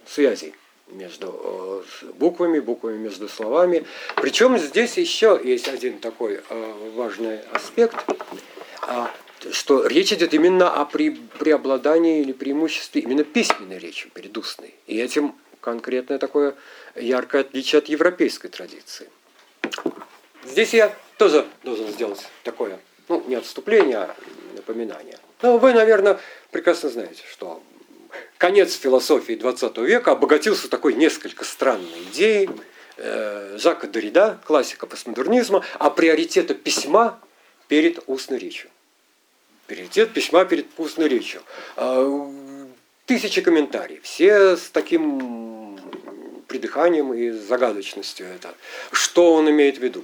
связей 0.08 0.54
между 0.88 1.84
э, 2.04 2.12
буквами, 2.14 2.60
буквами 2.60 2.97
между 2.97 3.28
словами. 3.28 3.86
Причем 4.16 4.58
здесь 4.58 4.97
еще 4.97 5.39
есть 5.43 5.68
один 5.68 5.99
такой 5.99 6.41
э, 6.47 6.91
важный 6.95 7.39
аспект, 7.51 7.95
а, 8.82 9.12
что 9.51 9.86
речь 9.86 10.14
идет 10.14 10.34
именно 10.34 10.70
о 10.70 10.86
преобладании 10.86 12.22
или 12.22 12.32
преимуществе 12.32 13.01
именно 13.01 13.24
письменной 13.24 13.78
речи 13.80 14.10
перед 14.14 14.38
устной. 14.38 14.74
И 14.88 14.97
этим 14.97 15.36
конкретное 15.62 16.20
такое 16.20 16.56
яркое 16.95 17.41
отличие 17.41 17.80
от 17.80 17.88
европейской 17.88 18.49
традиции. 18.49 19.10
Здесь 20.45 20.74
я 20.74 20.93
тоже 21.18 21.45
должен 21.64 21.88
сделать 21.88 22.28
такое, 22.43 22.80
ну, 23.08 23.24
не 23.28 23.36
отступление, 23.36 23.97
а 23.97 24.16
напоминание. 24.56 25.18
Но 25.41 25.58
вы, 25.58 25.74
наверное, 25.74 26.20
прекрасно 26.51 26.89
знаете, 26.89 27.24
что 27.32 27.64
конец 28.38 28.76
философии 28.76 29.34
20 29.34 29.78
века 29.80 30.11
обогатился 30.11 30.70
такой 30.70 30.93
несколько 30.93 31.45
странной 31.45 32.03
идеей 32.11 32.49
э, 32.97 33.57
Жака 33.57 33.88
Дорида, 33.88 34.39
классика 34.45 34.86
постмодернизма, 34.88 35.64
о 35.80 35.89
приоритете 35.89 36.53
письма 36.53 37.20
перед 37.68 37.99
устной 38.07 38.38
речью. 38.38 38.70
Приоритет 39.68 40.14
письма 40.14 40.45
перед 40.45 40.68
устной 40.78 41.07
речью. 41.07 41.41
Э, 41.78 42.28
тысячи 43.05 43.41
комментариев, 43.41 44.03
все 44.03 44.57
с 44.57 44.70
таким 44.70 45.80
придыханием 46.47 47.14
и 47.14 47.32
загадочностью 47.32 48.28
это. 48.28 48.53
Что 48.91 49.34
он 49.34 49.49
имеет 49.49 49.78
в 49.78 49.82
виду? 49.82 50.03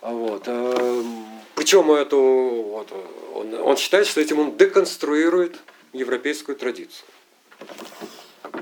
Вот. 0.00 0.42
Э, 0.46 1.02
Причем 1.54 1.90
это, 1.90 2.16
вот, 2.16 2.92
он, 3.34 3.54
он 3.54 3.76
считает, 3.76 4.06
что 4.06 4.20
этим 4.20 4.38
он 4.38 4.56
деконструирует 4.56 5.56
европейскую 5.96 6.56
традицию. 6.56 7.06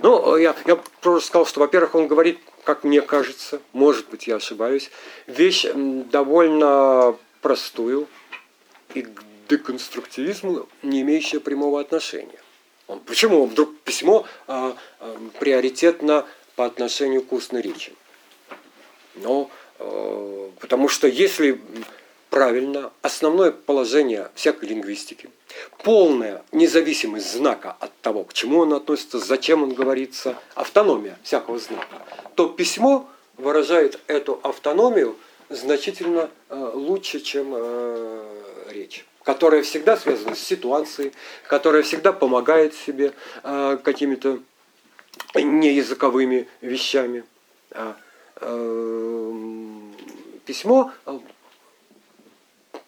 Ну, 0.02 0.36
я, 0.36 0.54
я 0.66 0.76
просто 1.00 1.28
сказал, 1.28 1.46
что, 1.46 1.60
во-первых, 1.60 1.94
он 1.94 2.08
говорит, 2.08 2.38
как 2.64 2.84
мне 2.84 3.00
кажется, 3.00 3.60
может 3.72 4.08
быть, 4.08 4.26
я 4.26 4.36
ошибаюсь, 4.36 4.90
вещь 5.26 5.66
довольно 5.74 7.16
простую 7.40 8.06
и 8.94 9.02
к 9.02 9.22
деконструктивизму 9.48 10.66
не 10.82 11.02
имеющая 11.02 11.40
прямого 11.40 11.80
отношения. 11.80 12.38
Он, 12.86 13.00
почему 13.00 13.46
вдруг 13.46 13.78
письмо 13.80 14.26
а, 14.46 14.76
а, 15.00 15.16
приоритетно 15.38 16.26
по 16.56 16.66
отношению 16.66 17.22
к 17.22 17.32
устной 17.32 17.62
речи? 17.62 17.94
Ну, 19.14 19.50
а, 19.78 20.50
потому 20.60 20.88
что 20.88 21.06
если 21.06 21.60
правильно 22.34 22.90
основное 23.00 23.52
положение 23.52 24.28
всякой 24.34 24.70
лингвистики, 24.70 25.30
полная 25.84 26.42
независимость 26.50 27.32
знака 27.32 27.76
от 27.78 27.96
того, 28.00 28.24
к 28.24 28.32
чему 28.32 28.58
он 28.58 28.72
относится, 28.72 29.20
зачем 29.20 29.62
он 29.62 29.72
говорится, 29.72 30.36
автономия 30.56 31.16
всякого 31.22 31.60
знака, 31.60 32.02
то 32.34 32.48
письмо 32.48 33.08
выражает 33.36 34.00
эту 34.08 34.40
автономию 34.42 35.14
значительно 35.48 36.28
э, 36.48 36.70
лучше, 36.74 37.20
чем 37.20 37.52
э, 37.54 38.24
речь 38.70 39.06
которая 39.22 39.62
всегда 39.62 39.96
связана 39.96 40.34
с 40.34 40.40
ситуацией, 40.40 41.12
которая 41.48 41.82
всегда 41.82 42.12
помогает 42.12 42.74
себе 42.74 43.14
э, 43.44 43.78
какими-то 43.82 44.40
неязыковыми 45.36 46.48
вещами. 46.60 47.24
А, 47.70 47.96
письмо 50.44 50.92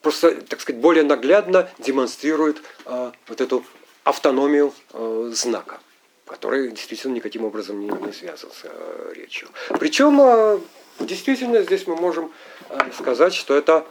просто, 0.06 0.40
так 0.42 0.60
сказать, 0.60 0.80
более 0.80 1.02
наглядно 1.02 1.68
демонстрирует 1.80 2.62
э, 2.84 3.10
вот 3.26 3.40
эту 3.40 3.64
автономию 4.04 4.72
э, 4.92 5.30
знака, 5.34 5.80
который 6.28 6.70
действительно 6.70 7.14
никаким 7.14 7.44
образом 7.44 7.80
не, 7.80 7.88
не 7.88 8.12
связан 8.12 8.48
с 8.52 8.60
э, 8.62 9.12
речью. 9.16 9.48
Причем 9.80 10.20
э, 10.20 10.60
действительно 11.00 11.60
здесь 11.62 11.88
мы 11.88 11.96
можем 11.96 12.30
э, 12.68 12.78
сказать, 12.96 13.34
что 13.34 13.56
это 13.56 13.84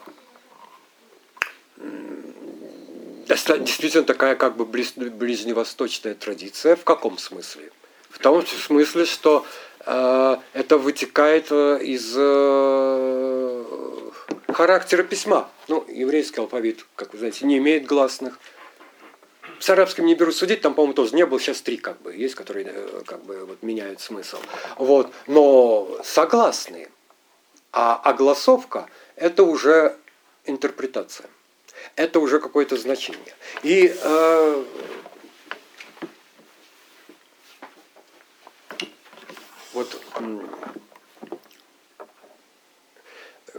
действительно 3.28 4.06
такая 4.06 4.38
как 4.38 4.56
бы 4.56 4.64
ближневосточная 4.64 6.14
традиция. 6.14 6.78
В 6.78 6.86
каком 6.86 7.18
смысле? 7.18 7.74
В 8.10 8.20
том 8.20 8.46
смысле, 8.46 9.04
что 9.04 9.46
э, 9.86 10.38
это 10.54 10.78
вытекает 10.78 11.52
из 11.52 12.14
э, 12.16 13.35
характера 14.56 15.04
письма. 15.04 15.50
Ну, 15.68 15.86
еврейский 15.90 16.40
алфавит, 16.40 16.86
как 16.96 17.12
вы 17.12 17.20
знаете, 17.20 17.46
не 17.46 17.58
имеет 17.58 17.86
гласных. 17.86 18.40
С 19.60 19.70
арабским 19.70 20.06
не 20.06 20.16
беру 20.16 20.32
судить, 20.32 20.62
там, 20.62 20.74
по-моему, 20.74 20.94
тоже 20.94 21.14
не 21.14 21.26
было, 21.26 21.40
сейчас 21.40 21.62
три 21.62 21.76
как 21.76 22.02
бы 22.02 22.16
есть, 22.16 22.36
которые 22.36 22.66
э, 22.66 23.02
как 23.06 23.24
бы 23.26 23.46
вот 23.46 23.64
меняют 23.64 24.00
смысл. 24.00 24.38
Вот. 24.78 25.12
Но 25.28 26.00
согласные. 26.04 26.90
А 27.74 27.96
огласовка– 27.96 28.88
это 29.18 29.44
уже 29.44 29.98
интерпретация. 30.46 31.30
Это 31.98 32.22
уже 32.22 32.40
какое-то 32.40 32.78
значение. 32.78 33.36
И 33.62 33.94
э, 33.94 34.64
вот 39.74 40.02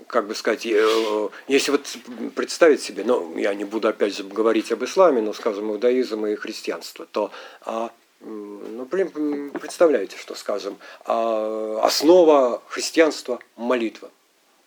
как 0.07 0.27
бы 0.27 0.35
сказать, 0.35 0.67
э, 0.67 1.29
если 1.49 1.73
вот 1.73 1.97
представить 2.35 2.83
себе, 2.83 3.05
ну, 3.05 3.37
я 3.37 3.55
не 3.55 3.65
буду 3.65 3.89
опять 3.89 4.23
говорить 4.27 4.73
об 4.73 4.85
исламе, 4.85 5.21
но, 5.21 5.33
скажем, 5.33 5.71
иудаизм 5.71 6.27
и 6.27 6.37
христианство, 6.37 7.07
то 7.07 7.31
а, 7.63 7.91
Ну, 8.21 8.87
представляете, 8.87 10.17
что, 10.17 10.35
скажем, 10.35 10.79
а, 11.05 11.81
основа 11.83 12.63
христианства– 12.69 13.39
молитва. 13.57 14.11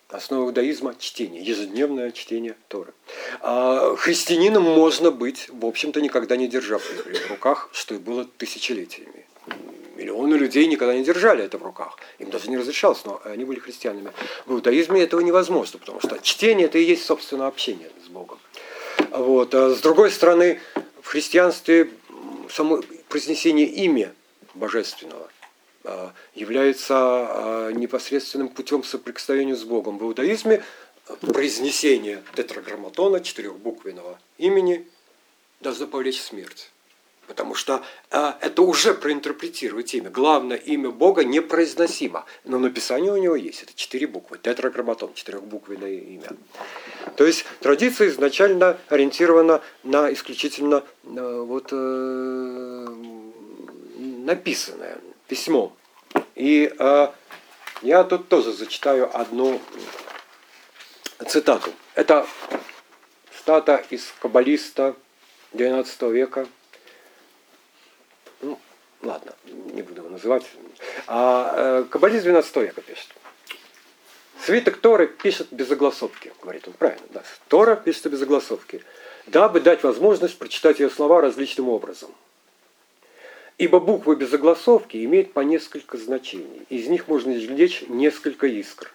Основа 0.08 0.46
иудаизма– 0.46 0.94
чтение, 0.98 1.42
ежедневное 1.42 2.12
чтение 2.12 2.56
Торы. 2.68 2.92
А 3.40 3.96
христианином 3.96 4.62
можно 4.62 5.10
быть, 5.10 5.48
в 5.48 5.66
общем-то, 5.66 6.00
никогда 6.00 6.36
не 6.36 6.48
держав 6.48 6.82
в 6.82 7.30
руках, 7.30 7.70
что 7.72 7.94
и 7.94 7.98
было 7.98 8.24
тысячелетиями. 8.24 9.26
Миллионы 10.00 10.36
людей 10.36 10.66
никогда 10.66 10.94
не 10.94 11.04
держали 11.04 11.44
это 11.44 11.58
в 11.58 11.62
руках. 11.62 11.98
Им 12.18 12.30
даже 12.30 12.48
не 12.48 12.56
разрешалось, 12.56 13.04
но 13.04 13.20
они 13.22 13.44
были 13.44 13.58
христианами. 13.58 14.12
В 14.46 14.54
иудаизме 14.54 15.02
этого 15.02 15.20
невозможно, 15.20 15.78
потому 15.78 16.00
что 16.00 16.18
чтение– 16.22 16.66
это 16.68 16.78
и 16.78 16.84
есть, 16.84 17.04
собственно, 17.04 17.46
общение 17.46 17.90
с 18.02 18.08
Богом. 18.08 18.38
Вот. 19.10 19.54
А 19.54 19.74
с 19.74 19.80
другой 19.80 20.10
стороны, 20.10 20.58
в 21.02 21.08
христианстве 21.08 21.90
само 22.48 22.80
произнесение 23.10 23.66
имя 23.66 24.14
божественного 24.54 25.28
а, 25.84 26.14
является 26.34 26.94
а, 26.96 27.70
непосредственным 27.70 28.48
путем 28.48 28.82
соприкосновения 28.84 29.54
с 29.54 29.64
Богом. 29.64 29.98
В 29.98 30.04
иудаизме 30.04 30.64
а, 31.08 31.16
произнесение 31.16 32.22
тетраграмматона, 32.34 33.20
четырехбуквенного 33.20 34.18
имени, 34.38 34.88
должно 35.60 35.86
повлечь 35.86 36.22
смерть. 36.22 36.70
Потому 37.30 37.54
что 37.54 37.84
а, 38.10 38.36
это 38.40 38.62
уже 38.62 38.92
проинтерпретировать 38.92 39.94
имя. 39.94 40.10
Главное 40.10 40.56
имя 40.56 40.90
Бога 40.90 41.22
непроизносимо. 41.22 42.24
Но 42.44 42.58
написание 42.58 43.12
у 43.12 43.16
него 43.16 43.36
есть. 43.36 43.62
Это 43.62 43.72
четыре 43.76 44.08
буквы. 44.08 44.36
Тетраграмматон, 44.38 45.14
четырехбуквенное 45.14 45.92
имя. 45.92 46.30
То 47.14 47.24
есть 47.24 47.44
традиция 47.60 48.08
изначально 48.08 48.78
ориентирована 48.88 49.62
на 49.84 50.12
исключительно 50.12 50.82
э, 51.04 51.44
вот, 51.46 51.68
э, 51.70 52.86
написанное 53.96 54.98
письмо. 55.28 55.72
И 56.34 56.74
э, 56.76 57.08
я 57.82 58.02
тут 58.02 58.26
тоже 58.26 58.52
зачитаю 58.52 59.08
одну 59.16 59.60
цитату. 61.28 61.70
Это 61.94 62.26
стата 63.38 63.84
из 63.90 64.12
каббалиста 64.20 64.96
XIX 65.52 66.10
века. 66.10 66.48
Ладно, 69.02 69.32
не 69.72 69.82
буду 69.82 70.02
его 70.02 70.10
называть. 70.10 70.44
А, 71.06 71.80
э, 71.80 71.84
каббалист 71.88 72.26
XII 72.26 72.62
века 72.62 72.82
пишет. 72.82 73.08
Свиток 74.44 74.78
Торы 74.78 75.06
пишет 75.06 75.48
без 75.50 75.70
огласовки, 75.70 76.32
говорит 76.42 76.66
он 76.66 76.74
правильно. 76.74 77.06
Да. 77.10 77.22
Тора 77.48 77.76
пишется 77.76 78.08
без 78.08 78.22
огласовки, 78.22 78.82
дабы 79.26 79.60
дать 79.60 79.82
возможность 79.82 80.38
прочитать 80.38 80.80
ее 80.80 80.90
слова 80.90 81.20
различным 81.20 81.68
образом. 81.68 82.10
Ибо 83.58 83.80
буквы 83.80 84.16
без 84.16 84.32
огласовки 84.32 85.04
имеют 85.04 85.34
по 85.34 85.40
несколько 85.40 85.98
значений. 85.98 86.66
Из 86.70 86.88
них 86.88 87.08
можно 87.08 87.36
извлечь 87.36 87.84
несколько 87.88 88.46
искр. 88.46 88.90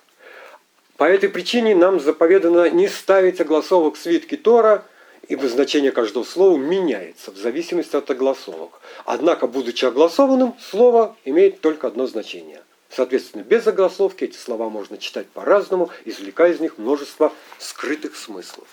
По 0.97 1.03
этой 1.03 1.29
причине 1.29 1.75
нам 1.75 1.99
заповедано 1.99 2.69
не 2.69 2.87
ставить 2.87 3.39
огласовок 3.39 3.95
в 3.95 3.99
свитке 3.99 4.37
Тора, 4.37 4.85
ибо 5.27 5.47
значение 5.47 5.91
каждого 5.91 6.23
слова 6.23 6.57
меняется 6.57 7.31
в 7.31 7.37
зависимости 7.37 7.95
от 7.95 8.09
огласовок. 8.09 8.79
Однако, 9.05 9.47
будучи 9.47 9.85
огласованным, 9.85 10.55
слово 10.59 11.15
имеет 11.25 11.61
только 11.61 11.87
одно 11.87 12.07
значение. 12.07 12.61
Соответственно, 12.89 13.43
без 13.43 13.67
огласовки 13.67 14.23
эти 14.23 14.37
слова 14.37 14.69
можно 14.69 14.97
читать 14.97 15.27
по-разному, 15.27 15.89
извлекая 16.05 16.53
из 16.53 16.59
них 16.59 16.77
множество 16.77 17.33
скрытых 17.57 18.15
смыслов. 18.15 18.67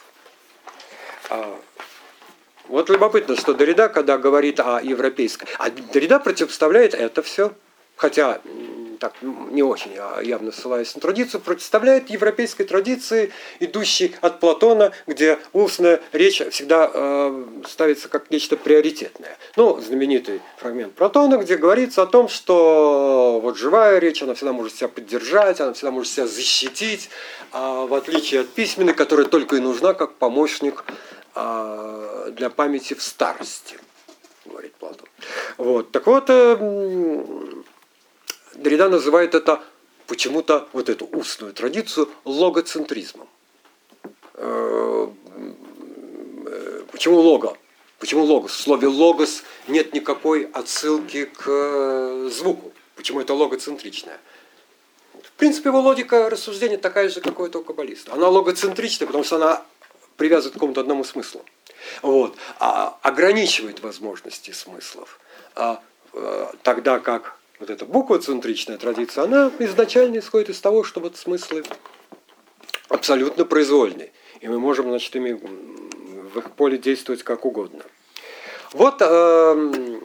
А, 1.29 1.59
вот 2.69 2.89
любопытно, 2.91 3.37
что 3.37 3.55
Дорида, 3.55 3.89
когда 3.89 4.19
говорит 4.19 4.61
о 4.61 4.81
европейской, 4.81 5.49
а 5.59 5.71
Дорида 5.71 6.21
противопоставляет 6.21 6.95
это 6.95 7.23
все, 7.23 7.53
хотя 7.97 8.41
так 9.03 9.15
м, 9.21 9.53
не 9.53 9.65
очень 9.65 9.91
а 9.99 10.21
явно 10.23 10.53
ссылаясь 10.53 10.95
на 10.95 11.01
традицию, 11.01 11.41
противопоставляет 11.41 12.09
европейской 12.09 12.63
традиции, 12.63 13.33
идущей 13.59 14.15
от 14.21 14.39
Платона, 14.39 14.93
где 15.09 15.41
устная 15.53 16.01
речь 16.13 16.41
всегда 16.53 16.89
э, 16.95 17.45
ставится 17.69 18.09
как 18.09 18.31
нечто 18.31 18.57
приоритетное. 18.57 19.37
Ну, 19.57 19.81
знаменитый 19.81 20.41
фрагмент 20.57 20.95
Платона, 20.95 21.39
где 21.39 21.57
говорится 21.57 22.03
о 22.03 22.07
том, 22.07 22.29
что 22.29 23.41
вот 23.43 23.59
живая 23.59 23.99
речь, 23.99 24.23
она 24.23 24.35
всегда 24.35 24.53
может 24.53 24.77
себя 24.77 24.87
поддержать, 24.87 25.61
она 25.61 25.73
всегда 25.73 25.91
может 25.91 26.13
себя 26.13 26.29
защитить, 26.29 27.11
а 27.51 27.87
в 27.87 27.95
отличие 27.95 28.43
от 28.43 28.51
письменной, 28.51 28.95
которая 28.95 29.27
только 29.27 29.57
и 29.57 29.61
нужна 29.61 29.95
как 29.95 30.15
помощник 30.15 30.85
а, 31.35 32.31
для 32.31 32.51
памяти 32.51 32.95
в 32.95 33.03
старости, 33.03 33.77
говорит 34.45 34.75
Платон. 34.75 35.09
Вот. 35.59 35.91
Так 35.91 36.07
вот, 36.07 36.27
э, 36.29 36.57
м, 38.55 38.63
Дорида 38.63 38.89
называет 38.89 39.35
это 39.35 39.63
почему-то 40.07 40.69
вот 40.73 40.89
эту 40.89 41.07
устную 41.07 41.53
традицию 41.53 42.09
логоцентризмом. 42.25 43.29
Э, 44.35 45.09
э, 46.47 46.83
Почему 46.91 47.19
лого? 47.21 47.57
Почему 47.99 48.25
логос? 48.25 48.53
В 48.53 48.61
слове 48.61 48.89
логос 48.89 49.45
нет 49.69 49.95
никакой 49.95 50.45
отсылки 50.53 51.25
к 51.25 51.45
э, 51.47 52.29
звуку. 52.33 52.73
Почему 52.97 53.21
это 53.21 53.33
логоцентричное? 53.33 54.19
В 55.23 55.31
принципе, 55.39 55.69
его 55.69 55.81
логика 55.81 56.29
рассуждения 56.29 56.79
такая 56.79 57.09
же, 57.09 57.21
как 57.21 57.39
у 57.41 57.47
этого 57.47 57.63
каббалиста. 57.63 58.13
Она 58.13 58.29
логоцентричная, 58.29 59.07
потому 59.07 59.25
что 59.25 59.37
она 59.37 59.63
привязывает 60.17 60.53
к 60.53 60.55
какому-то 60.55 60.81
одному 60.81 61.05
смыслу. 61.05 61.45
Вот. 62.03 62.37
А 62.59 62.99
ограничивает 63.03 63.81
возможности 63.81 64.51
смыслов. 64.51 65.19
А, 65.55 65.83
э, 66.13 66.47
тогда 66.63 66.99
как 66.99 67.37
вот 67.63 67.71
эта 67.71 67.85
буквоцентричная 67.87 68.77
традиция, 68.77 69.23
она 69.23 69.53
изначально 69.61 70.19
исходит 70.19 70.51
из 70.51 70.61
того, 70.61 70.83
что 70.83 70.99
вот 70.99 71.17
смыслы 71.17 71.63
абсолютно 72.89 73.45
произвольны. 73.45 74.11
И 74.41 74.49
мы 74.49 74.59
можем, 74.59 74.89
значит, 74.89 75.15
ими 75.15 75.33
в 75.33 76.39
их 76.39 76.51
поле 76.57 76.77
действовать 76.77 77.23
как 77.23 77.45
угодно. 77.45 77.85
Вот, 78.73 78.97
э, 79.01 80.01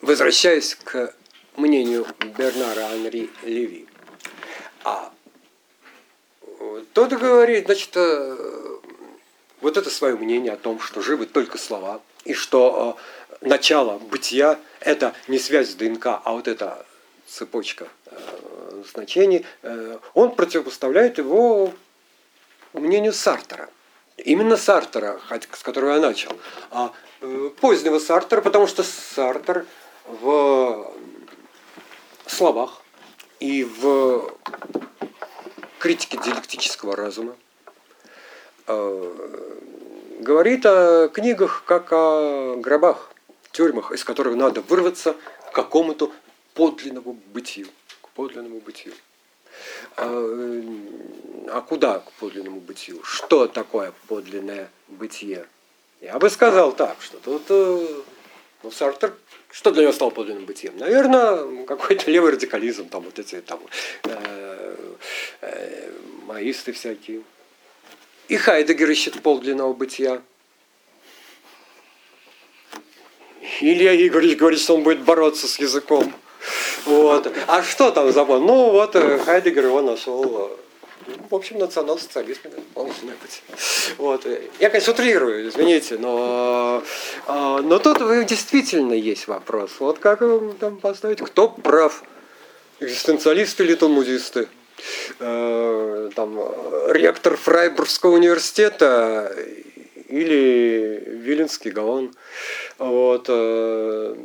возвращаясь 0.00 0.74
к 0.74 1.14
мнению 1.56 2.06
Бернара 2.38 2.86
Анри 2.92 3.28
Леви, 3.42 3.86
а 4.84 5.12
тот 6.94 7.12
говорит, 7.12 7.66
значит, 7.66 7.90
э, 7.94 8.78
вот 9.60 9.76
это 9.76 9.90
свое 9.90 10.16
мнение 10.16 10.54
о 10.54 10.56
том, 10.56 10.80
что 10.80 11.02
живы 11.02 11.26
только 11.26 11.58
слова, 11.58 12.00
и 12.24 12.32
что 12.32 12.98
э, 12.98 13.25
начало 13.40 13.98
бытия– 13.98 14.58
это 14.80 15.14
не 15.28 15.38
связь 15.38 15.70
с 15.70 15.74
ДНК, 15.74 16.06
а 16.06 16.32
вот 16.32 16.48
эта 16.48 16.86
цепочка 17.26 17.88
э, 18.06 18.82
значений, 18.92 19.44
э, 19.62 19.98
он 20.14 20.34
противопоставляет 20.34 21.18
его 21.18 21.72
мнению 22.72 23.12
Сартера. 23.12 23.68
Именно 24.16 24.56
Сартера, 24.56 25.20
с 25.52 25.62
которого 25.62 25.94
я 25.94 26.00
начал. 26.00 26.30
А 26.70 26.92
э, 27.20 27.50
позднего 27.60 27.98
Сартера, 27.98 28.40
потому 28.40 28.66
что 28.66 28.84
Сартер 28.84 29.66
в 30.06 30.92
словах 32.26 32.80
и 33.40 33.64
в 33.64 34.32
критике 35.78 36.18
диалектического 36.24 36.94
разума 36.96 37.36
говорит 40.20 40.64
о 40.64 41.08
книгах 41.08 41.64
как 41.66 41.92
о 41.92 42.56
гробах, 42.56 43.10
тюрьмах, 43.56 43.92
из 43.92 44.04
которых 44.04 44.36
надо 44.36 44.60
вырваться 44.60 45.16
к 45.50 45.52
какому-то 45.52 46.12
подлинному 46.54 47.14
бытию. 47.32 47.68
К 48.02 48.08
подлинному 48.10 48.60
бытию. 48.60 48.94
А, 49.96 50.04
э, 50.06 51.48
а 51.50 51.62
куда 51.62 52.00
к 52.00 52.12
подлинному 52.12 52.60
бытию? 52.60 53.02
Что 53.02 53.46
такое 53.46 53.94
подлинное 54.08 54.70
бытие? 54.88 55.46
Я 56.02 56.18
бы 56.18 56.28
сказал 56.28 56.72
так, 56.72 57.00
что 57.00 57.18
тут 57.18 57.44
э, 57.48 58.02
ну, 58.62 58.70
Сартер, 58.70 59.14
что 59.50 59.70
для 59.70 59.84
него 59.84 59.92
стало 59.92 60.10
подлинным 60.10 60.44
бытием? 60.44 60.76
Наверное, 60.76 61.64
какой-то 61.64 62.10
левый 62.10 62.32
радикализм, 62.32 62.88
там 62.90 63.04
вот 63.04 63.18
эти 63.18 63.40
там 63.40 63.60
э, 64.04 64.76
э, 65.40 65.90
маисты 66.26 66.72
всякие. 66.72 67.22
И 68.28 68.36
Хайдегер 68.36 68.90
ищет 68.90 69.22
подлинного 69.22 69.72
бытия. 69.72 70.20
Илья 73.60 73.94
Игоревич 74.06 74.36
говорит, 74.38 74.60
что 74.60 74.74
он 74.74 74.82
будет 74.82 75.00
бороться 75.00 75.46
с 75.46 75.58
языком. 75.58 76.12
Вот. 76.84 77.32
А 77.46 77.62
что 77.62 77.90
там 77.90 78.12
за? 78.12 78.24
Ну 78.24 78.70
вот 78.70 78.94
э, 78.94 79.18
Хайдегер 79.18 79.66
его 79.66 79.82
нашел. 79.82 80.50
э, 81.06 81.12
В 81.28 81.34
общем, 81.34 81.58
национал-социализм, 81.58 82.40
может 82.74 83.04
быть. 83.04 83.42
Вот. 83.98 84.26
Я, 84.60 84.70
конечно, 84.70 84.92
утрирую, 84.92 85.48
извините, 85.48 85.98
но, 85.98 86.82
э, 87.26 87.60
но 87.62 87.78
тут 87.78 87.98
действительно 88.26 88.92
есть 88.92 89.26
вопрос. 89.26 89.70
Вот 89.80 89.98
как 89.98 90.20
его 90.20 90.54
там 90.60 90.76
поставить, 90.76 91.20
кто 91.20 91.48
прав? 91.48 92.02
Экзистенциалисты 92.78 93.64
или 93.64 93.74
талмудисты? 93.74 94.48
Э, 95.18 96.10
Там, 96.14 96.38
э, 96.38 96.92
ректор 96.92 97.36
Фрайбургского 97.36 98.12
университета 98.12 99.34
или 100.08 101.02
Виленский 101.06 101.70
Гаон. 101.72 102.14
Вот, 102.78 103.26
э, 103.28 104.16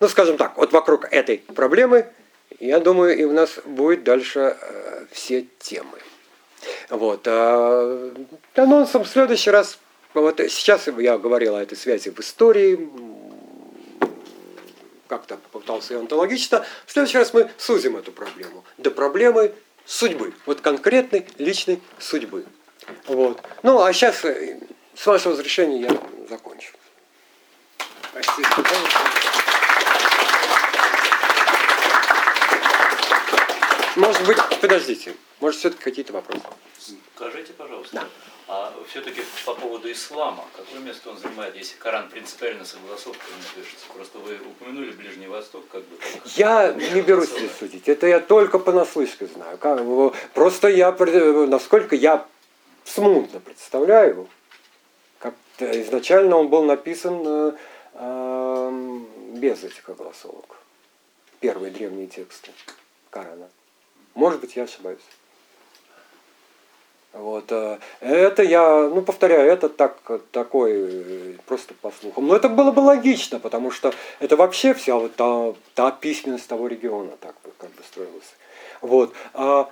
ну, 0.00 0.08
скажем 0.08 0.36
так, 0.36 0.56
вот 0.56 0.72
вокруг 0.72 1.10
этой 1.10 1.38
проблемы, 1.38 2.06
я 2.60 2.78
думаю, 2.78 3.16
и 3.16 3.24
у 3.24 3.32
нас 3.32 3.58
будет 3.64 4.04
дальше 4.04 4.56
э, 4.60 5.06
все 5.10 5.46
темы. 5.58 5.98
Вот. 6.90 7.26
А 7.26 8.12
анонсом 8.54 9.04
в 9.04 9.08
следующий 9.08 9.50
раз, 9.50 9.78
вот 10.14 10.40
сейчас 10.48 10.88
я 10.88 11.18
говорил 11.18 11.54
о 11.54 11.62
этой 11.62 11.76
связи 11.76 12.10
в 12.10 12.20
истории, 12.20 12.90
как-то 15.06 15.38
попытался 15.50 15.94
ее 15.94 16.00
онтологично. 16.00 16.64
В 16.86 16.92
следующий 16.92 17.18
раз 17.18 17.32
мы 17.32 17.50
сузим 17.56 17.96
эту 17.96 18.12
проблему 18.12 18.64
до 18.76 18.90
проблемы 18.90 19.52
судьбы, 19.86 20.34
вот 20.44 20.60
конкретной 20.60 21.26
личной 21.38 21.80
судьбы. 21.98 22.44
Вот. 23.06 23.40
Ну, 23.62 23.82
а 23.82 23.92
сейчас, 23.92 24.24
э, 24.24 24.58
с 24.98 25.06
вашего 25.06 25.32
разрешения, 25.34 25.82
я 25.82 25.90
закончу. 26.28 26.72
Спасибо. 28.10 28.48
Может 33.96 34.26
быть, 34.26 34.38
подождите, 34.60 35.14
может 35.40 35.58
все-таки 35.60 35.82
какие-то 35.82 36.12
вопросы? 36.12 36.42
Скажите, 37.16 37.52
пожалуйста, 37.52 37.96
Да. 37.96 38.06
а 38.48 38.72
все-таки 38.88 39.22
по 39.44 39.54
поводу 39.54 39.90
ислама, 39.90 40.44
какое 40.56 40.80
место 40.80 41.10
он 41.10 41.18
занимает, 41.18 41.54
если 41.56 41.76
Коран 41.78 42.08
принципиально 42.08 42.64
согласовками 42.64 43.40
пишется? 43.54 43.86
Просто 43.94 44.18
вы 44.18 44.34
упомянули 44.34 44.90
Ближний 44.90 45.26
Восток, 45.26 45.64
как 45.70 45.82
бы 45.82 45.96
как 45.96 46.26
Я 46.36 46.72
не 46.72 47.02
берусь 47.02 47.30
здесь 47.30 47.50
судить, 47.58 47.88
это 47.88 48.06
я 48.06 48.20
только 48.20 48.58
понаслышке 48.58 49.26
знаю. 49.26 49.58
Просто 50.34 50.68
я, 50.68 50.92
насколько 50.92 51.96
я 51.96 52.26
смутно 52.84 53.40
представляю, 53.40 54.28
изначально 55.58 56.36
он 56.36 56.48
был 56.48 56.64
написан 56.64 57.22
э, 57.24 57.52
эм, 57.94 59.06
без 59.34 59.64
этих 59.64 59.88
огласовок. 59.88 60.56
Первые 61.40 61.70
древние 61.70 62.06
тексты 62.06 62.50
Корана. 63.10 63.48
Может 64.14 64.40
быть, 64.40 64.56
я 64.56 64.64
ошибаюсь. 64.64 64.98
Вот, 67.12 67.50
э, 67.50 67.78
это 68.00 68.42
я, 68.42 68.88
ну, 68.88 69.02
повторяю, 69.02 69.50
это 69.50 69.68
так, 69.68 69.98
такой, 70.30 70.72
э, 70.74 71.34
просто 71.46 71.74
по 71.74 71.90
слухам. 71.90 72.26
Но 72.26 72.36
это 72.36 72.48
было 72.48 72.70
бы 72.70 72.80
логично, 72.80 73.40
потому 73.40 73.70
что 73.70 73.94
это 74.20 74.36
вообще 74.36 74.74
вся 74.74 74.94
вот 74.94 75.16
та, 75.16 75.54
та 75.74 75.90
письменность 75.90 76.48
того 76.48 76.66
региона 76.68 77.12
так 77.20 77.34
бы, 77.44 77.50
как 77.58 77.70
бы 77.70 77.82
строилась. 77.82 78.34
Вот. 78.82 79.14
А, 79.34 79.70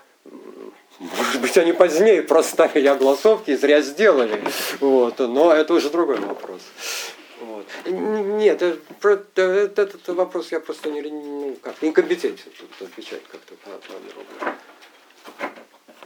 может 0.98 1.40
быть, 1.40 1.56
они 1.58 1.72
позднее 1.72 2.22
проставили 2.22 2.86
огласовки 2.86 3.50
и 3.50 3.56
зря 3.56 3.82
сделали. 3.82 4.42
Вот. 4.80 5.18
Но 5.18 5.52
это 5.52 5.74
уже 5.74 5.90
другой 5.90 6.18
вопрос. 6.18 6.62
Вот. 7.40 7.66
Нет, 7.84 8.62
э, 8.62 8.78
э, 9.02 9.68
этот 9.76 10.08
вопрос 10.08 10.52
я 10.52 10.60
просто 10.60 10.90
не, 10.90 11.02
ну, 11.02 11.56
как, 11.60 11.82
некомпетентен 11.82 12.50
тут 12.58 12.88
отвечать 12.88 13.22
как-то 13.30 13.54
подробно. 13.56 14.56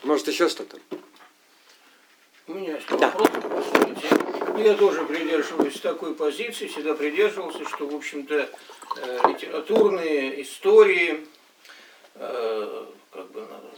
Может, 0.03 0.27
еще 0.29 0.49
что-то? 0.49 0.79
У 2.49 2.55
меня 2.55 2.75
есть 2.75 2.89
Да. 2.89 3.11
вопрос, 3.11 3.29
Я 4.59 4.75
тоже 4.75 5.05
придерживаюсь 5.05 5.79
такой 5.81 6.15
позиции, 6.15 6.67
всегда 6.67 6.95
придерживался, 6.95 7.65
что, 7.65 7.87
в 7.87 7.95
общем-то, 7.95 8.51
э, 8.97 9.19
литературные 9.29 10.43
истории, 10.43 11.27
как 12.15 13.31
бы, 13.31 13.41
надо- 13.41 13.71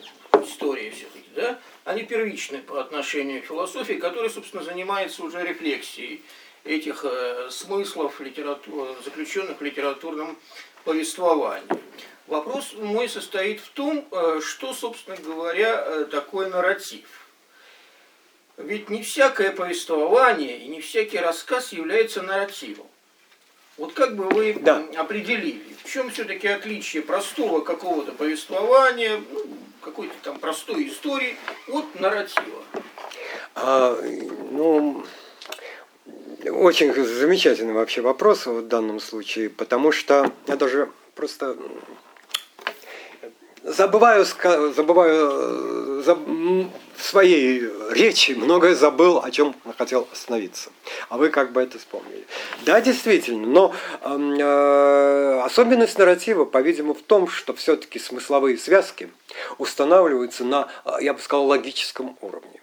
истории 0.43 0.91
все-таки, 0.91 1.29
да, 1.35 1.59
они 1.85 2.03
первичны 2.03 2.59
по 2.59 2.81
отношению 2.81 3.43
к 3.43 3.47
философии, 3.47 3.95
которая, 3.95 4.31
собственно, 4.31 4.63
занимается 4.63 5.23
уже 5.23 5.43
рефлексией 5.43 6.23
этих 6.65 7.05
э, 7.05 7.49
смыслов, 7.51 8.21
литерату- 8.21 8.97
заключенных 9.05 9.61
в 9.61 9.63
литературном 9.65 10.39
повествовании. 10.85 11.67
Вопрос 12.29 12.73
мой 12.75 13.09
состоит 13.09 13.61
в 13.61 13.71
том, 13.71 14.07
э, 14.11 14.41
что, 14.45 14.73
собственно 14.73 15.17
говоря, 15.17 15.85
э, 15.85 16.05
такое 16.05 16.49
нарратив. 16.49 17.07
Ведь 18.57 18.91
не 18.91 19.03
всякое 19.03 19.51
повествование 19.51 20.59
и 20.59 20.69
не 20.69 20.81
всякий 20.81 21.19
рассказ 21.19 21.73
является 21.73 22.23
нарративом. 22.23 22.87
Вот 23.79 23.95
как 23.95 24.15
бы 24.15 24.25
вы 24.29 24.55
Да. 24.55 24.87
определили, 24.97 25.75
в 25.83 25.91
чем 25.91 26.11
все-таки 26.11 26.47
отличие 26.47 27.03
простого 27.03 27.63
какого-то 27.63 28.13
повествования, 28.13 29.21
ну, 29.31 29.47
какой-то 29.83 30.15
там 30.23 30.39
простой 30.39 30.89
истории 30.89 31.37
от 31.69 32.01
нарратива? 32.01 32.63
А, 33.55 33.99
ну, 34.51 35.05
очень 36.47 36.95
замечательный 36.95 37.75
вообще 37.75 38.01
вопрос 38.01 38.47
в 38.47 38.67
данном 38.67 39.01
случае, 39.01 39.51
потому 39.51 39.93
что 39.93 40.33
я 40.47 40.57
даже 40.57 40.91
просто 41.15 41.57
забываю, 43.65 44.25
забываю 44.25 45.31
э, 45.31 46.03
заб- 46.05 46.71
своей 46.97 47.69
речи 47.91 48.33
многое 48.33 48.75
забыл, 48.75 49.19
о 49.23 49.31
чем 49.31 49.55
хотел 49.79 50.09
остановиться. 50.13 50.71
А 51.09 51.17
вы 51.17 51.31
как 51.31 51.53
бы 51.53 51.63
это 51.63 51.79
вспомнили. 51.79 52.27
Да, 52.65 52.81
действительно, 52.81 53.47
но 53.47 53.75
эм, 54.03 54.35
э, 54.39 55.41
особенность 55.43 55.99
нарратива, 55.99 56.45
по-видимому, 56.45 56.95
в 56.95 57.03
том, 57.03 57.29
что 57.29 57.55
все-таки 57.55 57.99
смысловые 57.99 58.59
связки 58.59 59.11
устанавливаются 59.59 60.45
на, 60.45 60.69
э, 60.85 60.91
я 61.01 61.15
бы 61.15 61.21
сказал, 61.21 61.47
логическом 61.47 62.17
уровне. 62.21 62.61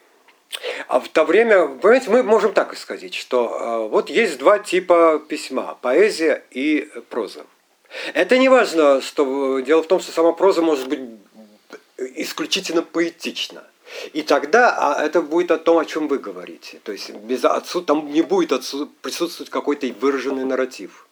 А 0.87 0.99
в 0.99 1.07
то 1.09 1.23
время, 1.25 1.67
понимаете, 1.67 2.09
мы 2.09 2.23
можем 2.23 2.53
так 2.53 2.73
исходить, 2.73 3.13
что 3.13 3.85
э, 3.85 3.89
вот 3.89 4.09
есть 4.09 4.37
два 4.39 4.59
типа 4.59 5.21
письма– 5.27 5.77
поэзия 5.81 6.43
и 6.51 6.89
проза. 7.09 7.45
Это 8.13 8.37
не 8.37 8.49
важно, 8.49 9.01
что 9.01 9.59
дело 9.59 9.83
в 9.83 9.87
том, 9.87 9.99
что 9.99 10.11
сама 10.11 10.31
проза 10.33 10.61
может 10.61 10.87
быть 10.87 11.01
исключительно 11.97 12.81
поэтична. 12.81 13.63
И 14.13 14.21
тогда 14.21 14.75
а 14.77 15.03
это 15.03 15.21
будет 15.21 15.51
о 15.51 15.57
том, 15.57 15.79
о 15.79 15.85
чем 15.85 16.07
вы 16.07 16.19
говорите. 16.19 16.79
То 16.83 16.91
есть 16.91 17.09
без 17.11 17.43
отсу, 17.43 17.81
там 17.81 18.11
не 18.11 18.21
будет 18.21 18.51
отсу, 18.51 18.87
присутствовать 19.01 19.49
какой-то 19.49 19.87
выраженный 19.99 20.45
нарратив 20.45 21.07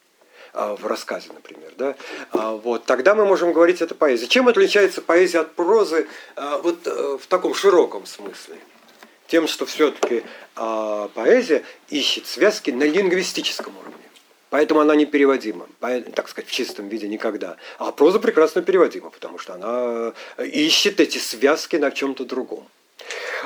а, 0.53 0.75
в 0.75 0.85
рассказе, 0.85 1.29
например. 1.33 1.73
Да? 1.77 1.95
А, 2.31 2.51
вот, 2.51 2.85
тогда 2.85 3.15
мы 3.15 3.25
можем 3.25 3.51
говорить 3.51 3.81
это 3.81 3.95
поэзия. 3.95 4.27
Чем 4.27 4.47
отличается 4.47 5.01
поэзия 5.01 5.39
от 5.39 5.53
прозы 5.53 6.07
вот, 6.35 6.85
э, 6.85 7.17
в 7.19 7.25
таком 7.27 7.55
широком 7.55 8.05
смысле? 8.05 8.57
Тем, 9.27 9.47
что 9.47 9.65
все-таки 9.65 10.23
поэзия 10.55 11.63
ищет 11.89 12.27
связки 12.27 12.71
на 12.71 12.83
лингвистическом 12.83 13.77
уровне. 13.77 14.06
Поэтому 14.49 14.79
она 14.79 14.95
непереводима, 14.95 15.67
поэ- 15.81 16.09
так 16.11 16.29
сказать, 16.29 16.49
в 16.49 16.53
чистом 16.53 16.87
виде 16.87 17.07
никогда. 17.07 17.57
А 17.79 17.91
проза 17.91 18.19
прекрасно 18.19 18.61
переводима, 18.61 19.09
потому 19.09 19.39
что 19.39 19.53
она 19.55 20.13
ищет 20.43 20.99
эти 21.01 21.17
связки 21.17 21.75
на 21.75 21.91
чем-то 21.91 22.23
другом. 22.25 22.65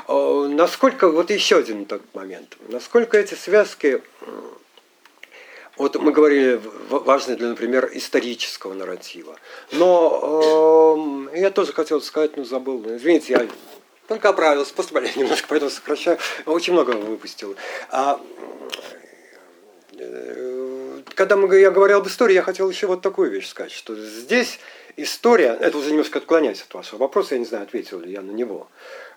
Э, 0.08 0.46
Насколько, 0.48 1.08
вот 1.08 1.30
еще 1.30 1.56
один 1.58 1.86
тот 1.86 2.02
момент, 2.14 2.56
насколько 2.68 3.18
эти 3.18 3.34
связки, 3.34 4.00
вот 5.76 5.96
мы 5.96 6.12
говорили, 6.12 6.60
важны 6.88 7.34
для, 7.36 7.48
например, 7.48 7.90
исторического 7.94 8.74
нарратива. 8.74 9.36
Но 9.72 11.28
э, 11.34 11.38
я 11.40 11.50
тоже 11.50 11.72
хотел 11.72 12.00
сказать, 12.00 12.36
но 12.36 12.44
забыл, 12.44 12.84
извините, 12.94 13.32
я 13.32 13.48
только 14.06 14.28
оправился, 14.28 14.72
после 14.74 14.94
болезни 14.94 15.20
немножко, 15.22 15.46
поэтому 15.48 15.70
сокращаю, 15.70 16.18
очень 16.46 16.74
много 16.74 16.92
выпустил. 16.92 17.56
Когда 21.22 21.36
мы, 21.36 21.56
я 21.56 21.70
говорил 21.70 21.98
об 21.98 22.08
истории, 22.08 22.34
я 22.34 22.42
хотел 22.42 22.68
еще 22.68 22.88
вот 22.88 23.00
такую 23.00 23.30
вещь 23.30 23.46
сказать, 23.46 23.70
что 23.70 23.94
здесь 23.94 24.58
история, 24.96 25.56
это 25.60 25.78
уже 25.78 25.90
немножко 25.90 26.18
отклоняясь 26.18 26.62
от 26.62 26.74
вашего 26.74 26.98
вопроса, 26.98 27.36
я 27.36 27.38
не 27.38 27.44
знаю, 27.44 27.62
ответил 27.62 28.00
ли 28.00 28.10
я 28.10 28.22
на 28.22 28.32
него, 28.32 28.66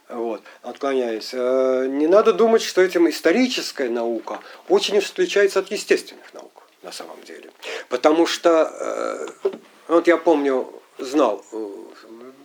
вот, 0.07 0.43
отклоняясь. 0.61 1.31
Э, 1.33 1.87
Не 1.89 2.05
надо 2.05 2.31
думать, 2.31 2.61
что 2.61 2.83
этим 2.83 3.09
историческая 3.09 3.89
наука 3.89 4.39
очень 4.69 4.99
уж 4.99 5.09
отличается 5.09 5.57
от 5.57 5.71
естественных 5.71 6.31
наук 6.35 6.67
на 6.83 6.91
самом 6.91 7.19
деле. 7.23 7.49
Потому 7.89 8.27
что, 8.27 8.71
э, 9.43 9.49
вот 9.87 10.05
я 10.05 10.17
помню, 10.17 10.71
знал, 10.99 11.43
э, 11.53 11.69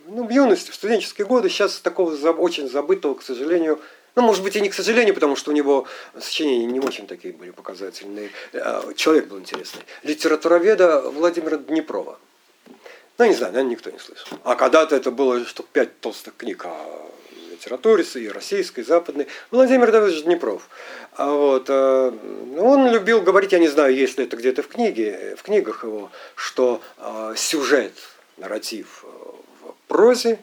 ну, 0.07 0.25
в 0.25 0.31
юности, 0.31 0.71
в 0.71 0.73
студенческие 0.73 1.27
годы, 1.27 1.49
сейчас 1.49 1.81
такого 1.81 2.15
очень 2.31 2.67
забытого, 2.67 3.13
к 3.13 3.21
сожалению, 3.21 3.79
ну, 4.15 4.21
может 4.23 4.43
быть, 4.43 4.55
и 4.55 4.61
не 4.61 4.69
к 4.69 4.73
сожалению, 4.73 5.13
потому 5.13 5.35
что 5.35 5.51
у 5.51 5.53
него 5.53 5.87
сочинения 6.19 6.65
не 6.65 6.79
очень 6.79 7.07
такие 7.07 7.33
были 7.33 7.51
показательные. 7.51 8.29
Э, 8.51 8.91
Человек 8.95 9.27
был 9.27 9.39
интересный. 9.39 9.83
Литературоведа 10.03 11.01
Владимира 11.11 11.57
Днепрова. 11.57 12.19
Ну, 13.17 13.25
не 13.25 13.33
знаю, 13.33 13.53
наверное, 13.53 13.71
никто 13.71 13.89
не 13.89 13.99
слышал. 13.99 14.27
А 14.43 14.55
когда-то 14.55 14.95
это 14.95 15.11
было 15.11 15.45
штук 15.45 15.67
пять 15.71 15.99
толстых 16.01 16.35
книг 16.35 16.65
о 16.65 17.09
литературе, 17.51 18.03
и 18.03 18.27
российской, 18.27 18.81
и 18.81 18.83
западной. 18.83 19.27
Владимир 19.51 19.91
Давидович 19.91 20.23
Днепров. 20.23 20.67
А 21.13 21.31
вот, 21.31 21.65
э, 21.69 22.11
он 22.57 22.91
любил 22.91 23.21
говорить, 23.21 23.51
я 23.53 23.59
не 23.59 23.67
знаю, 23.69 23.95
есть 23.95 24.17
ли 24.17 24.25
это 24.25 24.35
где-то 24.35 24.63
в 24.63 24.67
книге, 24.67 25.35
в 25.37 25.43
книгах 25.43 25.83
его, 25.83 26.11
что 26.35 26.81
э, 26.97 27.33
сюжет, 27.37 27.93
нарратив 28.37 29.05
в 29.61 29.87
прозе 29.87 30.39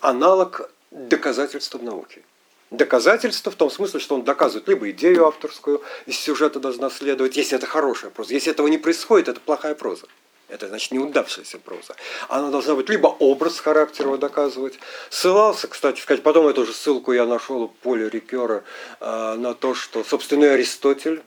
аналог 0.00 0.70
доказательствам 0.94 1.84
науки. 1.84 2.22
доказательство 2.70 3.52
в 3.52 3.56
том 3.56 3.70
смысле, 3.70 4.00
что 4.00 4.14
он 4.16 4.24
доказывает 4.24 4.66
либо 4.66 4.90
идею 4.90 5.26
авторскую, 5.26 5.82
из 6.06 6.18
сюжета 6.18 6.58
должна 6.58 6.90
следовать, 6.90 7.36
если 7.36 7.56
это 7.56 7.66
хорошая 7.66 8.10
проза. 8.10 8.34
Если 8.34 8.50
этого 8.50 8.66
не 8.66 8.78
происходит, 8.78 9.28
это 9.28 9.40
плохая 9.40 9.74
проза. 9.74 10.06
Это 10.48 10.68
значит 10.68 10.92
неудавшаяся 10.92 11.58
проза. 11.58 11.94
Она 12.28 12.50
должна 12.50 12.74
быть 12.74 12.88
либо 12.88 13.06
образ 13.06 13.60
характера 13.60 14.16
доказывать. 14.16 14.78
Ссылался, 15.08 15.68
кстати 15.68 16.00
сказать, 16.00 16.22
потом 16.22 16.48
эту 16.48 16.66
же 16.66 16.72
ссылку 16.72 17.12
я 17.12 17.26
нашел 17.26 17.62
у 17.62 17.68
Поля 17.68 18.08
Рикера 18.08 18.62
э, 19.00 19.34
на 19.36 19.54
то, 19.54 19.74
что, 19.74 20.04
собственно, 20.04 20.44
и 20.44 20.48
Аристотель 20.48 21.22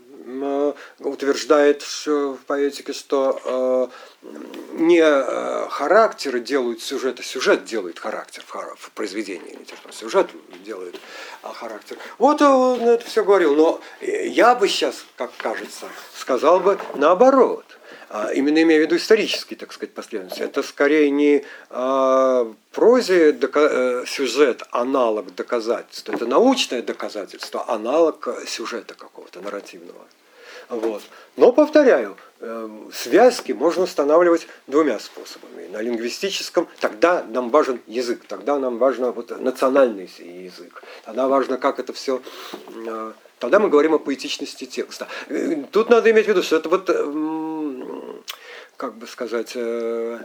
утверждает 1.00 1.84
в 2.06 2.38
поэтике, 2.48 2.94
что 2.94 3.92
э, 4.24 4.28
не 4.74 5.00
э, 5.00 5.68
характеры 5.70 6.40
делают 6.40 6.82
сюжет, 6.82 7.20
а 7.20 7.24
сюжет 7.24 7.66
делает 7.66 8.00
характер 8.00 8.44
в, 8.46 8.52
хар- 8.52 8.76
в 8.78 8.92
произведении 8.92 9.52
литературы. 9.52 9.94
Сюжет 9.94 10.30
делает 10.64 11.00
а, 11.44 11.54
характер. 11.54 11.98
Вот 12.18 12.42
он 12.42 12.82
это 12.82 13.06
все 13.06 13.24
говорил, 13.24 13.56
но 13.56 13.82
э, 14.02 14.28
я 14.28 14.56
бы 14.56 14.68
сейчас, 14.68 15.06
как 15.16 15.32
кажется, 15.38 15.88
сказал 16.16 16.60
бы 16.60 16.78
наоборот. 16.96 17.66
А, 18.10 18.32
Именно 18.34 18.62
имея 18.64 18.80
в 18.80 18.82
виду 18.84 18.96
исторический, 18.96 19.56
так 19.56 19.74
сказать, 19.74 19.94
последовательность. 19.94 20.42
Это 20.42 20.64
скорее 20.64 21.10
не 21.10 21.44
а, 21.70 22.52
прозе 22.72 23.38
э, 23.42 24.04
сюжет, 24.06 24.64
аналог 24.72 25.34
доказательства. 25.36 26.14
Это 26.14 26.26
научное 26.26 26.82
доказательство, 26.82 27.68
аналог 27.68 28.28
э, 28.28 28.46
сюжета 28.46 28.94
какого-то 28.94 29.42
нарративного. 29.42 30.06
Вот. 30.70 31.02
Но, 31.38 31.52
повторяю, 31.52 32.18
э, 32.40 32.70
связки 32.94 33.52
можно 33.52 33.84
устанавливать 33.84 34.48
двумя 34.68 35.00
способами. 35.00 35.68
На 35.68 35.82
лингвистическом, 35.82 36.68
тогда 36.80 37.24
нам 37.24 37.50
важен 37.50 37.82
язык, 37.88 38.26
тогда 38.28 38.60
нам 38.60 38.78
важно 38.78 39.12
вот, 39.12 39.32
национальный 39.42 40.10
язык, 40.20 40.84
тогда 41.06 41.28
важно, 41.28 41.58
как 41.58 41.80
это 41.80 41.94
все... 41.94 42.22
Тогда 43.40 43.60
мы 43.60 43.70
говорим 43.70 43.94
о 43.94 44.00
поэтичности 44.00 44.66
текста. 44.66 45.08
Э, 45.30 45.64
Тут 45.72 45.90
надо 45.90 46.10
иметь 46.10 46.26
в 46.26 46.30
виду, 46.30 46.42
что 46.42 46.58
это 46.58 46.70
вот, 46.70 46.90
как 48.78 48.96
бы 48.96 49.08
сказать, 49.08 49.54
э, 49.56 50.20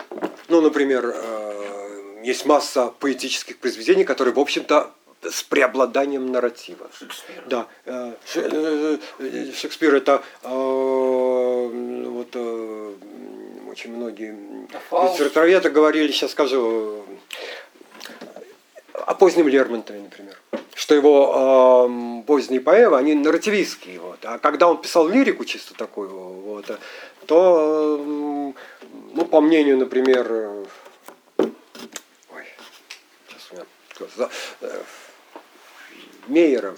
ну, 0.48 0.60
например, 0.60 1.12
э, 1.14 2.20
есть 2.22 2.44
масса 2.46 2.92
поэтических 3.00 3.58
произведений, 3.58 4.04
которые, 4.04 4.34
в 4.34 4.38
общем-то, 4.38 4.90
с 5.22 5.42
преобладанием 5.42 6.30
нарратива. 6.30 6.88
Шекспир. 6.98 7.42
Да, 7.46 7.66
э, 7.86 8.12
Ше- 8.26 8.48
э, 8.52 8.98
э, 9.20 9.52
Шекспир 9.54 9.94
это 9.94 10.22
вот 10.42 12.36
очень 12.36 13.94
многие 13.96 14.36
литературоведы 14.90 15.70
говорили, 15.70 16.12
сейчас 16.12 16.32
скажу, 16.32 17.04
о 18.92 19.14
позднем 19.14 19.48
Лермонтове, 19.48 20.00
например, 20.00 20.36
что 20.74 20.94
его 20.94 21.88
э, 21.88 22.26
поздние 22.26 22.60
поэмы, 22.60 22.98
они 22.98 23.14
нарративистские, 23.14 24.00
вот, 24.00 24.18
а 24.24 24.38
когда 24.38 24.68
он 24.68 24.80
писал 24.80 25.08
лирику 25.08 25.44
чисто 25.44 25.74
такую, 25.74 26.10
вот, 26.10 26.70
то, 27.26 27.98
э, 27.98 28.52
ну, 29.14 29.24
по 29.24 29.40
мнению, 29.40 29.78
например, 29.78 30.26
э, 30.30 30.64
ой, 31.38 31.48
сейчас 33.28 33.50
у 33.50 33.54
меня 33.54 33.64
э, 34.60 34.82
Мейера, 36.26 36.76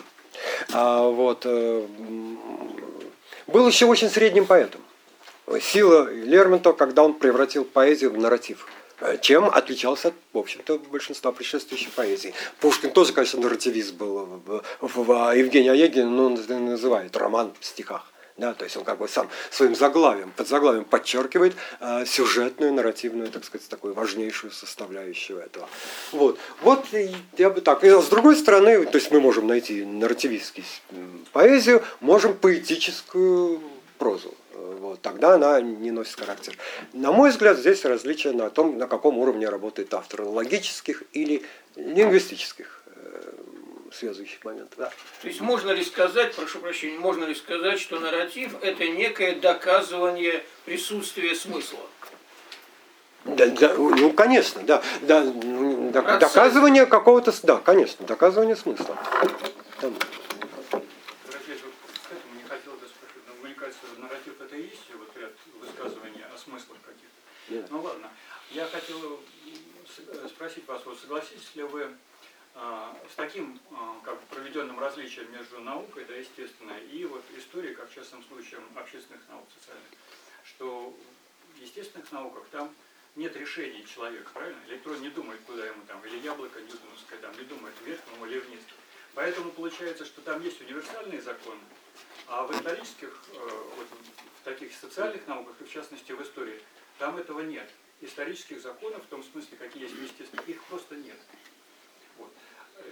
а, 0.72 1.08
вот, 1.08 1.44
был 1.44 1.88
еще 3.68 3.86
очень 3.86 4.08
средним 4.08 4.46
поэтом. 4.46 4.80
Сила 5.60 6.10
Лермонтова, 6.10 6.72
когда 6.72 7.02
он 7.02 7.14
превратил 7.14 7.64
поэзию 7.64 8.10
в 8.10 8.18
нарратив. 8.18 8.66
Чем 9.20 9.44
отличался 9.44 10.08
от, 10.08 10.14
в 10.32 10.38
общем-то, 10.38 10.78
большинства 10.78 11.32
предшествующей 11.32 11.90
поэзии. 11.94 12.32
Пушкин 12.60 12.90
тоже, 12.90 13.12
конечно, 13.12 13.40
нарративист 13.40 13.94
был. 13.94 14.40
Евгений 14.80 15.68
Онегин 15.68 16.16
ну, 16.16 16.26
он 16.26 16.64
называет 16.64 17.14
роман 17.16 17.52
в 17.60 17.66
стихах. 17.66 18.13
Да, 18.36 18.52
то 18.52 18.64
есть 18.64 18.76
он 18.76 18.82
как 18.82 18.98
бы 18.98 19.06
сам 19.06 19.28
своим 19.50 19.76
заглавием, 19.76 20.32
под 20.32 20.48
заглавием 20.48 20.84
подчеркивает 20.84 21.54
э, 21.78 22.04
сюжетную, 22.04 22.72
нарративную, 22.72 23.30
так 23.30 23.44
сказать, 23.44 23.68
такую 23.68 23.94
важнейшую 23.94 24.50
составляющую 24.50 25.38
этого. 25.38 25.68
Вот, 26.10 26.36
вот 26.62 26.84
я 27.38 27.50
бы 27.50 27.60
так. 27.60 27.84
И 27.84 27.90
с 27.90 28.06
другой 28.08 28.34
стороны, 28.34 28.86
то 28.86 28.98
есть 28.98 29.12
мы 29.12 29.20
можем 29.20 29.46
найти 29.46 29.84
нарративистский 29.84 30.64
м, 30.90 31.24
поэзию, 31.32 31.84
можем 32.00 32.34
поэтическую 32.34 33.60
прозу. 33.98 34.34
Э, 34.54 34.78
Вот, 34.80 35.00
тогда 35.00 35.34
она 35.34 35.60
не 35.60 35.92
носит 35.92 36.18
характер. 36.18 36.58
На 36.92 37.12
мой 37.12 37.30
взгляд, 37.30 37.56
здесь 37.58 37.84
различие 37.84 38.32
на 38.32 38.50
том, 38.50 38.78
на 38.78 38.88
каком 38.88 39.16
уровне 39.18 39.48
работает 39.48 39.94
автор, 39.94 40.22
логических 40.22 41.04
или 41.12 41.44
лингвистических 41.76 42.73
связующих 43.94 44.44
моментов. 44.44 44.74
Да. 44.76 44.92
То 45.22 45.28
есть 45.28 45.40
можно 45.40 45.70
ли 45.70 45.84
сказать, 45.84 46.34
прошу 46.34 46.58
прощения, 46.58 46.98
можно 46.98 47.24
ли 47.24 47.34
сказать, 47.34 47.80
что 47.80 47.98
нарратив 47.98 48.62
это 48.62 48.86
некое 48.88 49.36
доказывание 49.36 50.44
присутствия 50.64 51.34
смысла? 51.34 51.80
Да, 53.24 53.46
да, 53.46 53.74
ну, 53.74 54.12
конечно, 54.12 54.62
да. 54.62 54.82
да 55.02 55.24
ну, 55.24 55.90
Процесс. 55.92 56.32
доказывание 56.32 56.84
какого-то, 56.84 57.32
да, 57.42 57.56
конечно, 57.56 58.04
доказывание 58.06 58.54
смысла. 58.54 58.98
Мне 63.42 63.54
кажется, 63.54 63.80
нарратив 63.98 64.40
это 64.40 64.56
и 64.56 64.62
есть 64.62 64.82
вот 64.98 65.08
ряд 65.16 65.32
высказываний 65.58 66.22
о 66.34 66.38
смыслах 66.38 66.78
каких-то. 66.84 67.20
Да. 67.48 67.66
Ну 67.70 67.82
ладно, 67.82 68.10
я 68.50 68.66
хотел 68.66 69.20
э, 69.98 70.28
спросить 70.28 70.66
вас, 70.66 70.82
вот 70.84 70.98
согласитесь 70.98 71.54
ли 71.54 71.62
вы 71.62 71.88
с 72.54 73.16
таким 73.16 73.60
а, 73.72 74.00
как 74.04 74.14
бы 74.14 74.26
проведенным 74.26 74.78
различием 74.78 75.30
между 75.32 75.60
наукой, 75.60 76.04
да, 76.04 76.14
естественно, 76.14 76.72
и 76.90 77.04
вот 77.04 77.24
историей, 77.36 77.74
как 77.74 77.90
в 77.90 77.94
частном 77.94 78.24
случае 78.24 78.60
общественных 78.74 79.20
наук 79.28 79.46
социальных, 79.58 79.88
что 80.44 80.96
в 81.54 81.60
естественных 81.60 82.10
науках 82.12 82.44
там 82.50 82.72
нет 83.16 83.36
решений 83.36 83.84
человека, 83.86 84.30
правильно? 84.32 84.60
Электрон 84.68 85.00
не 85.00 85.10
думает, 85.10 85.40
куда 85.46 85.66
ему 85.66 85.82
там, 85.86 86.04
или 86.04 86.18
яблоко 86.18 86.60
ньютоновское 86.60 87.18
там, 87.20 87.36
не 87.38 87.44
думает, 87.44 87.74
вверх 87.84 88.00
ему 88.14 88.26
или 88.26 88.38
вниз. 88.38 88.60
Поэтому 89.14 89.50
получается, 89.52 90.04
что 90.04 90.20
там 90.22 90.42
есть 90.42 90.60
универсальные 90.60 91.22
законы, 91.22 91.60
а 92.26 92.46
в 92.46 92.52
исторических, 92.52 93.22
э, 93.32 93.62
вот 93.76 93.86
в 94.40 94.44
таких 94.44 94.74
социальных 94.74 95.26
науках, 95.28 95.54
и 95.60 95.64
в 95.64 95.70
частности 95.70 96.12
в 96.12 96.22
истории, 96.22 96.60
там 96.98 97.16
этого 97.16 97.40
нет. 97.40 97.70
Исторических 98.00 98.60
законов, 98.60 99.04
в 99.04 99.06
том 99.06 99.22
смысле, 99.22 99.56
какие 99.56 99.84
есть 99.84 99.94
в 99.94 100.02
естественных, 100.02 100.48
их 100.48 100.62
просто 100.64 100.96
нет. 100.96 101.16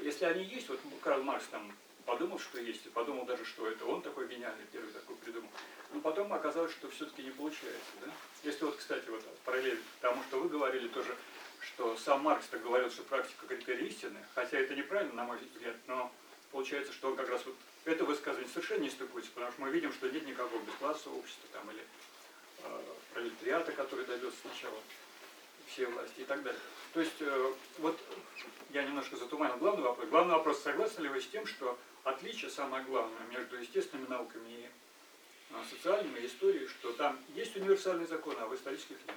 Если 0.02 0.24
они 0.24 0.42
есть, 0.44 0.68
вот 0.68 0.80
Карл 1.00 1.22
Маркс 1.22 1.46
там 1.50 1.72
подумал, 2.04 2.38
что 2.38 2.60
есть, 2.60 2.84
и 2.86 2.88
подумал 2.88 3.24
даже, 3.24 3.44
что 3.44 3.68
это 3.68 3.86
он 3.86 4.02
такой 4.02 4.26
гениальный, 4.26 4.64
первый 4.72 4.92
такой 4.92 5.14
придумал. 5.16 5.48
Но 5.92 6.00
потом 6.00 6.32
оказалось, 6.32 6.72
что 6.72 6.90
все-таки 6.90 7.22
не 7.22 7.30
получается. 7.30 7.92
Да? 8.04 8.10
Если 8.42 8.64
вот, 8.64 8.76
кстати, 8.76 9.08
вот 9.08 9.22
параллель 9.44 9.80
тому, 10.00 10.20
что 10.24 10.40
вы 10.40 10.48
говорили 10.48 10.88
тоже, 10.88 11.14
что 11.60 11.96
сам 11.96 12.22
Маркс 12.22 12.48
так 12.48 12.62
говорил, 12.62 12.90
что 12.90 13.04
практика 13.04 13.46
критерий 13.46 13.86
истины, 13.86 14.18
хотя 14.34 14.58
это 14.58 14.74
неправильно, 14.74 15.14
на 15.14 15.24
мой 15.24 15.38
взгляд, 15.38 15.76
но 15.86 16.10
получается, 16.50 16.92
что 16.92 17.10
он 17.10 17.16
как 17.16 17.28
раз 17.28 17.44
вот 17.46 17.54
это 17.84 18.04
высказывание 18.04 18.52
совершенно 18.52 18.82
не 18.82 18.90
стыкуется, 18.90 19.30
потому 19.32 19.52
что 19.52 19.60
мы 19.60 19.70
видим, 19.70 19.92
что 19.92 20.10
нет 20.10 20.26
никакого 20.26 20.60
бесклассового 20.62 21.18
общества 21.18 21.48
там, 21.52 21.70
или 21.70 21.84
э, 22.64 22.80
пролетариата, 23.14 23.70
который 23.72 24.04
добьется 24.04 24.38
сначала 24.42 24.78
все 25.68 25.86
власти 25.86 26.20
и 26.20 26.24
так 26.24 26.42
далее. 26.42 26.60
То 26.92 27.00
есть, 27.00 27.20
э, 27.20 27.52
вот 27.78 27.98
я 28.70 28.82
немножко 28.82 29.16
затуманил 29.16 29.56
главный 29.56 29.82
вопрос. 29.82 30.08
Главный 30.08 30.34
вопрос, 30.34 30.62
согласны 30.62 31.02
ли 31.02 31.08
вы 31.08 31.20
с 31.20 31.26
тем, 31.26 31.46
что 31.46 31.78
отличие 32.04 32.50
самое 32.50 32.84
главное 32.84 33.22
между 33.30 33.56
естественными 33.56 34.08
науками 34.08 34.48
и 34.48 34.66
э, 35.50 35.54
социальными 35.70 36.20
и 36.20 36.26
историей, 36.26 36.66
что 36.66 36.92
там 36.92 37.18
есть 37.34 37.56
универсальные 37.56 38.06
законы, 38.06 38.36
а 38.40 38.46
в 38.46 38.54
исторических 38.54 38.96
нет? 39.06 39.16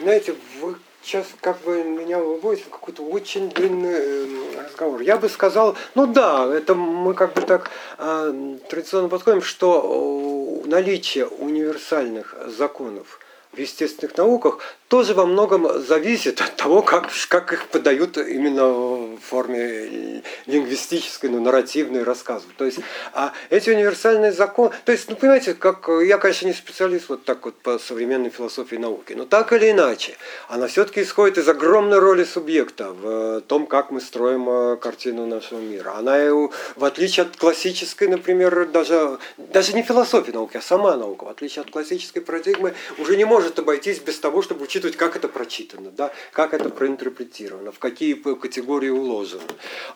Знаете, 0.00 0.34
вы 0.60 0.76
сейчас 1.02 1.28
как 1.40 1.60
бы 1.60 1.84
меня 1.84 2.18
выводите 2.18 2.66
в 2.66 2.70
какой-то 2.70 3.02
очень 3.04 3.50
длинный 3.50 3.94
э, 3.94 4.62
разговор. 4.64 5.00
Я 5.02 5.18
бы 5.18 5.28
сказал, 5.28 5.76
ну 5.94 6.08
да, 6.08 6.52
это 6.52 6.74
мы 6.74 7.14
как 7.14 7.34
бы 7.34 7.42
так 7.42 7.70
э, 7.98 8.58
традиционно 8.68 9.08
подходим, 9.08 9.42
что 9.42 10.62
наличие 10.66 11.26
универсальных 11.26 12.34
законов 12.46 13.20
в 13.52 13.58
естественных 13.58 14.16
науках 14.16 14.58
тоже 14.88 15.14
во 15.14 15.26
многом 15.26 15.80
зависит 15.80 16.40
от 16.40 16.56
того, 16.56 16.82
как, 16.82 17.10
как 17.28 17.52
их 17.52 17.68
подают 17.68 18.16
именно 18.16 19.01
в 19.16 19.28
форме 19.28 20.22
лингвистической, 20.46 21.30
ну, 21.30 21.40
нарративной 21.40 22.02
рассказов. 22.02 22.50
То 22.56 22.64
есть 22.64 22.78
а 23.12 23.32
эти 23.50 23.70
универсальные 23.70 24.32
законы, 24.32 24.74
то 24.84 24.92
есть, 24.92 25.08
ну, 25.08 25.16
понимаете, 25.16 25.54
как 25.54 25.88
я, 25.88 26.18
конечно, 26.18 26.46
не 26.46 26.52
специалист 26.52 27.08
вот 27.08 27.24
так 27.24 27.44
вот 27.44 27.54
по 27.56 27.78
современной 27.78 28.30
философии 28.30 28.76
науки, 28.76 29.12
но 29.14 29.24
так 29.24 29.52
или 29.52 29.70
иначе, 29.70 30.16
она 30.48 30.66
все-таки 30.66 31.02
исходит 31.02 31.38
из 31.38 31.48
огромной 31.48 31.98
роли 31.98 32.24
субъекта 32.24 32.92
в 32.92 33.40
том, 33.42 33.66
как 33.66 33.90
мы 33.90 34.00
строим 34.00 34.48
э, 34.48 34.76
картину 34.76 35.26
нашего 35.26 35.58
мира. 35.60 35.94
Она, 35.96 36.16
у- 36.34 36.52
в 36.76 36.84
отличие 36.84 37.26
от 37.26 37.36
классической, 37.36 38.08
например, 38.08 38.66
даже, 38.66 39.18
даже 39.38 39.72
не 39.72 39.82
философии 39.82 40.32
науки, 40.32 40.56
а 40.56 40.60
сама 40.62 40.96
наука, 40.96 41.24
в 41.24 41.28
отличие 41.28 41.62
от 41.62 41.70
классической 41.70 42.20
парадигмы, 42.20 42.74
уже 42.98 43.16
не 43.16 43.24
может 43.24 43.58
обойтись 43.58 43.98
без 43.98 44.18
того, 44.18 44.42
чтобы 44.42 44.64
учитывать, 44.64 44.96
как 44.96 45.16
это 45.16 45.28
прочитано, 45.28 45.90
да, 45.90 46.12
как 46.32 46.54
это 46.54 46.68
проинтерпретировано, 46.70 47.72
в 47.72 47.78
какие 47.78 48.14
категории 48.14 48.90
уложено. 49.02 49.42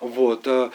Вот. 0.01 0.47
э, 0.47 0.71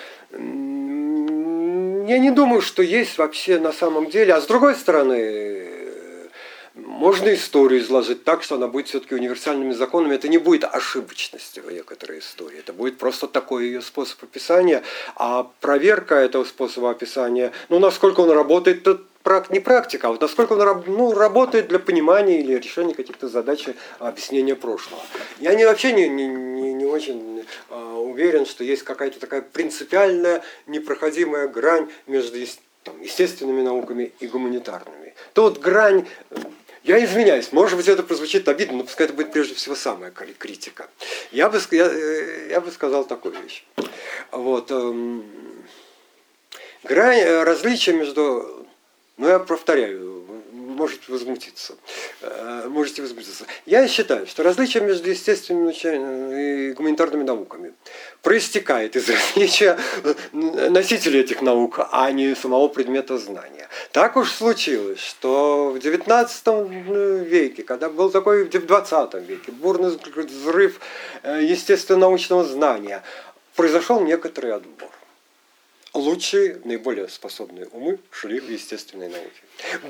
Я 2.07 2.17
не 2.19 2.31
думаю, 2.31 2.61
что 2.61 2.81
есть 2.81 3.17
вообще 3.17 3.59
на 3.59 3.71
самом 3.71 4.09
деле. 4.09 4.33
А 4.33 4.41
с 4.41 4.47
другой 4.47 4.75
стороны, 4.75 5.15
э, 5.15 6.27
можно 6.75 7.33
историю 7.33 7.81
изложить 7.81 8.23
так, 8.23 8.43
что 8.43 8.55
она 8.55 8.67
будет 8.67 8.87
все-таки 8.87 9.15
универсальными 9.15 9.73
законами. 9.73 10.15
Это 10.15 10.27
не 10.29 10.37
будет 10.37 10.63
ошибочности 10.63 11.59
в 11.59 11.71
некоторой 11.71 12.19
истории. 12.19 12.59
Это 12.59 12.73
будет 12.73 12.97
просто 12.97 13.27
такой 13.27 13.65
ее 13.65 13.81
способ 13.81 14.23
описания. 14.23 14.81
А 15.15 15.47
проверка 15.59 16.15
этого 16.15 16.45
способа 16.45 16.91
описания, 16.91 17.51
ну, 17.69 17.79
насколько 17.79 18.21
он 18.21 18.31
работает, 18.31 18.87
прак- 19.23 19.51
не 19.51 19.59
практика, 19.59 20.07
а 20.07 20.11
вот 20.11 20.21
насколько 20.21 20.53
он 20.53 20.83
ну, 20.87 21.13
работает 21.13 21.67
для 21.67 21.79
понимания 21.79 22.39
или 22.39 22.53
решения 22.53 22.93
каких-то 22.93 23.27
задач 23.27 23.67
объяснения 23.99 24.55
прошлого. 24.55 25.01
Я 25.39 25.55
не, 25.55 25.65
вообще 25.65 25.93
не, 25.93 26.07
не, 26.09 26.27
не, 26.81 26.85
очень 26.85 27.45
а, 27.69 27.95
уверен, 27.99 28.45
что 28.45 28.63
есть 28.63 28.83
какая-то 28.83 29.19
такая 29.19 29.41
принципиальная 29.41 30.43
непроходимая 30.67 31.47
грань 31.47 31.89
между 32.07 32.37
там, 32.83 32.99
естественными 33.01 33.61
науками 33.61 34.11
и 34.19 34.27
гуманитарными. 34.27 35.13
Тут 35.33 35.59
грань, 35.59 36.07
э, 36.31 36.35
я 36.83 37.03
извиняюсь, 37.03 37.51
может 37.51 37.77
быть 37.77 37.87
это 37.87 38.03
прозвучит 38.03 38.47
обидно, 38.47 38.79
но 38.79 38.83
пускай 38.83 39.05
это 39.05 39.13
будет 39.13 39.31
прежде 39.31 39.53
всего 39.53 39.75
самая 39.75 40.11
кри- 40.11 40.33
критика. 40.33 40.89
Я 41.31 41.49
бы, 41.49 41.59
я, 41.71 41.87
э, 41.91 42.47
я 42.49 42.61
бы 42.61 42.71
сказал 42.71 43.05
такую 43.05 43.35
вещь. 43.41 43.63
Вот, 44.31 44.71
эм, 44.71 45.23
грань, 46.83 47.19
э, 47.19 47.43
различия 47.43 47.93
между, 47.93 48.65
ну 49.17 49.27
я 49.27 49.39
повторяю, 49.39 50.10
может 50.81 51.09
возмутиться, 51.09 51.73
э, 52.21 52.67
можете 52.67 53.03
возмутиться. 53.03 53.45
Я 53.67 53.87
считаю, 53.87 54.25
что 54.25 54.41
различие 54.41 54.81
между 54.83 55.09
естественными 55.11 55.65
научами 55.65 56.69
и 56.69 56.73
гуманитарными 56.73 57.23
науками 57.23 57.73
проистекает 58.23 58.95
из 58.95 59.07
различия 59.15 59.77
э, 60.03 60.69
носителей 60.69 61.19
этих 61.19 61.43
наук, 61.43 61.79
а 61.91 62.11
не 62.11 62.35
самого 62.35 62.67
предмета 62.67 63.17
знания. 63.19 63.67
Так 63.91 64.17
уж 64.17 64.31
случилось, 64.31 64.99
что 64.99 65.69
в 65.69 65.75
XIX 65.75 67.23
веке, 67.23 67.61
когда 67.61 67.87
был 67.89 68.09
такой, 68.09 68.45
в 68.45 68.49
XX 68.49 69.25
веке, 69.25 69.51
бурный 69.51 69.99
взрыв 70.15 70.79
э, 71.21 71.41
естественно-научного 71.43 72.43
знания, 72.43 73.03
произошел 73.55 73.99
некоторый 73.99 74.53
отбор. 74.53 74.90
Лучшие, 75.93 76.61
наиболее 76.63 77.09
способные 77.09 77.67
умы 77.73 77.99
шли 78.11 78.39
в 78.39 78.49
естественные 78.49 79.09
науки. 79.09 79.41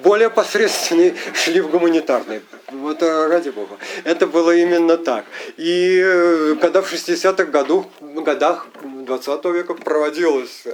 Более 0.01 0.31
посредственные 0.31 1.15
шли 1.35 1.61
в 1.61 1.69
гуманитарные. 1.69 2.41
Вот 2.71 3.03
э, 3.03 3.27
ради 3.27 3.49
бога. 3.49 3.77
Это 4.03 4.25
было 4.25 4.55
именно 4.55 4.97
так. 4.97 5.25
И 5.57 6.01
э, 6.03 6.55
когда 6.59 6.81
в 6.81 6.91
60-х 6.91 7.45
году, 7.45 7.85
годах 8.01 8.67
20 8.81 9.45
века 9.45 9.75
проводилась 9.75 10.63
э, 10.65 10.73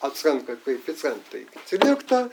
оценка 0.00 0.56
коэффициента 0.56 1.38
интеллекта, 1.40 2.28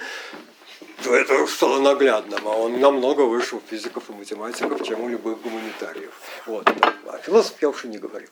то 1.04 1.16
это 1.16 1.46
стало 1.48 1.80
наглядным, 1.80 2.40
а 2.46 2.58
он 2.58 2.80
намного 2.80 3.22
выше 3.22 3.58
у 3.58 3.62
физиков 3.70 4.10
и 4.10 4.14
математиков, 4.14 4.84
чем 4.84 5.02
у 5.02 5.10
любых 5.10 5.42
гуманитариев. 5.42 6.12
Вот. 6.46 6.70
А 7.08 7.18
философ 7.20 7.56
я 7.62 7.70
уж 7.70 7.84
не 7.84 7.98
говорю. 7.98 8.28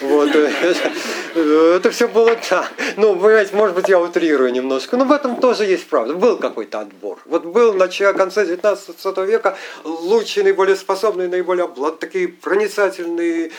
Вот. 0.00 0.30
Это, 1.34 1.90
все 1.90 2.08
было 2.08 2.34
так. 2.36 2.70
Ну, 2.96 3.14
понимаете, 3.16 3.54
может 3.54 3.74
быть, 3.74 3.88
я 3.88 4.00
утрирую 4.00 4.52
немножко, 4.52 4.96
но 4.96 5.04
в 5.04 5.12
этом 5.12 5.36
тоже 5.36 5.64
есть 5.64 5.86
правда. 5.88 6.14
Был 6.14 6.38
какой-то 6.38 6.80
отбор. 6.80 7.18
Вот 7.24 7.44
был 7.44 7.74
начале, 7.74 8.16
конце 8.16 8.46
19 8.46 9.18
века 9.18 9.56
лучшие, 9.84 10.44
наиболее 10.44 10.76
способные, 10.76 11.28
наиболее 11.28 11.68
такие 11.98 12.28
проницательные 12.28 13.50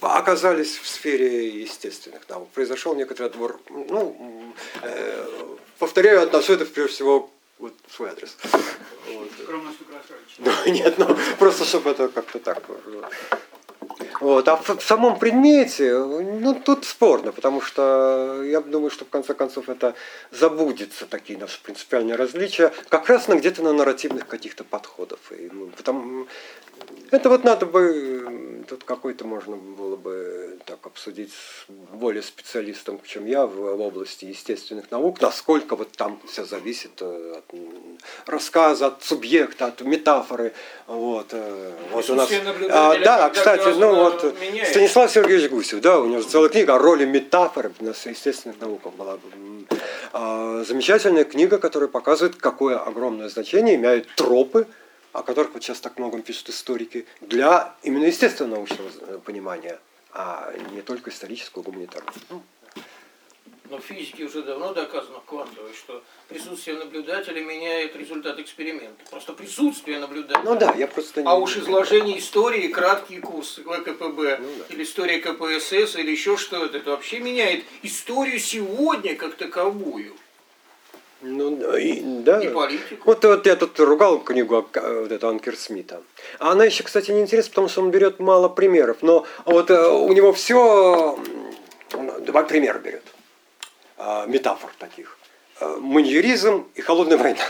оказались 0.00 0.78
в 0.78 0.86
сфере 0.86 1.48
естественных 1.48 2.28
наук. 2.28 2.48
Произошел 2.50 2.94
некоторый 2.94 3.28
отбор. 3.28 3.58
Ну, 3.70 4.54
э, 4.82 5.26
повторяю, 5.78 6.22
отношу 6.22 6.54
это 6.54 6.66
прежде 6.66 6.92
всего 6.92 7.30
вот 7.58 7.74
в 7.86 7.94
свой 7.94 8.10
адрес. 8.10 8.36
Ну, 10.38 10.52
нет, 10.66 10.98
ну 10.98 11.16
просто 11.38 11.64
чтобы 11.64 11.90
это 11.90 12.08
как-то 12.08 12.38
так. 12.38 12.62
Вот. 14.20 14.48
А 14.48 14.56
в, 14.56 14.68
в 14.78 14.82
самом 14.82 15.18
предмете, 15.18 15.96
ну 15.98 16.54
тут 16.54 16.84
спорно, 16.84 17.32
потому 17.32 17.60
что 17.60 18.42
я 18.44 18.60
думаю, 18.60 18.90
что 18.90 19.04
в 19.04 19.08
конце 19.08 19.34
концов 19.34 19.68
это 19.68 19.94
забудется, 20.30 21.06
такие 21.06 21.38
наши 21.38 21.62
принципиальные 21.62 22.16
различия, 22.16 22.72
как 22.88 23.08
раз 23.08 23.28
на 23.28 23.36
где-то 23.36 23.62
на 23.62 23.72
нарративных 23.72 24.26
каких-то 24.26 24.64
подходах. 24.64 25.18
И, 25.30 25.50
ну, 25.52 25.68
потому, 25.68 26.26
это 27.10 27.28
вот 27.28 27.44
надо 27.44 27.66
бы, 27.66 28.55
тут 28.66 28.84
какой-то 28.84 29.24
можно 29.26 29.56
было 29.56 29.96
бы 29.96 30.58
так 30.66 30.78
обсудить 30.84 31.32
с 31.32 31.70
более 31.94 32.22
специалистом, 32.22 33.00
чем 33.04 33.26
я, 33.26 33.46
в, 33.46 33.54
в 33.54 33.80
области 33.80 34.24
естественных 34.24 34.90
наук, 34.90 35.20
насколько 35.20 35.76
вот 35.76 35.92
там 35.92 36.20
все 36.28 36.44
зависит 36.44 36.90
э, 37.00 37.38
от 37.38 37.58
рассказа, 38.26 38.88
от 38.88 39.02
субъекта, 39.02 39.66
от 39.66 39.80
метафоры. 39.80 40.52
Вот, 40.86 41.28
э, 41.32 41.72
вот 41.92 42.10
у 42.10 42.14
нас, 42.14 42.30
а, 42.70 42.98
да, 42.98 43.30
кстати, 43.30 43.68
ну 43.78 43.94
вот 43.94 44.40
меняет. 44.40 44.68
Станислав 44.68 45.10
Сергеевич 45.10 45.50
Гусев, 45.50 45.80
да, 45.80 46.00
у 46.00 46.06
него 46.06 46.20
же 46.20 46.28
целая 46.28 46.48
книга 46.48 46.74
о 46.74 46.78
роли 46.78 47.04
метафоры 47.04 47.72
на 47.80 47.90
естественных 47.90 48.60
науках 48.60 48.92
была. 48.94 49.18
М, 49.34 49.66
а, 50.12 50.64
Замечательная 50.66 51.24
книга, 51.24 51.58
которая 51.58 51.88
показывает, 51.88 52.36
какое 52.36 52.78
огромное 52.78 53.28
значение 53.28 53.76
имеют 53.76 54.08
тропы, 54.16 54.66
о 55.16 55.22
которых 55.22 55.54
вот 55.54 55.62
сейчас 55.62 55.80
так 55.80 55.98
много 55.98 56.20
пишут 56.20 56.50
историки, 56.50 57.06
для 57.20 57.74
именно 57.82 58.04
естественного 58.04 58.56
научного 58.56 58.90
э, 59.00 59.18
понимания, 59.24 59.78
а 60.12 60.52
не 60.72 60.82
только 60.82 61.10
исторического, 61.10 61.62
гуманитарного. 61.62 62.14
Ну, 62.28 62.42
Но 63.70 63.78
в 63.78 63.80
физике 63.80 64.24
уже 64.24 64.42
давно 64.42 64.74
доказано 64.74 65.20
квантовой, 65.26 65.72
что 65.72 66.02
присутствие 66.28 66.76
наблюдателя 66.78 67.40
меняет 67.40 67.96
результат 67.96 68.38
эксперимента. 68.38 69.04
Просто 69.10 69.32
присутствие 69.32 69.98
наблюдателя. 69.98 70.44
ну 70.44 70.58
да, 70.58 70.74
я 70.74 70.86
просто 70.86 71.22
не... 71.22 71.28
А 71.28 71.34
уж 71.34 71.56
изложение 71.56 72.18
истории, 72.18 72.68
краткие 72.68 73.20
курсы 73.20 73.62
ВКПБ, 73.62 74.38
Ну 74.40 74.48
да. 74.58 74.74
или 74.74 74.82
история 74.82 75.18
КПСС, 75.18 75.96
или 75.96 76.10
еще 76.10 76.36
что-то, 76.36 76.76
это 76.76 76.90
вообще 76.90 77.20
меняет 77.20 77.64
историю 77.82 78.38
сегодня 78.38 79.16
как 79.16 79.34
таковую. 79.36 80.14
Ну, 81.28 81.56
да, 81.56 81.78
и, 81.78 82.00
да. 82.02 82.40
И 82.40 82.48
политику. 82.48 83.02
Вот, 83.04 83.24
вот 83.24 83.46
я 83.46 83.56
тут 83.56 83.78
ругал 83.80 84.20
книгу 84.20 84.64
э, 84.74 85.00
вот 85.02 85.10
эту 85.10 85.28
Анкер 85.28 85.56
Смита. 85.56 86.00
А 86.38 86.52
она 86.52 86.64
еще, 86.64 86.84
кстати, 86.84 87.10
не 87.10 87.20
интересна, 87.20 87.50
потому 87.50 87.68
что 87.68 87.82
он 87.82 87.90
берет 87.90 88.20
мало 88.20 88.48
примеров. 88.48 88.98
Но 89.02 89.26
вот 89.44 89.70
э, 89.70 89.88
у 89.88 90.12
него 90.12 90.32
все, 90.32 91.18
два 92.20 92.44
примера 92.44 92.78
берет. 92.78 93.02
А, 93.98 94.26
Метафор 94.26 94.70
таких. 94.78 95.18
А, 95.60 95.76
Маньеризм 95.78 96.68
и 96.76 96.80
холодная 96.80 97.18
война. 97.18 97.42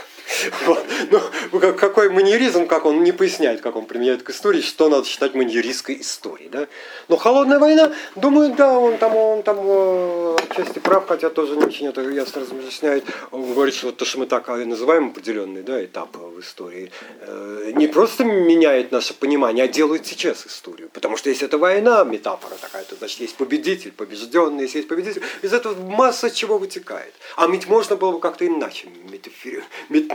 Вот. 0.66 0.84
Ну, 1.10 1.60
как- 1.60 1.76
какой 1.78 2.08
маньеризм, 2.10 2.66
как 2.66 2.84
он 2.84 3.04
не 3.04 3.12
поясняет, 3.12 3.60
как 3.60 3.76
он 3.76 3.86
применяет 3.86 4.22
к 4.22 4.30
истории, 4.30 4.60
что 4.60 4.88
надо 4.88 5.06
считать 5.06 5.34
маньеристской 5.34 6.00
историей. 6.00 6.48
Да? 6.48 6.66
Но 7.08 7.16
холодная 7.16 7.58
война, 7.58 7.92
думаю, 8.16 8.54
да, 8.54 8.78
он 8.78 8.98
там, 8.98 9.14
он 9.14 9.42
там 9.42 9.58
э, 9.60 10.36
отчасти 10.50 10.78
прав, 10.78 11.06
хотя 11.06 11.30
тоже 11.30 11.56
не 11.56 11.64
очень 11.64 11.86
это 11.86 12.00
ясно 12.02 12.42
разъясняет. 12.42 13.04
Он 13.30 13.52
говорит, 13.52 13.74
что 13.74 13.92
то, 13.92 14.04
что 14.04 14.18
мы 14.18 14.26
так 14.26 14.48
и 14.48 14.64
называем 14.64 15.08
определенный 15.08 15.62
да, 15.62 15.84
этап 15.84 16.16
в 16.16 16.40
истории, 16.40 16.90
э, 17.20 17.72
не 17.74 17.86
просто 17.86 18.24
меняет 18.24 18.92
наше 18.92 19.14
понимание, 19.14 19.64
а 19.64 19.68
делает 19.68 20.06
сейчас 20.06 20.46
историю. 20.46 20.88
Потому 20.92 21.16
что 21.16 21.30
если 21.30 21.46
это 21.46 21.58
война, 21.58 22.04
метафора 22.04 22.54
такая, 22.60 22.84
то 22.84 22.96
значит 22.96 23.20
есть 23.20 23.36
победитель, 23.36 23.92
побежденный, 23.92 24.64
если 24.64 24.78
есть 24.78 24.88
победитель, 24.88 25.22
из 25.42 25.52
этого 25.52 25.74
масса 25.80 26.30
чего 26.30 26.58
вытекает. 26.58 27.12
А 27.36 27.46
ведь 27.46 27.68
можно 27.68 27.96
было 27.96 28.12
бы 28.12 28.20
как-то 28.20 28.46
иначе, 28.46 28.88
метафори- 29.10 29.62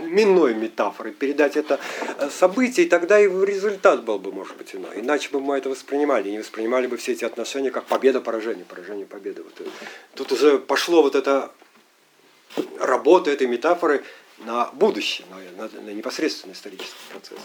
миной 0.02 0.53
метафорой, 0.53 1.11
передать 1.14 1.56
это 1.57 1.80
э, 2.18 2.30
событие, 2.30 2.86
и 2.86 2.90
тогда 2.90 3.19
и 3.19 3.28
результат 3.28 4.03
был 4.03 4.19
бы, 4.19 4.32
может 4.32 4.57
быть, 4.57 4.73
иной. 4.76 4.99
Иначе 4.99 5.30
бы 5.30 5.40
мы 5.40 5.57
это 5.57 5.69
воспринимали, 5.69 6.30
не 6.30 6.40
воспринимали 6.40 6.88
бы 6.88 6.98
все 6.98 7.14
эти 7.14 7.23
отношения 7.26 7.72
как 7.72 7.86
победа-поражение, 7.86 8.65
поражение-победа. 8.65 9.44
Вот 9.44 9.60
это. 9.61 9.69
Тут 10.15 10.32
уже 10.32 10.57
пошло 10.60 11.02
вот 11.02 11.15
это 11.15 11.52
работа 12.80 13.32
этой 13.32 13.48
метафоры 13.48 14.03
на 14.40 14.65
будущее, 14.73 15.28
на, 15.30 15.68
на- 15.68 15.82
на 15.82 15.90
непосредственный 15.91 16.53
исторический 16.53 16.95
процесс. 17.11 17.40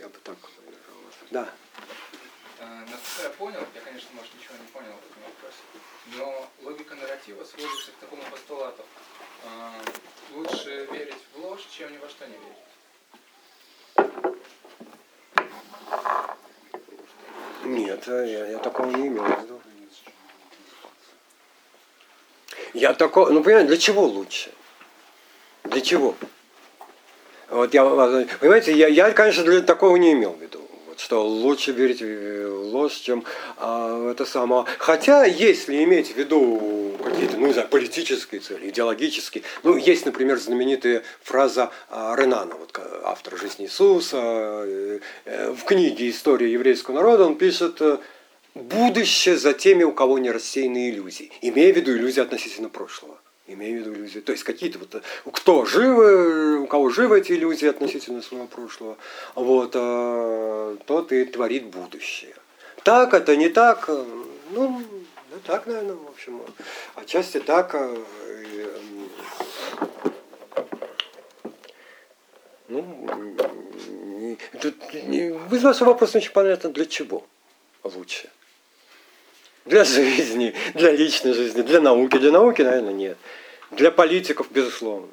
Я 0.00 0.08
бы 0.08 0.18
так. 0.24 0.36
Да. 1.30 1.48
Э, 2.60 2.64
Насколько 2.90 3.22
я 3.24 3.30
понял, 3.30 3.60
я, 3.74 3.80
конечно, 3.84 4.08
может, 4.14 4.30
ничего 4.34 4.54
не 4.54 4.66
понял 4.72 4.92
в 4.96 5.10
этом 5.10 5.22
вопросе, 5.24 5.62
но 6.16 6.48
логика 6.64 6.94
нарратива 6.94 7.44
сводится 7.44 7.90
к 7.90 7.94
такому 8.00 8.22
постулату. 8.30 8.82
Э, 9.44 9.70
Лучше 10.34 10.86
верить 10.92 11.16
в 11.34 11.44
ложь, 11.44 11.66
чем 11.70 11.92
ни 11.92 11.98
во 11.98 12.08
что 12.08 12.26
не 12.26 12.34
верить. 12.34 12.68
Нет, 17.64 18.08
а 18.08 18.24
я, 18.24 18.46
я 18.46 18.58
такого 18.58 18.90
не 18.90 19.08
имел 19.08 19.24
в 19.24 19.42
виду. 19.42 19.60
Я 22.74 22.94
такого, 22.94 23.30
ну 23.30 23.42
понимаете, 23.42 23.68
для 23.68 23.78
чего 23.78 24.04
лучше? 24.04 24.52
Для 25.64 25.80
чего? 25.80 26.14
Вот 27.48 27.72
я, 27.72 27.84
понимаете, 27.84 28.72
я, 28.76 28.88
я, 28.88 29.10
конечно, 29.12 29.42
для 29.44 29.62
такого 29.62 29.96
не 29.96 30.12
имел 30.12 30.32
в 30.32 30.40
виду. 30.40 30.67
Что 30.98 31.24
лучше 31.24 31.70
верить 31.70 32.02
в 32.02 32.72
ложь, 32.72 32.96
чем 32.96 33.24
а, 33.56 34.10
это 34.10 34.24
самое. 34.24 34.64
Хотя, 34.78 35.24
если 35.24 35.84
иметь 35.84 36.12
в 36.12 36.16
виду 36.16 36.92
какие-то, 37.02 37.36
ну, 37.36 37.46
не 37.46 37.52
знаю, 37.52 37.68
политические 37.68 38.40
цели, 38.40 38.68
идеологические, 38.68 39.44
ну, 39.62 39.76
есть, 39.76 40.06
например, 40.06 40.38
знаменитая 40.38 41.04
фраза 41.22 41.70
а, 41.88 42.16
Ренана, 42.16 42.56
вот, 42.56 42.76
автор 43.04 43.38
«Жизни 43.38 43.66
Иисуса», 43.66 44.18
э, 44.20 45.00
э, 45.24 45.52
в 45.52 45.62
книге 45.64 46.10
«История 46.10 46.50
еврейского 46.50 46.96
народа» 46.96 47.26
он 47.26 47.36
пишет 47.36 47.80
э, 47.80 47.98
«Будущее 48.56 49.36
за 49.36 49.52
теми, 49.52 49.84
у 49.84 49.92
кого 49.92 50.18
не 50.18 50.32
рассеяны 50.32 50.90
иллюзии», 50.90 51.30
имея 51.42 51.72
в 51.72 51.76
виду 51.76 51.92
иллюзии 51.92 52.20
относительно 52.20 52.68
прошлого. 52.68 53.18
Имею 53.48 53.78
в 53.78 53.80
виду 53.80 53.94
иллюзии. 53.94 54.20
То 54.20 54.32
есть 54.32 54.44
какие-то 54.44 54.78
вот, 54.78 54.94
э, 54.94 55.00
кто 55.32 55.64
живы, 55.64 56.58
у 56.60 56.66
кого 56.66 56.90
живы 56.90 57.18
эти 57.18 57.32
иллюзии 57.32 57.66
относительно 57.66 58.20
своего 58.20 58.46
прошлого, 58.46 58.98
вот, 59.34 59.72
э, 59.74 60.76
тот 60.84 61.12
и 61.12 61.24
творит 61.24 61.64
будущее. 61.64 62.34
Так 62.84 63.14
это, 63.14 63.36
не 63.36 63.48
так, 63.48 63.86
э, 63.88 64.04
ну, 64.50 64.82
да 65.30 65.36
так, 65.46 65.66
наверное, 65.66 65.96
в 65.96 66.08
общем. 66.10 66.42
Отчасти 66.94 67.40
так. 67.40 67.74
э, 67.74 67.96
Ну, 72.70 72.84
тут 74.60 74.74
не- 74.92 75.28
из 75.30 75.62
вашего 75.64 75.88
вопроса 75.90 76.18
очень 76.18 76.32
понятно, 76.32 76.68
для 76.68 76.84
чего 76.84 77.24
лучше. 77.82 78.28
Для 79.68 79.84
жизни, 79.84 80.54
для 80.72 80.92
личной 80.92 81.34
жизни, 81.34 81.60
для 81.60 81.82
науки. 81.82 82.16
Для 82.16 82.32
науки, 82.32 82.62
наверное, 82.62 82.94
нет. 82.94 83.18
Для 83.70 83.90
политиков, 83.90 84.50
безусловно. 84.50 85.08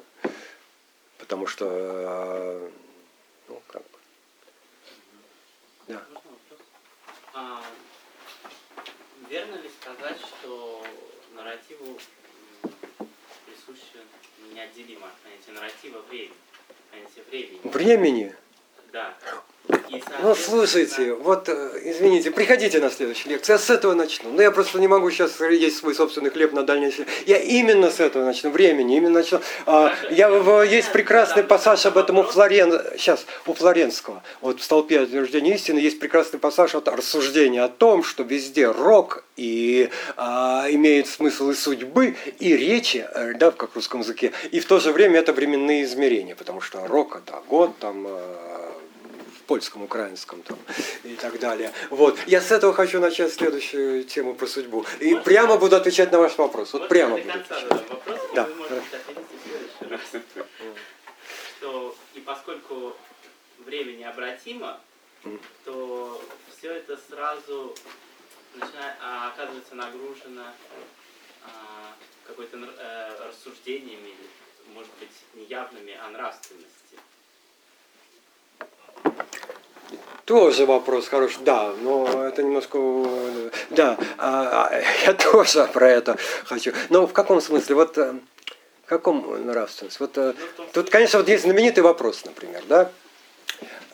Потому 1.18 1.46
что, 1.46 1.66
э, 1.68 2.70
ну, 3.48 3.60
как 3.66 3.82
бы, 3.82 3.98
да. 5.88 6.02
А, 7.34 7.62
верно 9.28 9.56
ли 9.56 9.70
сказать, 9.78 10.16
что 10.20 10.82
нарративу 11.34 11.98
присуще 13.44 14.06
неотделимо 14.54 15.10
понятие 15.22 15.54
нарратива 15.54 15.98
времени? 16.08 16.32
Понятие 16.90 17.24
времени. 17.28 17.60
Времени. 17.64 18.36
Да. 18.92 19.14
Ну, 20.22 20.34
слушайте, 20.34 21.12
вот, 21.14 21.48
э, 21.48 21.80
извините, 21.84 22.30
приходите 22.30 22.78
на 22.78 22.90
следующую 22.90 23.32
лекцию, 23.32 23.54
я 23.54 23.58
с 23.58 23.68
этого 23.68 23.94
начну. 23.94 24.30
Но 24.30 24.42
я 24.42 24.50
просто 24.50 24.78
не 24.78 24.86
могу 24.86 25.10
сейчас 25.10 25.40
есть 25.40 25.78
свой 25.78 25.94
собственный 25.94 26.30
хлеб 26.30 26.52
на 26.52 26.62
дальнейшее. 26.62 27.06
Я 27.26 27.38
именно 27.38 27.90
с 27.90 27.98
этого 27.98 28.24
начну, 28.24 28.50
времени, 28.50 28.96
именно 28.96 29.20
начну. 29.20 29.40
А, 29.66 29.92
я, 30.10 30.30
в- 30.30 30.62
есть 30.62 30.92
прекрасный 30.92 31.42
пассаж 31.42 31.84
об 31.86 31.98
этом 31.98 32.18
у 32.18 32.22
Флорен... 32.22 32.80
Сейчас, 32.96 33.26
у 33.46 33.54
Флоренского. 33.54 34.22
Вот 34.40 34.60
в 34.60 34.64
столпе 34.64 35.00
утверждения 35.00 35.54
истины 35.54 35.78
есть 35.78 35.98
прекрасный 35.98 36.38
пассаж 36.38 36.74
от 36.74 36.88
рассуждения 36.88 37.62
о 37.62 37.68
том, 37.68 38.04
что 38.04 38.22
везде 38.22 38.70
рок 38.70 39.24
и 39.36 39.90
а, 40.16 40.66
имеет 40.70 41.08
смысл 41.08 41.50
и 41.50 41.54
судьбы, 41.54 42.16
и 42.38 42.56
речи, 42.56 43.06
э, 43.14 43.34
да, 43.34 43.50
как 43.50 43.72
в 43.72 43.76
русском 43.76 44.00
языке, 44.00 44.32
и 44.50 44.60
в 44.60 44.66
то 44.66 44.78
же 44.80 44.92
время 44.92 45.18
это 45.18 45.32
временные 45.32 45.84
измерения, 45.84 46.34
потому 46.34 46.60
что 46.60 46.86
рок 46.86 47.16
это 47.16 47.40
год, 47.48 47.76
там, 47.78 48.06
э, 48.08 48.55
польском, 49.46 49.82
украинском 49.82 50.42
там, 50.42 50.58
и 51.04 51.14
так 51.14 51.38
далее. 51.38 51.72
Вот. 51.90 52.18
Я 52.26 52.40
с 52.40 52.50
этого 52.50 52.72
хочу 52.72 53.00
начать 53.00 53.32
следующую 53.32 54.04
тему 54.04 54.34
про 54.34 54.46
судьбу. 54.46 54.84
И 55.00 55.14
прямо 55.14 55.56
буду 55.56 55.76
отвечать 55.76 56.12
на 56.12 56.18
ваш 56.18 56.36
вопрос. 56.38 56.72
Вот 56.72 56.82
Вот 56.82 56.88
прямо 56.88 57.16
буду 57.16 57.30
отвечать. 57.30 57.88
вопрос, 57.88 58.20
Да. 58.34 58.48
Что 61.58 61.96
и 62.14 62.20
поскольку 62.20 62.96
время 63.64 63.92
необратимо, 63.92 64.80
то 65.64 66.20
все 66.56 66.72
это 66.72 66.98
сразу 67.08 67.74
начинает, 68.54 68.96
а, 69.02 69.28
оказывается 69.28 69.74
нагружено 69.74 70.44
а, 71.42 71.94
какой-то 72.26 72.56
э, 72.56 73.28
рассуждениями, 73.28 74.14
может 74.74 74.90
быть, 74.98 75.10
не 75.34 75.44
явными, 75.44 75.96
а 76.02 76.10
нравственности. 76.10 76.98
Тоже 80.24 80.66
вопрос 80.66 81.06
хороший, 81.06 81.38
да, 81.44 81.72
но 81.82 82.24
это 82.26 82.42
немножко, 82.42 82.78
да, 83.70 83.96
а, 84.18 84.68
а, 84.72 84.82
я 85.06 85.14
тоже 85.32 85.68
про 85.72 85.88
это 85.88 86.16
хочу. 86.44 86.72
Но 86.88 87.06
в 87.06 87.12
каком 87.12 87.40
смысле, 87.40 87.76
вот 87.76 87.96
э, 87.96 88.14
в 88.84 88.88
каком 88.88 89.46
нравственность? 89.46 90.00
Вот 90.00 90.18
э, 90.18 90.34
тут, 90.72 90.90
конечно, 90.90 91.20
вот 91.20 91.28
есть 91.28 91.44
знаменитый 91.44 91.84
вопрос, 91.84 92.24
например, 92.24 92.64
да, 92.68 92.90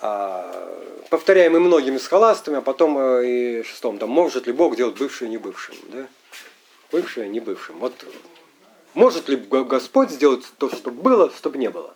а, 0.01 0.73
повторяемый 1.11 1.61
многими 1.61 1.99
схоластами, 1.99 2.57
а 2.57 2.63
потом 2.63 2.97
э, 2.99 3.27
и 3.27 3.63
шестом, 3.65 3.99
там, 3.99 4.09
может 4.09 4.47
ли 4.47 4.55
Бог 4.55 4.75
делать 4.75 4.97
бывшее 4.97 5.29
не 5.29 5.37
бывшим, 5.37 5.75
да? 5.93 6.07
Бывшее 6.91 7.29
не 7.29 7.41
бывшим. 7.41 7.79
Вот 7.79 7.93
может 8.95 9.29
ли 9.29 9.37
Го- 9.37 9.65
Господь 9.65 10.11
сделать 10.11 10.45
то, 10.57 10.71
что 10.71 10.91
было, 10.91 11.31
чтобы 11.37 11.59
не 11.59 11.69
было? 11.69 11.95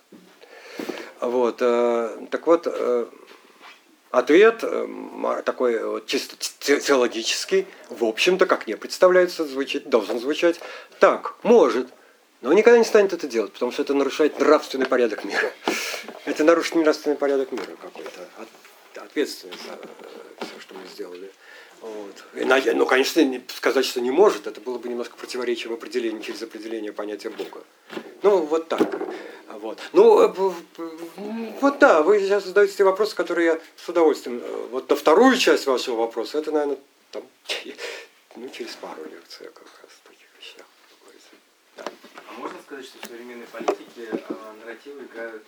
Вот, 1.21 1.57
э, 1.61 2.27
так 2.31 2.47
вот, 2.47 2.63
э, 2.67 3.05
Ответ 4.09 4.59
э, 4.63 5.41
такой 5.45 5.83
вот 5.83 6.05
чисто 6.07 6.37
те- 6.37 6.79
теологический, 6.79 7.67
в 7.89 8.05
общем-то, 8.05 8.45
как 8.45 8.65
мне 8.65 8.77
представляется, 8.77 9.43
звучит, 9.45 9.89
должен 9.89 10.17
звучать 10.19 10.61
так, 10.99 11.35
может, 11.43 11.89
но 12.41 12.53
никогда 12.53 12.77
не 12.79 12.85
станет 12.85 13.11
это 13.11 13.27
делать, 13.27 13.51
потому 13.51 13.73
что 13.73 13.81
это 13.81 13.93
нарушает 13.93 14.39
нравственный 14.39 14.85
порядок 14.85 15.25
мира. 15.25 15.51
Это 16.23 16.45
нарушит 16.45 16.75
нравственный 16.75 17.17
порядок 17.17 17.51
мира 17.51 17.75
какой-то, 17.81 18.21
от- 18.37 19.03
ответственность 19.03 19.61
за 19.65 19.77
все, 20.45 20.59
что 20.61 20.73
мы 20.73 20.87
сделали. 20.87 21.29
Вот. 21.81 22.23
И, 22.33 22.43
на- 22.43 22.59
ну, 22.73 22.85
конечно, 22.85 23.21
не- 23.23 23.43
сказать, 23.55 23.85
что 23.85 24.01
не 24.01 24.11
может, 24.11 24.47
это 24.47 24.59
было 24.61 24.77
бы 24.79 24.89
немножко 24.89 25.15
противоречие 25.15 25.69
в 25.69 25.73
определении 25.73 26.21
через 26.21 26.41
определение 26.41 26.91
понятия 26.91 27.29
Бога. 27.29 27.63
Ну, 28.23 28.39
вот 28.45 28.67
так. 28.67 28.81
Вот. 29.47 29.79
Ну, 29.93 30.21
э, 30.21 30.33
вот 31.61 31.79
да, 31.79 32.01
вы 32.03 32.19
сейчас 32.19 32.45
задаете 32.45 32.73
те 32.73 32.83
вопросы, 32.83 33.15
которые 33.15 33.45
я 33.47 33.59
с 33.75 33.87
удовольствием. 33.89 34.41
э, 34.43 34.67
Вот 34.71 34.89
на 34.89 34.95
вторую 34.95 35.37
часть 35.37 35.65
вашего 35.67 35.95
вопроса, 35.95 36.39
это, 36.39 36.51
наверное, 36.51 36.77
там, 37.11 37.23
ну, 38.35 38.49
через 38.49 38.75
пару 38.75 39.03
лекций 39.05 39.47
как 39.47 39.65
раз 39.83 39.91
таких 40.03 40.27
вещах 40.39 40.65
говорится. 41.01 41.29
А 42.27 42.33
можно 42.39 42.57
сказать, 42.65 42.85
что 42.85 42.97
в 42.99 43.05
современной 43.05 43.47
политике 43.47 44.09
э, 44.11 44.33
нарративы 44.59 45.03
играют 45.03 45.43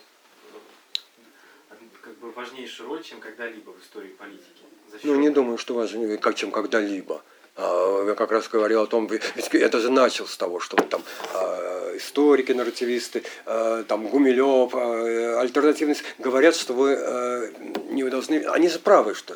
как 2.02 2.16
бы 2.18 2.30
важнейшую 2.32 2.88
роль, 2.88 3.02
чем 3.02 3.20
когда-либо 3.20 3.70
в 3.70 3.80
истории 3.82 4.08
политики? 4.08 4.64
Ну, 5.02 5.14
не 5.16 5.30
думаю, 5.30 5.58
что 5.58 5.74
важнее, 5.74 6.18
как, 6.18 6.34
чем 6.34 6.50
когда-либо. 6.50 7.22
А, 7.56 8.04
Я 8.06 8.14
как 8.14 8.32
раз 8.32 8.48
говорил 8.48 8.82
о 8.82 8.86
том, 8.86 9.06
ведь 9.06 9.22
это 9.52 9.78
же 9.80 9.90
начал 9.90 10.26
с 10.26 10.36
того, 10.36 10.60
что 10.60 10.76
там 10.76 11.02
а, 11.34 11.96
историки, 11.96 12.52
нарративисты, 12.52 13.22
а, 13.46 13.82
там 13.84 14.08
Гумилев, 14.08 14.74
альтернативность 14.74 16.02
говорят, 16.18 16.54
что 16.54 16.74
вы 16.74 17.52
не 17.90 18.04
должны, 18.04 18.44
они 18.46 18.68
же 18.68 18.78
правы, 18.78 19.14
что 19.14 19.34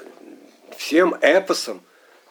всем 0.76 1.14
эпосам 1.20 1.82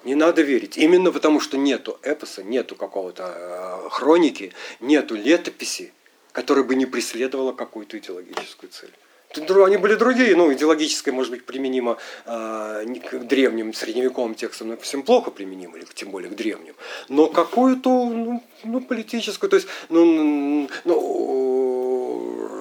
не 0.03 0.15
надо 0.15 0.41
верить. 0.41 0.77
Именно 0.77 1.11
потому, 1.11 1.39
что 1.39 1.57
нету 1.57 1.97
эпоса, 2.03 2.43
нету 2.43 2.75
какого-то 2.75 3.87
хроники, 3.89 4.53
нету 4.79 5.15
летописи, 5.15 5.93
которая 6.31 6.63
бы 6.63 6.75
не 6.75 6.85
преследовала 6.85 7.53
какую-то 7.53 7.97
идеологическую 7.97 8.69
цель. 8.69 8.93
Они 9.37 9.77
были 9.77 9.95
другие, 9.95 10.35
ну, 10.35 10.51
идеологическое, 10.53 11.13
может 11.13 11.31
быть, 11.31 11.45
применимо 11.45 11.97
э, 12.25 12.85
к 13.09 13.19
древним 13.19 13.73
средневековым 13.73 14.35
текстам, 14.35 14.69
но 14.69 14.77
всем 14.77 15.03
плохо 15.03 15.31
применимо, 15.31 15.77
или 15.77 15.85
тем 15.93 16.11
более 16.11 16.29
к 16.29 16.35
древним. 16.35 16.75
Но 17.09 17.27
какую-то, 17.27 17.89
ну, 17.89 18.43
ну, 18.63 18.81
политическую, 18.81 19.49
то 19.49 19.55
есть, 19.55 19.67
ну, 19.89 20.67
ну, 20.85 21.42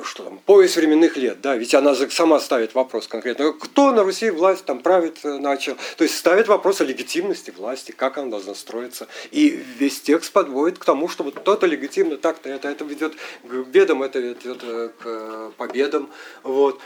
что 0.05 0.25
там, 0.25 0.39
пояс 0.45 0.77
временных 0.77 1.17
лет, 1.17 1.41
да, 1.41 1.57
ведь 1.57 1.75
она 1.75 1.95
же 1.95 2.11
сама 2.11 2.41
ставит 2.41 2.75
вопрос 2.75 3.07
конкретно, 3.07 3.53
кто 3.53 3.93
на 3.93 4.03
Руси 4.03 4.31
власть 4.31 4.65
там 4.65 4.81
правит 4.81 5.19
э, 5.25 5.39
начал, 5.39 5.77
то 5.97 6.05
есть 6.05 6.17
ставит 6.17 6.49
вопрос 6.49 6.81
о 6.81 6.85
легитимности 6.85 7.51
власти, 7.51 7.93
как 7.93 8.19
она 8.19 8.31
должна 8.31 8.55
строиться, 8.55 9.09
и 9.31 9.49
весь 9.79 10.01
текст 10.01 10.33
подводит 10.33 10.79
к 10.79 10.85
тому, 10.85 11.09
что 11.09 11.25
вот 11.25 11.35
кто-то 11.35 11.67
легитимно 11.67 12.17
так-то, 12.17 12.49
это, 12.49 12.69
это 12.69 12.85
ведет 12.85 13.15
к 13.43 13.55
бедам, 13.69 14.03
это 14.03 14.19
ведет 14.19 14.63
э, 14.63 14.91
к 14.99 15.03
э, 15.05 15.51
победам, 15.57 16.11
вот. 16.43 16.81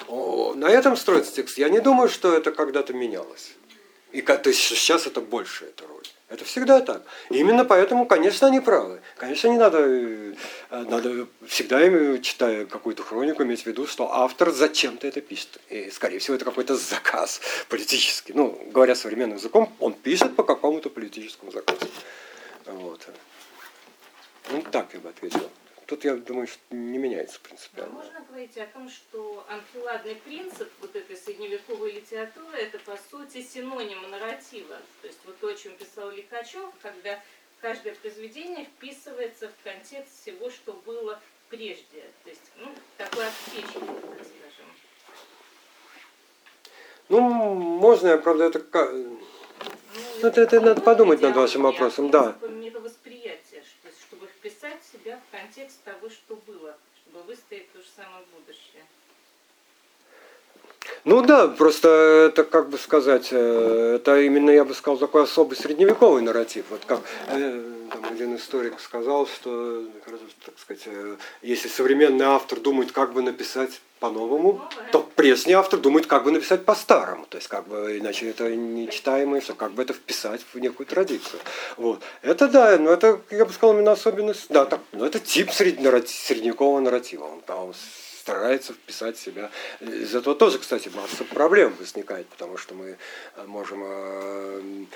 На 0.57 0.69
этом 0.69 0.97
строится 0.97 1.33
текст. 1.33 1.59
Я 1.59 1.69
не 1.69 1.81
думаю, 1.81 2.09
что 2.09 2.33
это 2.33 2.53
когда-то 2.53 2.93
менялось. 2.93 3.55
И 4.13 4.23
то 4.23 4.41
есть 4.45 4.61
сейчас 4.61 5.07
это 5.07 5.21
больше 5.21 5.67
эта 5.67 5.87
роль. 5.87 6.07
Это 6.29 6.45
всегда 6.45 6.81
так. 6.81 7.03
И 7.31 7.39
именно 7.39 7.65
поэтому, 7.65 8.05
конечно, 8.05 8.49
они 8.49 8.59
правы. 8.59 9.01
Конечно, 9.17 9.47
не 9.47 9.59
надо, 9.59 9.79
э, 9.79 10.35
надо 10.71 11.29
всегда, 11.47 11.81
э, 11.81 12.19
читая 12.19 12.67
какую-то 12.67 13.05
хронику, 13.05 13.45
иметь 13.45 13.63
в 13.63 13.67
виду, 13.67 13.87
что 13.87 14.13
автор 14.13 14.51
зачем-то 14.51 15.07
это 15.07 15.21
пишет. 15.21 15.61
И, 15.69 15.89
скорее 15.91 16.19
всего, 16.19 16.35
это 16.35 16.45
какой-то 16.45 16.75
заказ 16.75 17.41
политический. 17.69 18.33
Ну, 18.33 18.61
говоря 18.73 18.97
современным 18.97 19.37
языком, 19.37 19.73
он 19.79 19.93
пишет 19.93 20.35
по 20.35 20.43
какому-то 20.43 20.91
политическому 20.91 21.53
заказу. 21.53 21.87
Вот. 22.67 23.07
Ну, 24.51 24.63
так 24.73 24.89
я 24.95 24.99
бы 24.99 25.11
ответил. 25.11 25.49
Тут 25.87 26.05
я 26.05 26.15
думаю, 26.17 26.47
что 26.47 26.59
не 26.71 26.99
меняется 26.99 27.39
А 27.43 27.47
принципиально. 27.49 27.93
можно 27.95 28.21
говорить 28.29 28.57
о 28.59 28.67
том, 28.67 28.91
что 28.91 29.45
анфиладный 29.49 30.17
принцип 30.17 30.71
вот 30.81 30.95
этой 30.97 31.17
средневековой 31.17 31.93
литературы 31.93 32.57
это 32.59 32.79
по 32.81 32.97
сути 33.11 33.43
синоним 33.43 34.11
нарратива. 34.11 34.77
То 35.03 35.07
есть 35.07 35.19
вот 35.25 35.39
то, 35.39 35.49
о 35.49 35.55
чем 35.55 35.77
писал 35.77 36.11
Лихачев, 36.11 36.71
когда 36.83 37.23
каждое 37.61 37.95
произведение 37.95 38.65
вписывается 38.67 39.49
в 39.49 39.65
контекст 39.65 40.23
всего, 40.23 40.51
что 40.51 40.73
было 40.85 41.21
прежде. 41.49 42.03
То 42.25 42.31
есть, 42.31 42.43
ну, 42.59 42.69
такой 42.99 43.27
обеспечение, 43.27 44.01
так 44.01 44.27
скажем. 44.27 44.67
Ну, 47.09 47.21
можно, 47.21 48.09
я, 48.09 48.19
правда, 48.19 48.45
это 48.45 48.59
Ну, 48.59 49.19
Ну, 50.23 50.29
это- 50.29 50.41
это 50.43 50.61
надо 50.61 50.81
подумать 50.83 51.23
над 51.23 51.35
вашим 51.37 51.63
вопросом, 51.63 52.11
да. 52.11 52.33
принципом 52.33 52.61
мировосприятия, 52.61 53.63
что, 53.63 53.89
чтобы 54.07 54.27
вписать 54.27 54.83
себя 55.07 55.21
в 55.29 55.31
контекст 55.31 55.77
того, 55.85 56.11
что 56.11 56.37
было, 56.47 56.75
чтобы 57.01 57.25
выстоять 57.27 57.71
то 57.73 57.79
же 57.79 57.87
самое 57.95 58.25
будущее. 58.35 58.85
Ну 61.05 61.23
да, 61.23 61.49
просто 61.49 62.29
это, 62.31 62.43
как 62.45 62.69
бы 62.69 62.79
сказать, 62.79 63.29
э, 63.31 63.97
это 63.97 64.21
именно, 64.21 64.51
я 64.51 64.65
бы 64.65 64.75
сказал, 64.75 64.99
такой 64.99 65.25
особый 65.25 65.57
средневековый 65.57 66.23
нарратив. 66.23 66.67
Вот 66.71 66.85
как 66.85 67.01
э, 67.29 67.76
там 67.89 68.05
один 68.05 68.37
историк 68.37 68.81
сказал, 68.81 69.27
что, 69.27 69.85
так 70.45 70.59
сказать, 70.59 70.83
э, 70.87 71.17
если 71.43 71.69
современный 71.69 72.27
автор 72.27 72.61
думает, 72.61 72.93
как 72.93 73.13
бы 73.13 73.23
написать 73.23 73.81
по-новому, 73.99 74.61
то 74.93 75.01
прежний 75.17 75.55
автор 75.55 75.81
думает, 75.81 76.07
как 76.07 76.25
бы 76.25 76.31
написать 76.31 76.65
по-старому. 76.65 77.27
То 77.27 77.39
есть, 77.39 77.49
как 77.49 77.67
бы, 77.67 77.99
иначе 77.99 78.29
это 78.29 78.55
нечитаемое, 78.55 79.41
что 79.41 79.55
как 79.55 79.73
бы 79.73 79.83
это 79.83 79.95
вписать 79.95 80.43
в 80.53 80.59
некую 80.59 80.87
традицию. 80.87 81.41
Вот. 81.77 82.03
Это 82.23 82.49
да, 82.49 82.79
но 82.79 82.91
это, 82.91 83.21
я 83.31 83.45
бы 83.45 83.53
сказал, 83.53 83.75
именно 83.75 83.93
особенность, 83.93 84.47
да, 84.51 84.67
так, 84.67 84.81
но 84.93 85.07
это 85.07 85.19
тип 85.19 85.51
средневекового 85.51 86.81
нарратива. 86.81 87.25
Он, 87.25 87.41
там 87.41 87.73
старается 88.27 88.73
вписать 88.73 89.17
себя. 89.17 89.51
Из 89.81 90.13
этого 90.13 90.35
тоже, 90.35 90.59
кстати, 90.59 90.89
масса 90.89 91.23
проблем 91.23 91.73
возникает, 91.79 92.27
потому 92.27 92.59
что 92.59 92.75
мы 92.75 92.97
э, 93.37 93.45
можем, 93.47 93.85
э, 93.85 94.87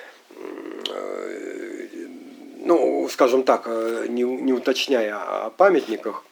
э, 0.88 1.69
ну, 2.70 3.08
скажем 3.08 3.42
так, 3.42 3.64
э, 3.66 4.06
не, 4.08 4.22
не 4.22 4.52
уточняя 4.52 5.16
о 5.46 5.50
памятниках, 5.50 6.24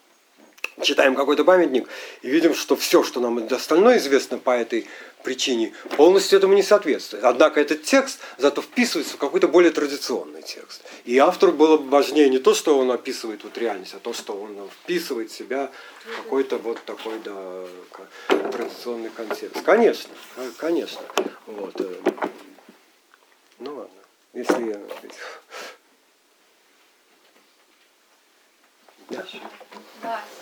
читаем 0.81 1.17
какой-то 1.17 1.45
памятник 1.45 1.89
и 2.23 2.31
видим, 2.31 2.55
что 2.55 2.77
все, 2.77 3.03
что 3.03 3.19
нам 3.19 3.45
остальное 3.51 3.99
известно 3.99 4.39
по 4.39 4.51
этой 4.53 4.87
причине, 5.25 5.73
полностью 5.97 6.39
этому 6.39 6.55
не 6.55 6.63
соответствует. 6.63 7.25
Однако 7.25 7.61
этот 7.61 7.83
текст 7.83 8.21
зато 8.39 8.63
вписывается 8.63 9.15
в 9.15 9.17
какой-то 9.17 9.49
более 9.49 9.73
традиционный 9.73 10.43
текст. 10.43 10.81
И 11.05 11.19
автору 11.19 11.53
было 11.53 11.77
бы 11.77 11.91
важнее 11.91 12.29
не 12.31 12.39
то, 12.39 12.55
что 12.55 12.79
он 12.79 12.93
описывает 12.93 13.43
вот 13.43 13.59
реальность, 13.59 13.95
а 13.95 13.99
то, 13.99 14.13
что 14.13 14.35
он 14.41 14.57
вписывает 14.83 15.33
в 15.33 15.37
себя 15.37 15.73
в 16.05 16.23
какой-то 16.23 16.59
вот 16.59 16.79
такой 16.85 17.19
да, 17.25 17.65
традиционный 18.53 19.11
контекст. 19.11 19.61
Конечно, 19.65 20.11
ко- 20.37 20.53
конечно. 20.57 21.01
Вот. 21.47 21.81
э, 21.81 21.95
Ну 23.59 23.75
ладно, 23.75 24.01
если 24.35 24.69
я... 24.69 24.81
Да. 29.09 29.25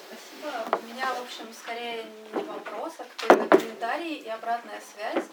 Спасибо. 0.08 0.78
У 0.82 0.86
меня, 0.92 1.14
в 1.14 1.22
общем, 1.22 1.52
скорее 1.54 2.04
не 2.34 2.42
вопрос, 2.42 2.94
а 2.98 3.04
какой-то 3.04 3.56
комментарий 3.56 4.16
и 4.16 4.28
обратная 4.28 4.80
связь 4.80 5.24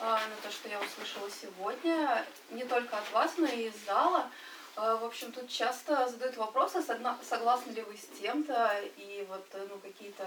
а, 0.00 0.14
на 0.14 0.36
то, 0.42 0.50
что 0.50 0.68
я 0.68 0.80
услышала 0.80 1.28
сегодня, 1.30 2.24
не 2.50 2.64
только 2.64 2.96
от 2.96 3.12
вас, 3.12 3.34
но 3.36 3.46
и 3.46 3.68
из 3.68 3.74
зала. 3.84 4.30
А, 4.76 4.96
В 4.96 5.04
общем, 5.04 5.30
тут 5.32 5.48
часто 5.48 6.08
задают 6.08 6.36
вопросы, 6.38 6.82
согласны 6.82 7.72
ли 7.72 7.82
вы 7.82 7.96
с 7.98 8.18
тем-то, 8.18 8.80
и 8.96 9.26
вот 9.28 9.46
э, 9.52 9.66
ну, 9.68 9.78
какие-то 9.78 10.24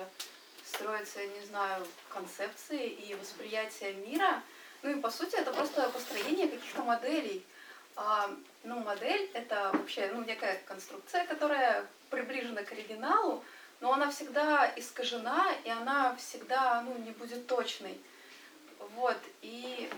строятся, 0.64 1.26
не 1.26 1.46
знаю, 1.46 1.88
концепции 2.10 2.88
и 2.88 3.16
восприятие 3.16 3.94
мира. 3.94 4.44
Ну 4.84 4.92
и 4.92 5.02
по 5.02 5.10
сути 5.10 5.36
это 5.36 5.52
просто 5.52 5.90
построение 5.90 6.48
каких-то 6.48 6.84
моделей. 6.84 7.44
А, 7.96 8.30
ну, 8.64 8.80
модель 8.82 9.30
это 9.34 9.72
вообще 9.74 10.12
ну, 10.14 10.24
некая 10.24 10.62
конструкция, 10.68 11.26
которая 11.26 11.88
приближена 12.10 12.64
к 12.64 12.72
оригиналу, 12.72 13.44
но 13.80 13.94
она 13.94 14.10
всегда 14.12 14.72
искажена, 14.76 15.48
и 15.64 15.70
она 15.70 16.16
всегда 16.16 16.82
ну, 16.82 16.98
не 16.98 17.12
будет 17.12 17.48
точной. 17.48 18.00
Вот, 18.96 19.18
и 19.42 19.90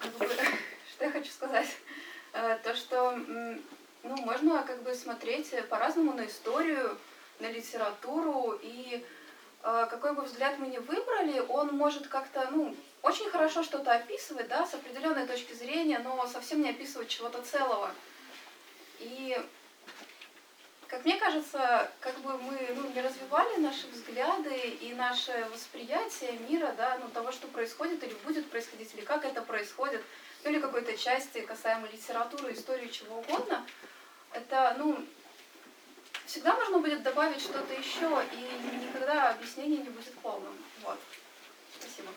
как 0.00 0.12
бы, 0.18 0.26
что 0.92 1.04
я 1.04 1.10
хочу 1.10 1.30
сказать? 1.30 1.68
Э, 2.32 2.58
То, 2.62 2.74
что 2.74 3.12
ну, 4.02 4.16
можно 4.16 4.62
как 4.62 4.82
бы 4.82 4.94
смотреть 4.94 5.54
по-разному 5.68 6.12
на 6.12 6.26
историю, 6.26 6.98
на 7.40 7.50
литературу, 7.50 8.58
и 8.62 9.04
э, 9.62 9.86
какой 9.90 10.14
бы 10.14 10.22
взгляд 10.22 10.58
мы 10.58 10.68
ни 10.68 10.78
выбрали, 10.78 11.40
он 11.40 11.68
может 11.76 12.06
как-то, 12.08 12.48
ну, 12.50 12.74
очень 13.02 13.28
хорошо 13.30 13.62
что-то 13.62 13.92
описывать, 13.92 14.48
да, 14.48 14.66
с 14.66 14.74
определенной 14.74 15.26
точки 15.26 15.52
зрения, 15.54 15.98
но 15.98 16.26
совсем 16.26 16.62
не 16.62 16.70
описывать 16.70 17.08
чего-то 17.08 17.42
целого. 17.42 17.90
И, 19.00 19.36
как 20.92 21.06
мне 21.06 21.16
кажется, 21.16 21.90
как 22.00 22.18
бы 22.18 22.36
мы 22.36 22.68
ну, 22.76 22.90
не 22.90 23.00
развивали 23.00 23.56
наши 23.56 23.86
взгляды 23.86 24.54
и 24.54 24.92
наше 24.92 25.48
восприятие 25.50 26.32
мира, 26.50 26.74
да, 26.76 26.98
ну, 27.00 27.08
того, 27.08 27.32
что 27.32 27.46
происходит 27.46 28.04
или 28.04 28.12
будет 28.26 28.50
происходить, 28.50 28.92
или 28.94 29.00
как 29.00 29.24
это 29.24 29.40
происходит, 29.40 30.02
ну, 30.44 30.50
или 30.50 30.60
какой-то 30.60 30.94
части 30.94 31.40
касаемо 31.40 31.88
литературы, 31.90 32.52
истории, 32.52 32.88
чего 32.88 33.20
угодно, 33.20 33.64
это, 34.34 34.76
ну, 34.78 35.02
всегда 36.26 36.54
можно 36.56 36.78
будет 36.78 37.02
добавить 37.02 37.40
что-то 37.40 37.72
еще, 37.72 38.26
и 38.34 38.86
никогда 38.86 39.30
объяснение 39.30 39.78
не 39.78 39.88
будет 39.88 40.12
полным. 40.18 40.52
Вот. 40.84 40.98
Спасибо. 41.80 42.10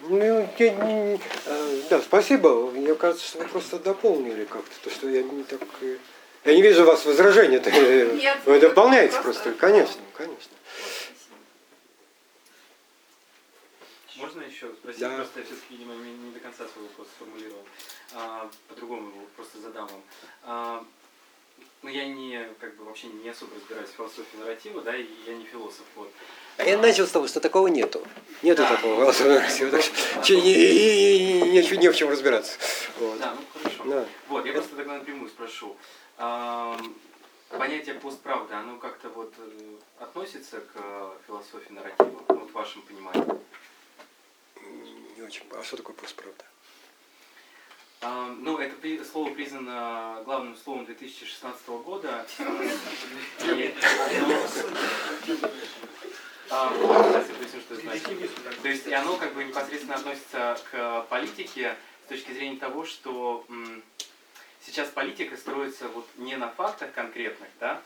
Ну, 0.00 0.50
я 0.58 0.70
не- 0.70 1.20
э, 1.44 1.82
да, 1.90 2.02
спасибо. 2.02 2.72
Мне 2.72 2.96
кажется, 2.96 3.24
что 3.24 3.38
вы 3.38 3.46
просто 3.46 3.78
дополнили 3.78 4.44
как-то 4.46 4.74
то, 4.82 4.90
что 4.90 5.08
я 5.08 5.22
не 5.22 5.44
так... 5.44 5.60
э, 6.46 6.50
Я 6.50 6.56
не 6.56 6.62
вижу 6.62 6.82
у 6.82 6.86
вас 6.86 7.04
возражения. 7.04 7.58
то, 7.60 7.70
э, 7.70 8.12
Нет, 8.14 8.38
Вы 8.44 8.60
дополняете 8.60 9.20
просто- 9.20 9.42
просто. 9.42 9.52
Конечно, 9.60 10.00
конечно. 10.16 10.52
Можно 14.16 14.42
еще 14.42 14.68
спросить? 14.80 15.00
Да. 15.00 15.14
Просто 15.16 15.40
я 15.40 15.44
все-таки, 15.46 15.66
видимо, 15.76 15.94
не, 15.94 16.30
до 16.32 16.40
конца 16.40 16.64
свой 16.72 16.84
вопрос 16.86 17.06
сформулировал. 17.16 17.62
А, 18.14 18.48
по-другому 18.68 19.08
его 19.10 19.20
просто 19.36 19.58
задам 19.60 19.86
вам. 19.88 20.02
А, 20.44 20.84
ну, 21.82 21.90
я 21.90 22.06
не, 22.06 22.48
как 22.58 22.76
бы, 22.76 22.84
вообще 22.84 23.08
не 23.08 23.28
особо 23.28 23.54
разбираюсь 23.56 23.90
в 23.90 23.92
философии 23.96 24.36
нарратива, 24.38 24.80
да, 24.80 24.96
и 24.96 25.04
я 25.26 25.34
не 25.34 25.44
философ, 25.44 25.84
вот. 25.96 26.10
А 26.56 26.64
я 26.64 26.78
начал 26.78 27.06
с 27.06 27.10
того, 27.10 27.28
что 27.28 27.40
такого 27.40 27.66
нету. 27.68 28.02
Нету 28.42 28.62
Да. 28.62 28.76
такого 28.76 28.96
голосового 29.00 29.34
нарратива, 29.34 29.70
так 29.70 29.82
что 29.82 30.22
че- 30.22 30.38
и- 30.38 30.40
и- 30.40 30.76
и- 30.76 31.38
и 31.40 31.42
не, 31.42 31.76
не 31.76 31.88
в 31.90 31.94
чем 31.96 32.08
разбираться. 32.08 32.58
Вот. 32.98 33.18
Да, 33.18 33.34
ну 33.34 33.42
хорошо. 33.60 33.84
Да. 33.84 34.06
Вот, 34.28 34.46
я 34.46 34.52
просто 34.52 34.76
тогда 34.76 34.94
напрямую 34.94 35.28
спрошу. 35.28 35.76
Понятие 37.48 37.94
постправда, 37.94 38.58
оно 38.58 38.76
как-то 38.78 39.08
вот 39.10 39.32
э, 39.38 39.76
относится 40.00 40.60
к 40.60 40.70
э, 40.74 41.10
философии 41.26 41.72
нарратива, 41.72 42.22
вот 42.28 42.50
в 42.50 42.52
вашем 42.52 42.82
понимании? 42.82 43.24
Не 45.16 45.22
очень. 45.22 45.42
А 45.52 45.62
что 45.62 45.76
такое 45.76 45.94
постправда? 45.94 46.44
А, 48.02 48.26
Ну, 48.38 48.58
это 48.58 48.74
при- 48.76 49.02
слово 49.04 49.32
признано 49.32 50.22
главным 50.24 50.56
словом 50.56 50.86
2016 50.86 51.68
года. 51.68 52.26
То 58.62 58.68
есть 58.68 58.92
оно 58.92 59.16
как 59.16 59.34
бы 59.34 59.44
непосредственно 59.44 59.96
относится 59.96 60.58
к 60.70 61.02
политике 61.08 61.76
с 62.04 62.08
точки 62.08 62.32
зрения 62.32 62.58
того, 62.58 62.84
что 62.84 63.44
сейчас 64.66 64.88
политика 64.88 65.36
строится 65.36 65.88
вот 65.88 66.06
не 66.16 66.36
на 66.36 66.48
фактах 66.48 66.92
конкретных, 66.92 67.48
да, 67.60 67.80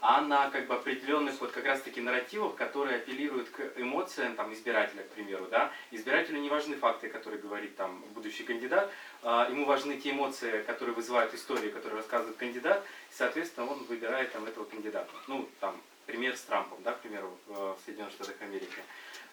а 0.00 0.20
на 0.20 0.50
как 0.50 0.66
бы 0.66 0.74
определенных 0.74 1.40
вот 1.40 1.52
как 1.52 1.64
раз 1.64 1.80
таки 1.80 2.02
нарративах, 2.02 2.54
которые 2.54 2.96
апеллируют 2.96 3.48
к 3.48 3.72
эмоциям 3.76 4.36
там 4.36 4.52
избирателя, 4.52 5.02
к 5.02 5.08
примеру, 5.08 5.46
да. 5.50 5.72
Избирателю 5.90 6.38
не 6.38 6.50
важны 6.50 6.76
факты, 6.76 7.08
которые 7.08 7.40
говорит 7.40 7.76
там 7.76 8.04
будущий 8.14 8.44
кандидат, 8.44 8.90
а, 9.22 9.48
ему 9.50 9.64
важны 9.64 9.96
те 9.96 10.10
эмоции, 10.10 10.62
которые 10.62 10.94
вызывают 10.94 11.32
истории, 11.34 11.70
которые 11.70 11.98
рассказывает 11.98 12.36
кандидат, 12.36 12.84
и, 13.10 13.14
соответственно, 13.14 13.66
он 13.66 13.84
выбирает 13.84 14.32
там 14.32 14.44
этого 14.44 14.64
кандидата. 14.64 15.10
Ну, 15.28 15.48
там, 15.60 15.80
пример 16.04 16.36
с 16.36 16.42
Трампом, 16.42 16.78
да, 16.84 16.92
к 16.92 17.00
примеру, 17.00 17.36
в 17.46 17.76
Соединенных 17.84 18.12
Штатах 18.12 18.36
Америки. 18.42 18.82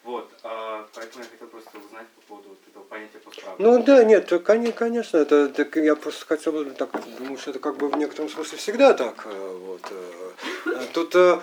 Вот, 0.04 0.30
а, 0.44 0.86
поэтому 0.94 1.24
я 1.24 1.30
хотел 1.30 1.48
просто 1.48 1.70
узнать 1.78 2.08
по 2.10 2.22
поводу 2.28 2.50
вот 2.50 2.58
этого 2.70 2.84
понятия 2.84 3.20
постправды. 3.20 3.64
Ну 3.64 3.82
да, 3.82 4.04
нет, 4.04 4.32
конечно, 4.46 5.18
это 5.18 5.48
так 5.48 5.78
я 5.78 5.96
просто 5.96 6.26
хотел 6.26 6.52
бы 6.52 6.66
так 6.72 6.90
думаю, 7.18 7.38
что 7.38 7.52
это 7.52 7.60
как 7.60 7.78
бы 7.78 7.88
в 7.88 7.96
некотором 7.96 8.30
смысле 8.30 8.58
всегда 8.58 8.94
так. 8.94 9.26
э, 9.26 9.58
Вот. 9.66 9.82
э. 9.90 10.32
А 10.66 10.86
Тут 10.94 11.16
э, 11.16 11.40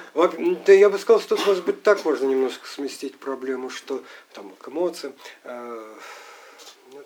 да, 0.66 0.72
я 0.72 0.90
бы 0.90 0.98
сказал, 0.98 1.20
что 1.20 1.36
тут 1.36 1.46
может 1.46 1.64
быть 1.64 1.82
так 1.82 2.04
можно 2.04 2.26
немножко 2.26 2.68
сместить 2.68 3.18
проблему, 3.18 3.70
что 3.70 4.02
там 4.34 4.50
к 4.58 4.68
эмоциям. 4.68 5.14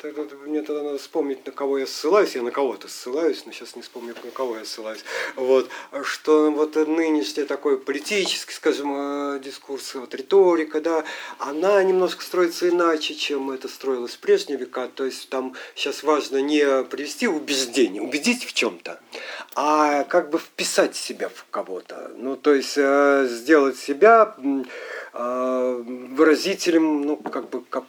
Это 0.09 0.37
мне 0.47 0.63
тогда 0.63 0.83
надо 0.83 0.99
вспомнить, 0.99 1.45
на 1.47 1.53
кого 1.53 1.79
я 1.79 1.87
ссылаюсь. 1.87 2.35
Я 2.35 2.43
на 2.43 2.51
кого-то 2.51 2.89
ссылаюсь, 2.89 3.45
но 3.47 3.53
сейчас 3.53 3.77
не 3.77 3.83
вспомню, 3.83 4.15
на 4.23 4.31
кого 4.31 4.57
я 4.59 4.65
ссылаюсь. 4.65 5.05
Вот, 5.37 5.69
что 6.03 6.51
вот 6.51 6.77
нынешний 6.77 7.45
такой 7.45 7.79
политический, 7.79 8.53
скажем, 8.53 8.93
э, 8.95 9.41
дискурс, 9.41 9.95
вот 9.95 10.15
риторика, 10.15 10.81
да, 10.81 11.05
она 11.39 11.83
немножко 11.83 12.23
строится 12.23 12.69
иначе, 12.69 13.15
чем 13.15 13.51
это 13.51 13.69
строилось 13.69 14.15
в 14.15 14.19
прежние 14.19 14.59
века. 14.59 14.89
То 14.95 15.05
есть 15.05 15.29
там 15.29 15.55
сейчас 15.75 16.03
важно 16.03 16.39
не 16.39 16.85
привести 16.85 17.27
убеждение, 17.27 18.03
убедить 18.03 18.45
в 18.45 18.53
чем-то, 18.53 19.01
а 19.55 20.05
как 20.05 20.31
бы 20.31 20.39
вписать 20.39 20.97
себя 20.97 21.29
в 21.29 21.47
кого-то. 21.51 22.13
Ну, 22.17 22.37
то 22.37 22.55
есть 22.55 22.75
э, 22.77 23.27
сделать 23.31 23.79
себя 23.79 24.37
э, 25.15 25.83
выразителем, 25.87 27.03
ну, 27.03 27.17
как 27.17 27.49
бы, 27.51 27.63
как- 27.71 27.85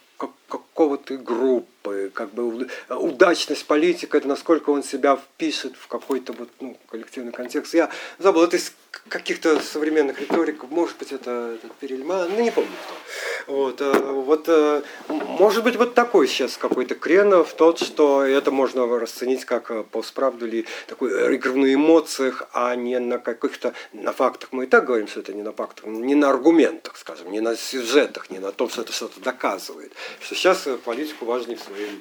какого-то 0.59 1.17
группы, 1.17 2.11
как 2.13 2.33
бы 2.33 2.43
уд- 2.43 2.71
удачность 2.89 3.65
политика, 3.65 4.17
это 4.17 4.27
насколько 4.27 4.69
он 4.69 4.83
себя 4.83 5.15
впишет 5.15 5.75
в 5.75 5.87
какой-то 5.87 6.33
вот, 6.33 6.49
ну, 6.59 6.77
коллективный 6.89 7.31
контекст. 7.31 7.73
Я 7.73 7.89
забыл, 8.19 8.43
это 8.43 8.57
из 8.57 8.73
каких-то 9.09 9.59
современных 9.59 10.19
риториков, 10.19 10.69
может 10.71 10.97
быть, 10.97 11.11
это, 11.11 11.55
это 11.55 11.73
Перельман, 11.79 12.29
ну, 12.35 12.41
не 12.41 12.51
помню 12.51 12.71
кто. 12.85 13.53
Вот, 13.53 13.81
э, 13.81 13.91
вот, 13.91 14.45
э, 14.47 14.81
может 15.07 15.63
быть, 15.63 15.75
вот 15.75 15.93
такой 15.93 16.27
сейчас 16.27 16.57
какой-то 16.57 16.95
крен 16.95 17.43
в 17.43 17.53
тот, 17.53 17.79
что 17.79 18.23
это 18.23 18.51
можно 18.51 18.87
расценить 18.99 19.45
как 19.45 19.69
э, 19.69 19.83
постправду 19.83 20.47
или 20.47 20.65
такой 20.87 21.35
игру 21.35 21.55
на 21.55 21.73
эмоциях, 21.73 22.47
а 22.53 22.75
не 22.75 22.99
на 22.99 23.19
каких-то, 23.19 23.73
на 23.93 24.13
фактах. 24.13 24.49
Мы 24.51 24.63
и 24.63 24.67
так 24.67 24.85
говорим, 24.85 25.07
что 25.07 25.19
это 25.19 25.33
не 25.33 25.43
на 25.43 25.51
фактах, 25.51 25.85
не 25.85 26.15
на 26.15 26.29
аргументах, 26.29 26.97
скажем, 26.97 27.31
не 27.31 27.39
на 27.39 27.55
сюжетах, 27.55 28.31
не 28.31 28.39
на 28.39 28.51
том, 28.51 28.69
что 28.69 28.81
это 28.81 28.93
что-то 28.93 29.19
доказывает. 29.19 29.91
Что 30.19 30.35
сейчас 30.45 30.67
э, 30.67 30.77
политику 30.77 31.25
важнее 31.25 31.57
в 31.57 31.61
своем 31.61 31.99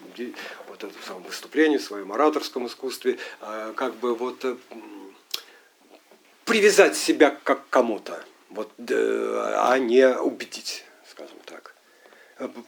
вот 0.68 0.84
этом 0.84 1.02
самом 1.06 1.22
выступлении, 1.22 1.78
в 1.78 1.82
своем 1.82 2.12
ораторском 2.12 2.66
искусстве, 2.66 3.18
э, 3.40 3.72
как 3.74 3.94
бы 3.94 4.14
вот 4.14 4.44
э, 4.44 4.56
привязать 6.44 6.94
себя 6.94 7.30
как 7.42 7.66
к 7.66 7.70
кому-то, 7.70 8.22
вот, 8.50 8.70
а 8.78 9.78
не 9.78 10.06
убедить, 10.18 10.84
скажем 11.10 11.38
так. 11.46 11.74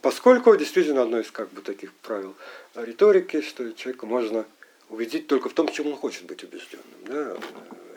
Поскольку 0.01 0.55
действительно 0.55 1.03
одно 1.03 1.19
из 1.19 1.29
как 1.29 1.51
бы 1.51 1.61
таких 1.61 1.93
правил 1.93 2.35
риторики, 2.73 3.41
что 3.41 3.71
человека 3.73 4.07
можно 4.07 4.45
убедить 4.89 5.27
только 5.27 5.49
в 5.49 5.53
том, 5.53 5.67
в 5.67 5.73
чем 5.73 5.87
он 5.87 5.95
хочет 5.95 6.23
быть 6.25 6.43
убежденным. 6.43 6.85
Да? 7.05 7.37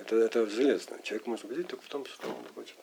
Это, 0.02 0.16
это 0.16 0.47
железно. 0.47 0.98
Человек 1.02 1.27
может 1.27 1.47
убедить 1.47 1.69
только 1.69 1.82
в 1.82 1.89
том, 1.89 2.05
что 2.05 2.28
он 2.28 2.44
хочет 2.55 2.77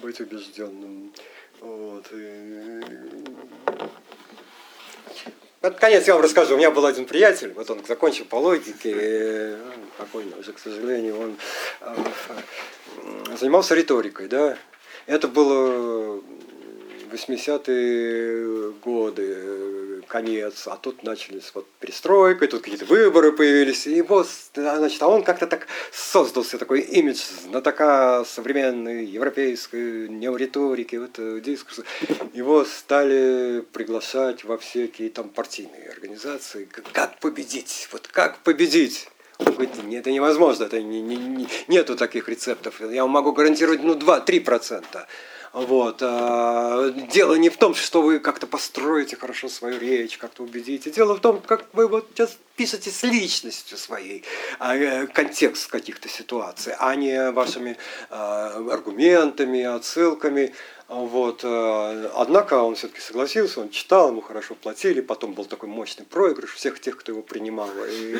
быть 0.00 0.18
убежденным. 0.18 1.12
Вот. 1.60 2.10
Под 5.60 5.78
конец 5.80 6.06
я 6.06 6.14
вам 6.14 6.22
расскажу. 6.22 6.54
У 6.54 6.58
меня 6.58 6.70
был 6.70 6.86
один 6.86 7.04
приятель, 7.04 7.52
вот 7.52 7.68
он 7.68 7.84
закончил 7.84 8.24
по 8.24 8.36
логике, 8.36 9.58
покойный 9.96 10.38
уже, 10.38 10.52
к 10.52 10.58
сожалению, 10.58 11.18
он 11.18 11.36
э, 11.80 13.36
занимался 13.36 13.74
риторикой, 13.74 14.28
да. 14.28 14.56
Это 15.06 15.26
было 15.26 16.22
80-е 17.12 18.72
годы, 18.84 20.02
конец, 20.08 20.66
а 20.66 20.76
тут 20.76 21.02
начались 21.02 21.50
вот 21.54 21.66
перестройка, 21.80 22.44
и 22.44 22.48
тут 22.48 22.62
какие-то 22.62 22.86
выборы 22.86 23.32
появились, 23.32 23.86
и 23.86 24.00
вот, 24.02 24.26
значит, 24.54 25.02
а 25.02 25.08
он 25.08 25.22
как-то 25.22 25.46
так 25.46 25.66
создал 25.92 26.44
себе 26.44 26.58
такой 26.58 26.80
имидж 26.80 27.20
знатока 27.44 28.24
современной 28.26 29.04
европейской 29.04 30.08
неориторики, 30.08 30.96
вот, 30.96 31.18
э, 31.18 31.40
дискурса. 31.40 31.84
Его 32.32 32.64
стали 32.64 33.64
приглашать 33.72 34.44
во 34.44 34.56
всякие 34.58 35.10
там 35.10 35.28
партийные 35.28 35.90
организации. 35.90 36.68
Как- 36.92 37.18
победить? 37.20 37.88
Вот 37.92 38.08
как 38.08 38.38
победить? 38.38 39.08
Он 39.38 39.52
говорит, 39.52 39.82
«Не, 39.84 39.98
это 39.98 40.10
невозможно, 40.10 40.64
это 40.64 40.80
не, 40.82 41.00
не- 41.00 41.16
не- 41.16 41.48
нету 41.68 41.96
таких 41.96 42.28
рецептов. 42.28 42.80
Я 42.80 43.02
вам 43.02 43.10
могу 43.12 43.32
гарантировать, 43.32 43.82
ну, 43.84 43.94
2-3 43.94 44.40
процента. 44.40 45.06
Вот. 45.52 45.98
а, 46.02 46.90
Дело 46.90 47.34
не 47.34 47.48
в 47.48 47.56
том, 47.56 47.74
что 47.74 48.02
вы 48.02 48.18
как-то 48.20 48.46
построите 48.46 49.16
хорошо 49.16 49.48
свою 49.48 49.78
речь, 49.78 50.18
как-то 50.18 50.42
убедите. 50.42 50.90
Дело 50.90 51.14
в 51.14 51.20
том, 51.20 51.40
как 51.40 51.64
вы 51.72 51.88
вот 51.88 52.08
сейчас 52.14 52.36
пишете 52.56 52.90
с 52.90 53.02
личностью 53.02 53.78
своей 53.78 54.24
а, 54.58 54.76
э, 54.76 55.06
контекст 55.06 55.70
каких-то 55.70 56.08
ситуаций, 56.08 56.74
а 56.78 56.94
не 56.96 57.30
вашими 57.30 57.76
а, 58.10 58.56
аргументами, 58.70 59.62
отсылками. 59.62 60.54
Вот. 60.88 61.42
а, 61.44 62.10
Однако 62.16 62.62
он 62.62 62.74
все-таки 62.74 63.00
согласился, 63.00 63.60
он 63.60 63.68
читал, 63.68 64.08
ему 64.08 64.22
хорошо 64.22 64.54
платили, 64.54 65.00
потом 65.02 65.34
был 65.34 65.44
такой 65.44 65.68
мощный 65.68 66.06
проигрыш 66.06 66.54
всех 66.54 66.80
тех, 66.80 66.96
кто 66.96 67.12
его 67.12 67.22
принимал, 67.22 67.70
и 67.86 68.16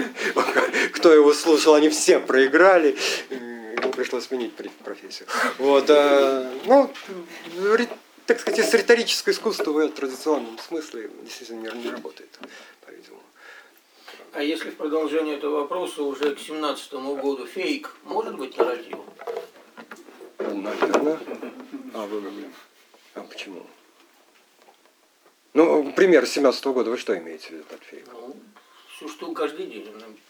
кто 0.92 1.12
его 1.12 1.32
слушал, 1.32 1.74
они 1.74 1.88
все 1.88 2.20
проиграли. 2.20 2.96
Ему 3.30 3.90
пришлось 3.92 4.26
сменить 4.26 4.52
профессию. 4.84 5.28
Вот, 5.58 5.86
а, 5.88 6.52
ну, 6.66 6.90
так 8.26 8.40
сказать, 8.40 8.68
с 8.68 8.74
риторическое 8.74 9.32
искусство 9.32 9.72
в 9.72 9.88
традиционном 9.88 10.58
смысле 10.58 11.10
действительно 11.22 11.72
не, 11.72 11.84
не 11.84 11.90
работает, 11.90 12.38
по-видимому. 12.84 13.22
А 14.34 14.42
если 14.42 14.68
в 14.68 14.76
продолжение 14.76 15.36
этого 15.36 15.60
вопроса 15.60 16.02
уже 16.02 16.34
к 16.34 16.38
семнадцатому 16.38 17.16
году 17.16 17.46
фейк 17.46 17.96
может 18.04 18.36
быть 18.36 18.58
нарративом? 18.58 19.06
Наверное. 20.38 21.18
А, 21.94 22.06
вы, 22.06 22.22
а 23.14 23.20
почему? 23.22 23.66
Ну, 25.54 25.92
пример 25.92 26.26
17 26.26 26.64
года, 26.66 26.90
вы 26.90 26.98
что 26.98 27.16
имеете 27.16 27.48
в 27.48 27.50
виду 27.50 27.64
под 27.64 27.82
фейк? 27.82 28.04
Ну, 28.12 28.36
все 28.96 29.08
что 29.08 29.32
каждый 29.32 29.66
день, 29.66 29.88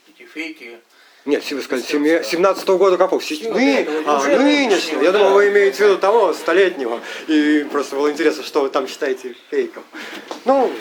эти 0.08 0.26
фейки. 0.26 0.80
Нет, 1.24 1.50
вы 1.50 1.60
сказали, 1.60 2.22
17 2.22 2.68
года 2.68 2.96
какого? 2.96 3.20
Ну, 3.20 3.54
Ны- 3.54 3.86
а, 4.06 4.24
нынешнего. 4.38 5.02
Я 5.02 5.12
думал, 5.12 5.34
вы 5.34 5.48
имеете 5.48 5.76
в 5.76 5.80
виду 5.80 5.98
того, 5.98 6.32
столетнего. 6.32 7.00
И 7.26 7.66
просто 7.70 7.96
было 7.96 8.10
интересно, 8.10 8.42
что 8.44 8.62
вы 8.62 8.70
там 8.70 8.86
считаете 8.86 9.34
фейком. 9.50 9.84
Ну, 10.44 10.72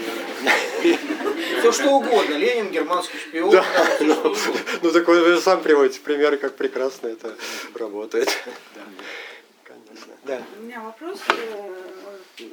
Все 1.60 1.72
что 1.72 1.90
угодно. 1.90 2.36
Ленин, 2.36 2.70
германский 2.70 3.18
шпион. 3.18 3.52
Да, 3.52 3.66
ну, 4.00 4.36
ну 4.84 4.92
так 4.92 5.08
вы 5.08 5.16
же 5.26 5.42
сам 5.42 5.62
приводите 5.62 6.00
примеры, 6.00 6.38
как 6.38 6.56
прекрасно 6.56 7.08
это 7.08 7.36
работает. 7.74 8.30
Да, 8.76 8.82
Конечно. 9.98 10.14
Да. 10.26 10.42
У 10.60 10.64
меня 10.64 10.82
вопрос 10.82 11.22
э, 11.30 12.48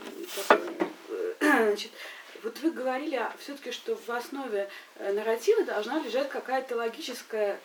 такой. 0.49 0.67
Э, 1.41 1.67
Значит, 1.69 1.91
вот 2.43 2.59
вы 2.61 2.71
говорили 2.71 3.21
все-таки, 3.39 3.71
что 3.73 3.97
в 3.97 4.11
основе 4.11 4.69
э, 4.97 5.13
нарратива 5.13 5.65
должна 5.65 6.01
лежать 6.01 6.29
какая-то 6.29 6.77
логическая 6.77 7.59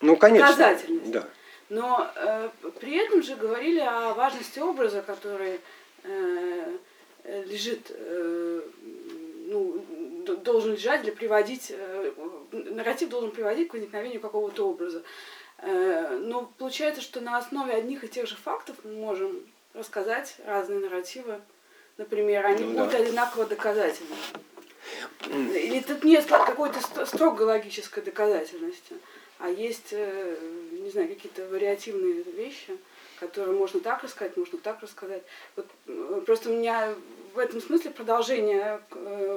Ну, 0.00 0.16
конечно. 0.16 0.48
Доказательность. 0.48 1.10
Да. 1.10 1.28
Но 1.68 2.10
э, 2.16 2.50
при 2.80 2.96
этом 2.96 3.22
же 3.22 3.34
говорили 3.36 3.80
о 3.80 4.14
важности 4.14 4.58
образа, 4.58 5.02
который 5.02 5.60
э, 6.02 6.76
лежит, 7.24 7.90
э, 7.90 8.60
ну, 9.46 9.84
должен 10.44 10.72
лежать 10.72 11.02
для 11.02 11.12
приводить, 11.12 11.70
э, 11.70 12.12
нарратив 12.50 13.08
должен 13.08 13.30
приводить 13.30 13.68
к 13.68 13.72
возникновению 13.72 14.20
какого-то 14.20 14.68
образа. 14.68 15.02
Э, 15.62 16.18
но 16.20 16.52
получается, 16.58 17.00
что 17.00 17.20
на 17.20 17.38
основе 17.38 17.72
одних 17.72 18.02
и 18.04 18.08
тех 18.08 18.26
же 18.26 18.34
фактов 18.36 18.76
мы 18.84 18.92
можем 18.94 19.40
рассказать 19.74 20.36
разные 20.44 20.80
нарративы. 20.80 21.40
Например, 21.98 22.44
они 22.46 22.64
Ну 22.64 22.72
будут 22.72 22.92
да. 22.92 22.98
одинаково 22.98 23.46
доказательны. 23.46 24.16
Или 25.28 25.80
тут 25.80 26.02
нет 26.04 26.26
какой-то 26.26 26.80
ст- 26.80 27.06
строго 27.06 27.42
логической 27.42 28.02
доказательности, 28.02 28.96
а 29.38 29.48
есть, 29.48 29.92
э, 29.92 30.36
не 30.72 30.90
знаю, 30.90 31.08
какие-то 31.08 31.46
вариативные 31.48 32.22
вещи, 32.22 32.76
которые 33.20 33.56
можно 33.56 33.78
так 33.78 34.02
рассказать, 34.02 34.36
можно 34.36 34.58
так 34.58 34.82
рассказать. 34.82 35.22
Вот, 35.54 35.66
э, 35.86 36.22
просто 36.26 36.50
у 36.50 36.54
меня 36.54 36.92
в 37.34 37.38
этом 37.38 37.60
смысле 37.62 37.92
продолжение 37.92 38.82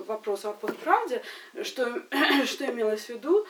вопроса 0.08 0.50
о 0.50 0.54
постправде, 0.54 1.22
что, 1.64 2.02
что 2.46 2.66
имелось 2.66 3.06
в 3.06 3.10
виду, 3.10 3.46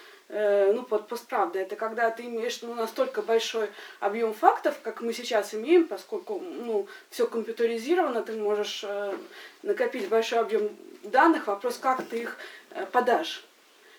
под 0.86 1.08
постправдой, 1.08 1.64
это 1.64 1.76
когда 1.76 2.10
ты 2.12 2.24
имеешь 2.24 2.62
ну, 2.62 2.74
настолько 2.74 3.22
большой 3.22 3.70
объем 4.00 4.34
фактов, 4.34 4.76
как 4.84 5.02
мы 5.02 5.14
сейчас 5.14 5.54
имеем, 5.54 5.88
поскольку 5.88 6.40
ну, 6.40 6.88
все 7.10 7.28
компьютеризировано, 7.28 8.22
ты 8.22 8.34
можешь 8.34 8.84
э, 8.84 9.18
накопить 9.64 10.08
большой 10.10 10.40
объем 10.40 10.70
данных, 11.04 11.48
вопрос, 11.48 11.78
как 11.78 12.06
ты 12.06 12.24
их 12.24 12.38
э, 12.72 12.86
подашь. 12.88 13.44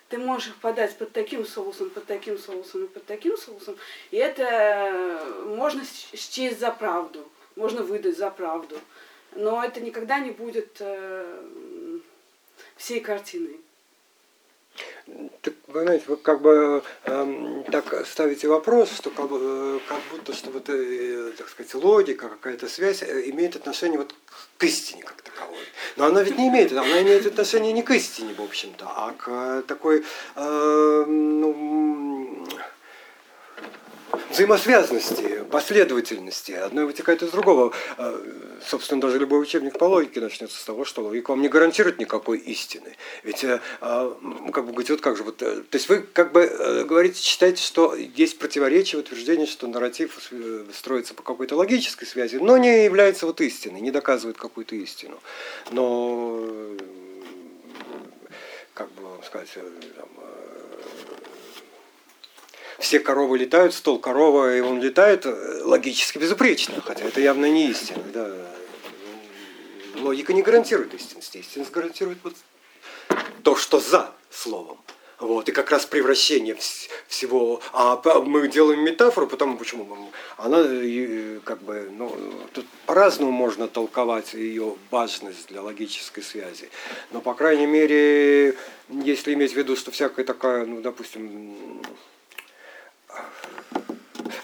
Ты 0.08 0.18
можешь 0.18 0.48
их 0.48 0.56
подать 0.56 0.96
под 0.96 1.12
таким 1.12 1.44
соусом, 1.44 1.90
под 1.90 2.06
таким 2.06 2.38
соусом 2.38 2.84
и 2.84 2.88
под 2.88 3.04
таким 3.06 3.36
соусом, 3.36 3.76
и 4.12 4.16
это 4.16 4.44
э, 4.44 5.44
можно 5.56 5.82
счесть 6.14 6.60
за 6.60 6.70
правду, 6.70 7.28
можно 7.56 7.82
выдать 7.82 8.16
за 8.16 8.30
правду, 8.30 8.78
но 9.32 9.64
это 9.64 9.80
никогда 9.80 10.20
не 10.20 10.30
будет 10.30 10.76
э, 10.78 12.00
всей 12.76 13.00
картиной. 13.00 13.60
Так, 15.40 15.54
знаете, 15.68 16.04
вы 16.08 16.16
как 16.16 16.42
бы 16.42 16.82
эм, 17.04 17.64
так 17.70 18.06
ставите 18.06 18.48
вопрос, 18.48 18.90
что 18.90 19.10
как, 19.10 19.28
э, 19.30 19.78
как 19.88 20.00
будто 20.10 20.32
что 20.32 20.50
вот, 20.50 20.68
э, 20.68 21.32
так 21.38 21.48
сказать, 21.48 21.74
логика, 21.74 22.28
какая-то 22.28 22.68
связь 22.68 23.02
э, 23.02 23.30
имеет 23.30 23.54
отношение 23.54 23.98
вот 23.98 24.14
к 24.58 24.64
истине 24.64 25.02
как 25.02 25.22
таковой. 25.22 25.60
Но 25.96 26.06
она 26.06 26.22
ведь 26.22 26.36
не 26.36 26.48
имеет, 26.48 26.72
она 26.72 27.02
имеет 27.02 27.24
отношение 27.24 27.72
не 27.72 27.82
к 27.82 27.90
истине, 27.92 28.34
в 28.34 28.42
общем-то, 28.42 28.84
а 28.86 29.12
к 29.12 29.28
э, 29.28 29.62
такой 29.68 30.04
э, 30.34 31.04
ну, 31.06 32.25
взаимосвязанности, 34.36 35.44
последовательности. 35.50 36.52
Одно 36.52 36.86
вытекает 36.86 37.22
из 37.22 37.30
другого. 37.30 37.72
Э, 37.98 38.46
Собственно, 38.66 39.00
даже 39.00 39.18
любой 39.18 39.40
учебник 39.40 39.78
по 39.78 39.84
логике 39.84 40.20
начнется 40.20 40.58
с 40.58 40.64
того, 40.64 40.84
что 40.84 41.02
логика 41.02 41.30
вам 41.30 41.42
не 41.42 41.48
гарантирует 41.48 41.98
никакой 41.98 42.38
истины. 42.38 42.96
Ведь, 43.22 43.44
э, 43.44 43.60
э, 43.80 44.14
как 44.52 44.64
бы 44.64 44.72
говорить, 44.72 44.90
вот 44.90 45.00
как 45.00 45.16
же, 45.16 45.22
вот, 45.22 45.40
э, 45.42 45.62
то 45.62 45.76
есть 45.76 45.88
вы 45.88 46.00
как 46.00 46.32
бы 46.32 46.84
говорите, 46.88 47.20
считаете, 47.20 47.62
что 47.62 47.94
есть 47.94 48.38
противоречие 48.38 49.00
в 49.00 49.04
утверждении, 49.04 49.46
что 49.46 49.68
нарратив 49.68 50.18
строится 50.72 51.14
по 51.14 51.22
какой-то 51.22 51.54
логической 51.54 52.08
связи, 52.08 52.36
но 52.36 52.56
не 52.56 52.84
является 52.84 53.26
вот 53.26 53.40
истиной, 53.40 53.80
не 53.80 53.90
доказывает 53.92 54.36
какую-то 54.36 54.74
истину. 54.74 55.20
Но, 55.70 56.48
как 58.74 58.90
бы 58.92 59.02
вам 59.02 59.22
сказать, 59.22 59.50
там, 59.52 60.08
все 62.78 63.00
коровы 63.00 63.38
летают, 63.38 63.74
стол 63.74 63.98
корова, 63.98 64.56
и 64.56 64.60
он 64.60 64.80
летает 64.80 65.26
э, 65.26 65.62
логически 65.64 66.18
безупречно, 66.18 66.80
хотя 66.80 67.04
это 67.04 67.20
явно 67.20 67.46
не 67.46 67.70
истина. 67.70 68.02
Да. 68.12 68.30
Логика 69.96 70.32
не 70.32 70.42
гарантирует 70.42 70.94
истинности. 70.94 71.38
Истинность 71.38 71.72
гарантирует 71.72 72.18
вот 72.22 72.34
то, 73.42 73.56
что 73.56 73.80
за 73.80 74.12
словом. 74.30 74.78
Вот, 75.18 75.48
и 75.48 75.52
как 75.52 75.70
раз 75.70 75.86
превращение 75.86 76.54
вс- 76.54 76.90
всего. 77.08 77.62
А 77.72 78.02
мы 78.20 78.48
делаем 78.48 78.84
метафору, 78.84 79.26
потому 79.26 79.56
почему 79.56 80.10
она 80.36 80.58
э, 80.60 81.40
как 81.42 81.62
бы, 81.62 81.88
ну, 81.96 82.14
тут 82.52 82.66
по-разному 82.84 83.32
можно 83.32 83.66
толковать 83.66 84.34
ее 84.34 84.76
важность 84.90 85.48
для 85.48 85.62
логической 85.62 86.22
связи. 86.22 86.68
Но, 87.12 87.22
по 87.22 87.32
крайней 87.32 87.64
мере, 87.64 88.58
если 88.90 89.32
иметь 89.32 89.54
в 89.54 89.56
виду, 89.56 89.74
что 89.74 89.90
всякая 89.90 90.26
такая, 90.26 90.66
ну, 90.66 90.82
допустим, 90.82 91.80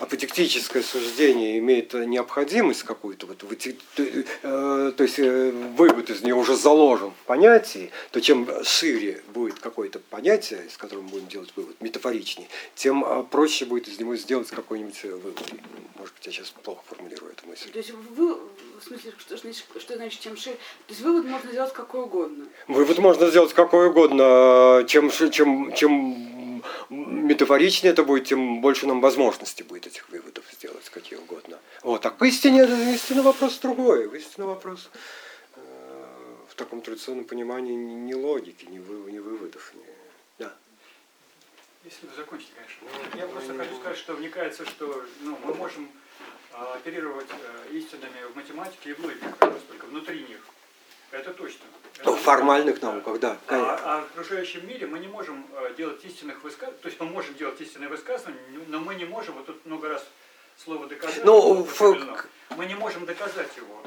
аподектическое 0.02 0.82
суждение 0.82 1.58
имеет 1.60 1.94
необходимость 1.94 2.82
какую-то, 2.82 3.26
вот, 3.26 3.38
э, 3.38 4.92
то 4.96 5.02
есть 5.04 5.18
э, 5.20 5.50
вывод 5.76 6.10
из 6.10 6.22
нее 6.22 6.34
уже 6.34 6.56
заложен 6.56 7.12
в 7.12 7.26
понятии, 7.26 7.92
то 8.10 8.20
чем 8.20 8.48
шире 8.64 9.22
будет 9.32 9.60
какое-то 9.60 10.00
понятие, 10.00 10.66
из 10.66 10.76
которого 10.76 11.02
мы 11.04 11.10
будем 11.10 11.28
делать 11.28 11.52
вывод, 11.54 11.80
метафоричней, 11.80 12.48
тем 12.74 13.04
э, 13.04 13.22
проще 13.30 13.64
будет 13.64 13.86
из 13.86 14.00
него 14.00 14.16
сделать 14.16 14.48
какой-нибудь 14.48 15.04
вывод. 15.04 15.40
Может 15.96 16.14
быть, 16.14 16.26
я 16.26 16.32
сейчас 16.32 16.50
плохо 16.50 16.82
формулирую 16.88 17.30
эту 17.30 17.46
мысль. 17.46 17.70
То 17.70 17.78
есть 17.78 17.92
вы, 17.92 18.34
в 18.34 18.84
смысле, 18.84 19.12
что 19.18 19.36
значит, 19.36 19.64
что 19.78 19.94
значит 19.94 20.20
чем 20.20 20.36
шире? 20.36 20.56
То 20.88 20.94
есть 20.94 21.00
вывод 21.02 21.26
можно 21.26 21.52
сделать 21.52 21.72
какой 21.72 22.02
угодно. 22.02 22.46
Вывод 22.66 22.98
можно 22.98 23.28
сделать 23.28 23.52
какой 23.54 23.86
угодно. 23.86 24.84
Чем, 24.88 25.10
чем, 25.30 25.72
чем 25.74 26.32
метафоричнее 26.90 27.92
это 27.92 28.04
будет, 28.04 28.24
тем 28.24 28.60
больше 28.60 28.86
нам 28.86 29.00
возможности 29.00 29.62
будет 29.62 29.86
этих 29.92 30.08
выводов 30.08 30.44
сделать 30.52 30.88
какие 30.88 31.18
угодно. 31.18 31.58
Вот. 31.82 32.04
А 32.06 32.10
к 32.10 32.22
истине, 32.24 32.64
истинный 32.94 33.22
вопрос 33.22 33.58
другой. 33.58 34.18
Истинный 34.18 34.46
вопрос 34.46 34.90
э, 35.54 35.60
в 36.48 36.54
таком 36.54 36.80
традиционном 36.80 37.26
понимании 37.26 37.74
не, 37.74 37.94
не 37.94 38.14
логики, 38.14 38.64
не, 38.64 38.78
вы, 38.78 39.12
не 39.12 39.20
выводов. 39.20 39.72
Не... 39.74 39.84
Да. 40.38 40.54
Если 41.84 42.06
вы 42.06 42.16
закончите, 42.16 42.52
конечно. 42.54 43.18
Я 43.18 43.26
просто 43.26 43.54
хочу 43.54 43.76
сказать, 43.76 43.98
что 43.98 44.14
вникается, 44.14 44.64
что 44.64 45.04
ну, 45.20 45.38
мы 45.44 45.54
можем 45.54 45.90
а, 46.52 46.74
оперировать 46.74 47.28
э, 47.30 47.74
истинами 47.76 48.24
в 48.32 48.36
математике 48.36 48.90
и 48.90 48.92
в 48.94 49.00
логике, 49.00 49.26
как 49.38 49.52
раз 49.52 49.62
только 49.68 49.84
внутри 49.86 50.22
них. 50.22 50.40
Это 51.12 51.32
точно. 51.32 51.60
Это 51.98 52.10
Ну, 52.10 52.16
в 52.16 52.20
формальных 52.20 52.80
науках, 52.82 53.20
да. 53.20 53.36
конечно. 53.46 53.74
А, 53.74 53.98
а 53.98 54.00
в 54.02 54.10
окружающем 54.12 54.66
мире 54.66 54.86
мы 54.86 54.98
не 54.98 55.08
можем 55.08 55.46
э, 55.52 55.74
делать 55.76 56.04
истинных 56.04 56.42
высказываний, 56.42 56.80
то 56.82 56.88
есть 56.88 56.98
мы 57.00 57.06
можем 57.06 57.34
делать 57.36 57.60
истинные 57.60 57.88
высказывания, 57.90 58.38
но 58.68 58.80
мы 58.80 58.94
не 58.94 59.04
можем, 59.04 59.34
вот 59.34 59.46
тут 59.46 59.64
много 59.66 59.88
раз 59.90 60.04
слово 60.56 60.86
доказать, 60.86 61.24
Ну, 61.24 61.32
было 61.42 61.54
в- 61.64 61.80
употреблено. 61.82 62.16
мы 62.56 62.66
не 62.66 62.74
можем 62.74 63.04
доказать 63.04 63.54
его. 63.56 63.82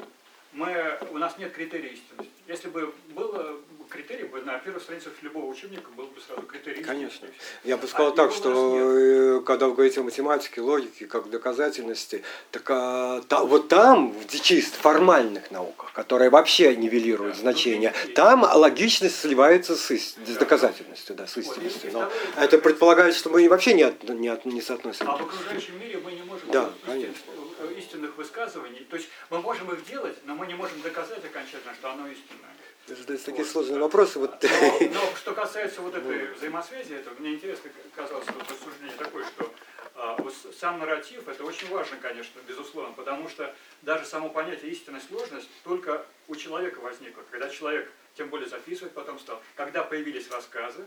Мы, 0.52 0.98
у 1.10 1.18
нас 1.18 1.36
нет 1.36 1.52
критерия 1.52 1.90
истинности. 1.90 2.32
Если 2.46 2.68
бы 2.68 2.94
было 3.10 3.56
критерий, 3.88 4.24
бы 4.24 4.40
на 4.42 4.58
первых 4.58 4.82
страницах 4.82 5.12
любого 5.22 5.46
учебника 5.46 5.90
был 5.96 6.06
бы 6.06 6.20
сразу 6.20 6.42
критерий 6.42 6.82
Конечно. 6.82 7.28
Я 7.64 7.76
бы 7.76 7.86
сказал 7.86 8.12
А 8.12 8.16
так, 8.16 8.32
что 8.32 9.38
э, 9.38 9.40
когда 9.42 9.66
вы 9.66 9.74
говорите 9.74 10.00
о 10.00 10.02
математике, 10.02 10.60
логике, 10.60 11.06
как 11.06 11.30
доказательности, 11.30 12.22
так 12.50 12.68
а, 12.70 13.20
та- 13.22 13.44
вот 13.44 13.68
там, 13.68 14.12
в 14.12 14.40
чисто 14.40 14.78
формальных 14.78 15.50
науках, 15.50 15.92
которые 15.92 16.30
вообще 16.30 16.74
нивелируют 16.76 17.34
Да, 17.36 17.40
значение, 17.40 17.92
ну, 18.06 18.12
там 18.14 18.42
логичность 18.42 19.20
сливается 19.20 19.76
с, 19.76 19.90
ис- 19.90 20.14
с 20.24 20.32
Да. 20.34 20.40
доказательностью, 20.40 21.14
да, 21.16 21.26
с 21.26 21.36
истинностью. 21.36 21.90
Но 21.92 22.10
это 22.36 22.58
предполагает, 22.58 23.14
что 23.14 23.30
мы 23.30 23.48
вообще 23.48 23.74
не, 23.74 23.82
от- 23.84 24.02
не, 24.08 24.28
от- 24.28 24.44
не 24.44 24.60
соотносим. 24.62 25.08
А 25.08 25.16
в 25.16 25.22
окружающем 25.22 25.78
мире 25.80 25.98
мы 26.04 26.12
не 26.12 26.22
можем 26.22 26.50
Да, 26.50 26.70
конечно. 26.84 27.14
э, 27.60 27.74
истинных 27.78 28.16
высказываний. 28.16 28.86
То 28.90 28.96
есть 28.96 29.08
мы 29.30 29.40
можем 29.40 29.70
их 29.72 29.84
делать, 29.86 30.16
но 30.24 30.34
мы 30.34 30.46
не 30.46 30.54
можем 30.54 30.80
доказать 30.82 31.24
окончательно, 31.24 31.74
что 31.74 31.90
оно 31.90 32.06
истинное. 32.08 32.50
Задаются 32.86 33.26
такие 33.26 33.44
Вот. 33.44 33.52
сложные 33.52 33.80
вопросы. 33.80 34.18
Вот, 34.18 34.42
Но, 34.42 34.88
но 34.92 35.00
что 35.16 35.32
касается 35.32 35.80
вот 35.80 35.94
этой 35.94 36.32
взаимосвязи, 36.34 36.94
это 36.94 37.10
мне 37.18 37.34
интересно 37.34 37.70
казалось 37.94 38.26
вот 38.26 38.42
рассуждение 38.48 38.96
такое, 38.96 39.24
что 39.24 39.52
а, 39.96 40.14
вот 40.18 40.32
сам 40.58 40.78
нарратив 40.78 41.26
это 41.26 41.44
очень 41.44 41.68
важно, 41.68 41.96
конечно, 41.96 42.38
безусловно, 42.46 42.92
потому 42.94 43.28
что 43.28 43.54
даже 43.82 44.04
само 44.04 44.28
понятие 44.28 44.70
истинность 44.70 45.08
сложность 45.08 45.48
только 45.64 46.04
у 46.28 46.36
человека 46.36 46.78
возникло, 46.80 47.24
когда 47.30 47.48
человек, 47.48 47.90
тем 48.14 48.28
более 48.28 48.48
записывать 48.48 48.92
потом 48.92 49.18
стал, 49.18 49.42
когда 49.56 49.82
появились 49.82 50.30
рассказы, 50.30 50.86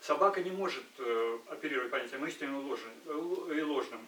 собака 0.00 0.42
не 0.42 0.50
может 0.50 0.82
э, 0.98 1.38
оперировать 1.48 1.90
понятием 1.90 2.26
истинным 2.26 2.60
и 2.60 2.64
ложным, 2.64 2.92
э, 3.06 3.58
и 3.58 3.62
ложным. 3.62 4.04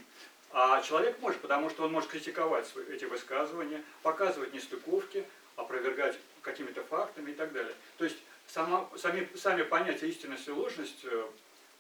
А 0.50 0.82
человек 0.82 1.18
может, 1.20 1.40
потому 1.40 1.70
что 1.70 1.84
он 1.84 1.92
может 1.92 2.10
критиковать 2.10 2.70
эти 2.90 3.04
высказывания, 3.04 3.82
показывать 4.02 4.52
нестыковки, 4.52 5.24
опровергать 5.56 6.18
какими-то 6.42 6.82
фактами 6.84 7.30
и 7.30 7.34
так 7.34 7.52
далее. 7.52 7.74
То 7.98 8.04
есть 8.04 8.18
сама, 8.46 8.88
сами, 8.98 9.28
сами 9.36 9.62
понятия 9.62 10.08
истинность 10.08 10.46
и 10.48 10.50
ложность 10.50 11.04
э, 11.04 11.26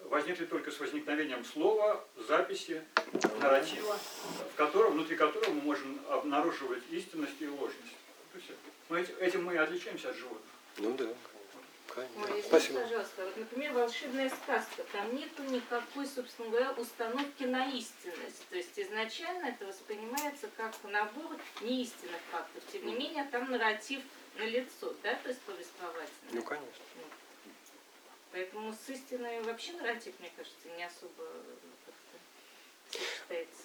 возникли 0.04 0.46
только 0.46 0.70
с 0.70 0.80
возникновением 0.80 1.44
слова, 1.44 2.04
записи, 2.28 2.82
нарратива, 3.40 3.98
в 4.52 4.56
котором, 4.56 4.92
внутри 4.94 5.16
которого 5.16 5.50
мы 5.50 5.60
можем 5.62 6.00
обнаруживать 6.08 6.82
истинность 6.90 7.40
и 7.40 7.48
ложность. 7.48 7.96
То 8.32 8.38
есть 8.38 8.50
мы 8.88 9.00
эти- 9.00 9.12
этим 9.20 9.44
мы 9.44 9.54
и 9.54 9.58
отличаемся 9.58 10.10
от 10.10 10.16
животных. 10.16 10.42
ну 10.78 10.94
да, 10.94 11.04
Ой, 11.04 11.14
конечно. 11.94 12.22
извините, 12.24 12.48
Спасибо. 12.48 12.80
пожалуйста, 12.80 13.24
вот, 13.26 13.36
например, 13.36 13.72
волшебная 13.74 14.30
сказка, 14.30 14.82
там 14.92 15.14
нету 15.14 15.42
никакой, 15.44 16.06
собственно 16.06 16.48
говоря, 16.48 16.72
установки 16.72 17.44
на 17.44 17.66
истинность. 17.70 18.46
То 18.48 18.56
есть 18.56 18.78
изначально 18.78 19.46
это 19.48 19.66
воспринимается 19.66 20.48
как 20.56 20.72
набор 20.84 21.36
неистинных 21.60 22.20
фактов. 22.30 22.62
Тем 22.72 22.86
не 22.86 22.94
менее, 22.94 23.24
там 23.30 23.50
нарратив 23.50 24.00
налицо, 24.38 24.94
да, 25.02 25.14
то 25.22 25.28
есть 25.28 25.40
повествовательный. 25.40 26.32
Ну, 26.32 26.42
конечно. 26.42 26.68
Поэтому 28.32 28.72
с 28.72 28.88
истиной 28.88 29.42
вообще 29.42 29.72
нарратив, 29.72 30.14
мне 30.20 30.30
кажется, 30.36 30.68
не 30.76 30.84
особо 30.84 31.12
ну, 31.18 31.92
сочетается. 32.90 33.62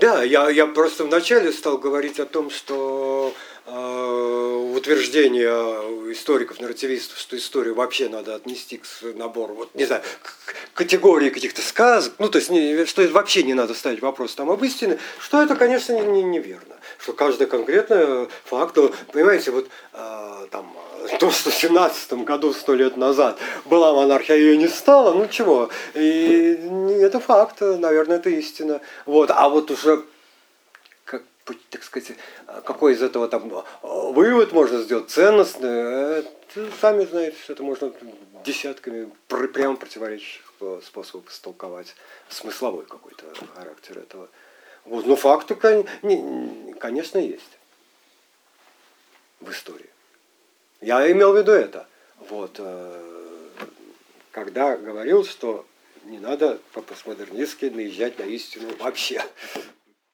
Да, 0.00 0.24
я, 0.24 0.50
я 0.50 0.66
просто 0.66 1.04
вначале 1.04 1.52
стал 1.52 1.78
говорить 1.78 2.18
о 2.18 2.26
том, 2.26 2.50
что 2.50 3.32
э, 3.66 4.72
утверждение 4.74 6.12
историков, 6.12 6.58
нарративистов, 6.58 7.16
что 7.18 7.36
историю 7.36 7.76
вообще 7.76 8.08
надо 8.08 8.34
отнести 8.34 8.78
к 8.78 8.86
набору, 9.14 9.54
вот, 9.54 9.72
не 9.76 9.84
знаю, 9.84 10.02
к 10.22 10.74
категории 10.74 11.30
каких-то 11.30 11.62
сказок, 11.62 12.14
ну, 12.18 12.28
то 12.28 12.38
есть, 12.38 12.50
не, 12.50 12.84
что 12.86 13.06
вообще 13.08 13.44
не 13.44 13.54
надо 13.54 13.74
ставить 13.74 14.02
вопрос 14.02 14.34
там 14.34 14.50
об 14.50 14.64
истине, 14.64 14.98
что 15.20 15.40
это, 15.40 15.54
конечно, 15.54 15.92
не- 15.92 16.04
не- 16.04 16.22
неверно. 16.24 16.75
Что 17.06 17.12
каждый 17.12 17.46
конкретный 17.46 18.28
факт, 18.42 18.76
понимаете, 19.12 19.52
вот 19.52 19.68
э, 19.92 20.46
там, 20.50 20.76
в 21.20 21.32
17 21.32 22.12
году, 22.24 22.52
сто 22.52 22.74
лет 22.74 22.96
назад, 22.96 23.38
была 23.64 23.94
монархия, 23.94 24.34
ее 24.34 24.56
не 24.56 24.66
стало, 24.66 25.14
ну 25.14 25.28
чего, 25.28 25.70
и 25.94 26.58
это 27.00 27.20
факт, 27.20 27.60
наверное, 27.60 28.16
это 28.16 28.28
истина. 28.30 28.80
Вот, 29.04 29.30
а 29.30 29.48
вот 29.48 29.70
уже 29.70 30.02
так 31.70 31.84
сказать, 31.84 32.18
какой 32.64 32.94
из 32.94 33.02
этого 33.02 33.28
там 33.28 33.52
э, 33.54 33.62
вывод 33.82 34.50
можно 34.50 34.82
сделать 34.82 35.08
ценностный, 35.08 36.18
это, 36.18 36.28
сами 36.80 37.04
знаете, 37.04 37.36
что 37.40 37.52
это 37.52 37.62
можно 37.62 37.92
десятками 38.44 39.12
пр- 39.28 39.46
прямо 39.46 39.76
противоречащих 39.76 40.42
э, 40.60 40.80
способов 40.84 41.30
истолковать 41.30 41.94
смысловой 42.28 42.84
какой-то 42.84 43.26
характер 43.54 43.98
этого. 43.98 44.28
Вот, 44.86 45.06
но 45.06 45.16
факты, 45.16 45.54
кон- 45.54 45.86
не- 46.02 46.74
конечно, 46.74 47.18
есть 47.18 47.58
в 49.40 49.50
истории. 49.50 49.90
Я 50.80 51.10
имел 51.10 51.32
в 51.32 51.36
виду 51.36 51.52
это. 51.52 51.88
Вот, 52.28 52.56
э, 52.58 53.50
когда 54.30 54.76
говорил, 54.76 55.24
что 55.24 55.66
не 56.04 56.18
надо 56.18 56.60
по-постмодернистски 56.72 57.66
наезжать 57.66 58.18
на 58.18 58.24
истину 58.24 58.74
вообще. 58.78 59.24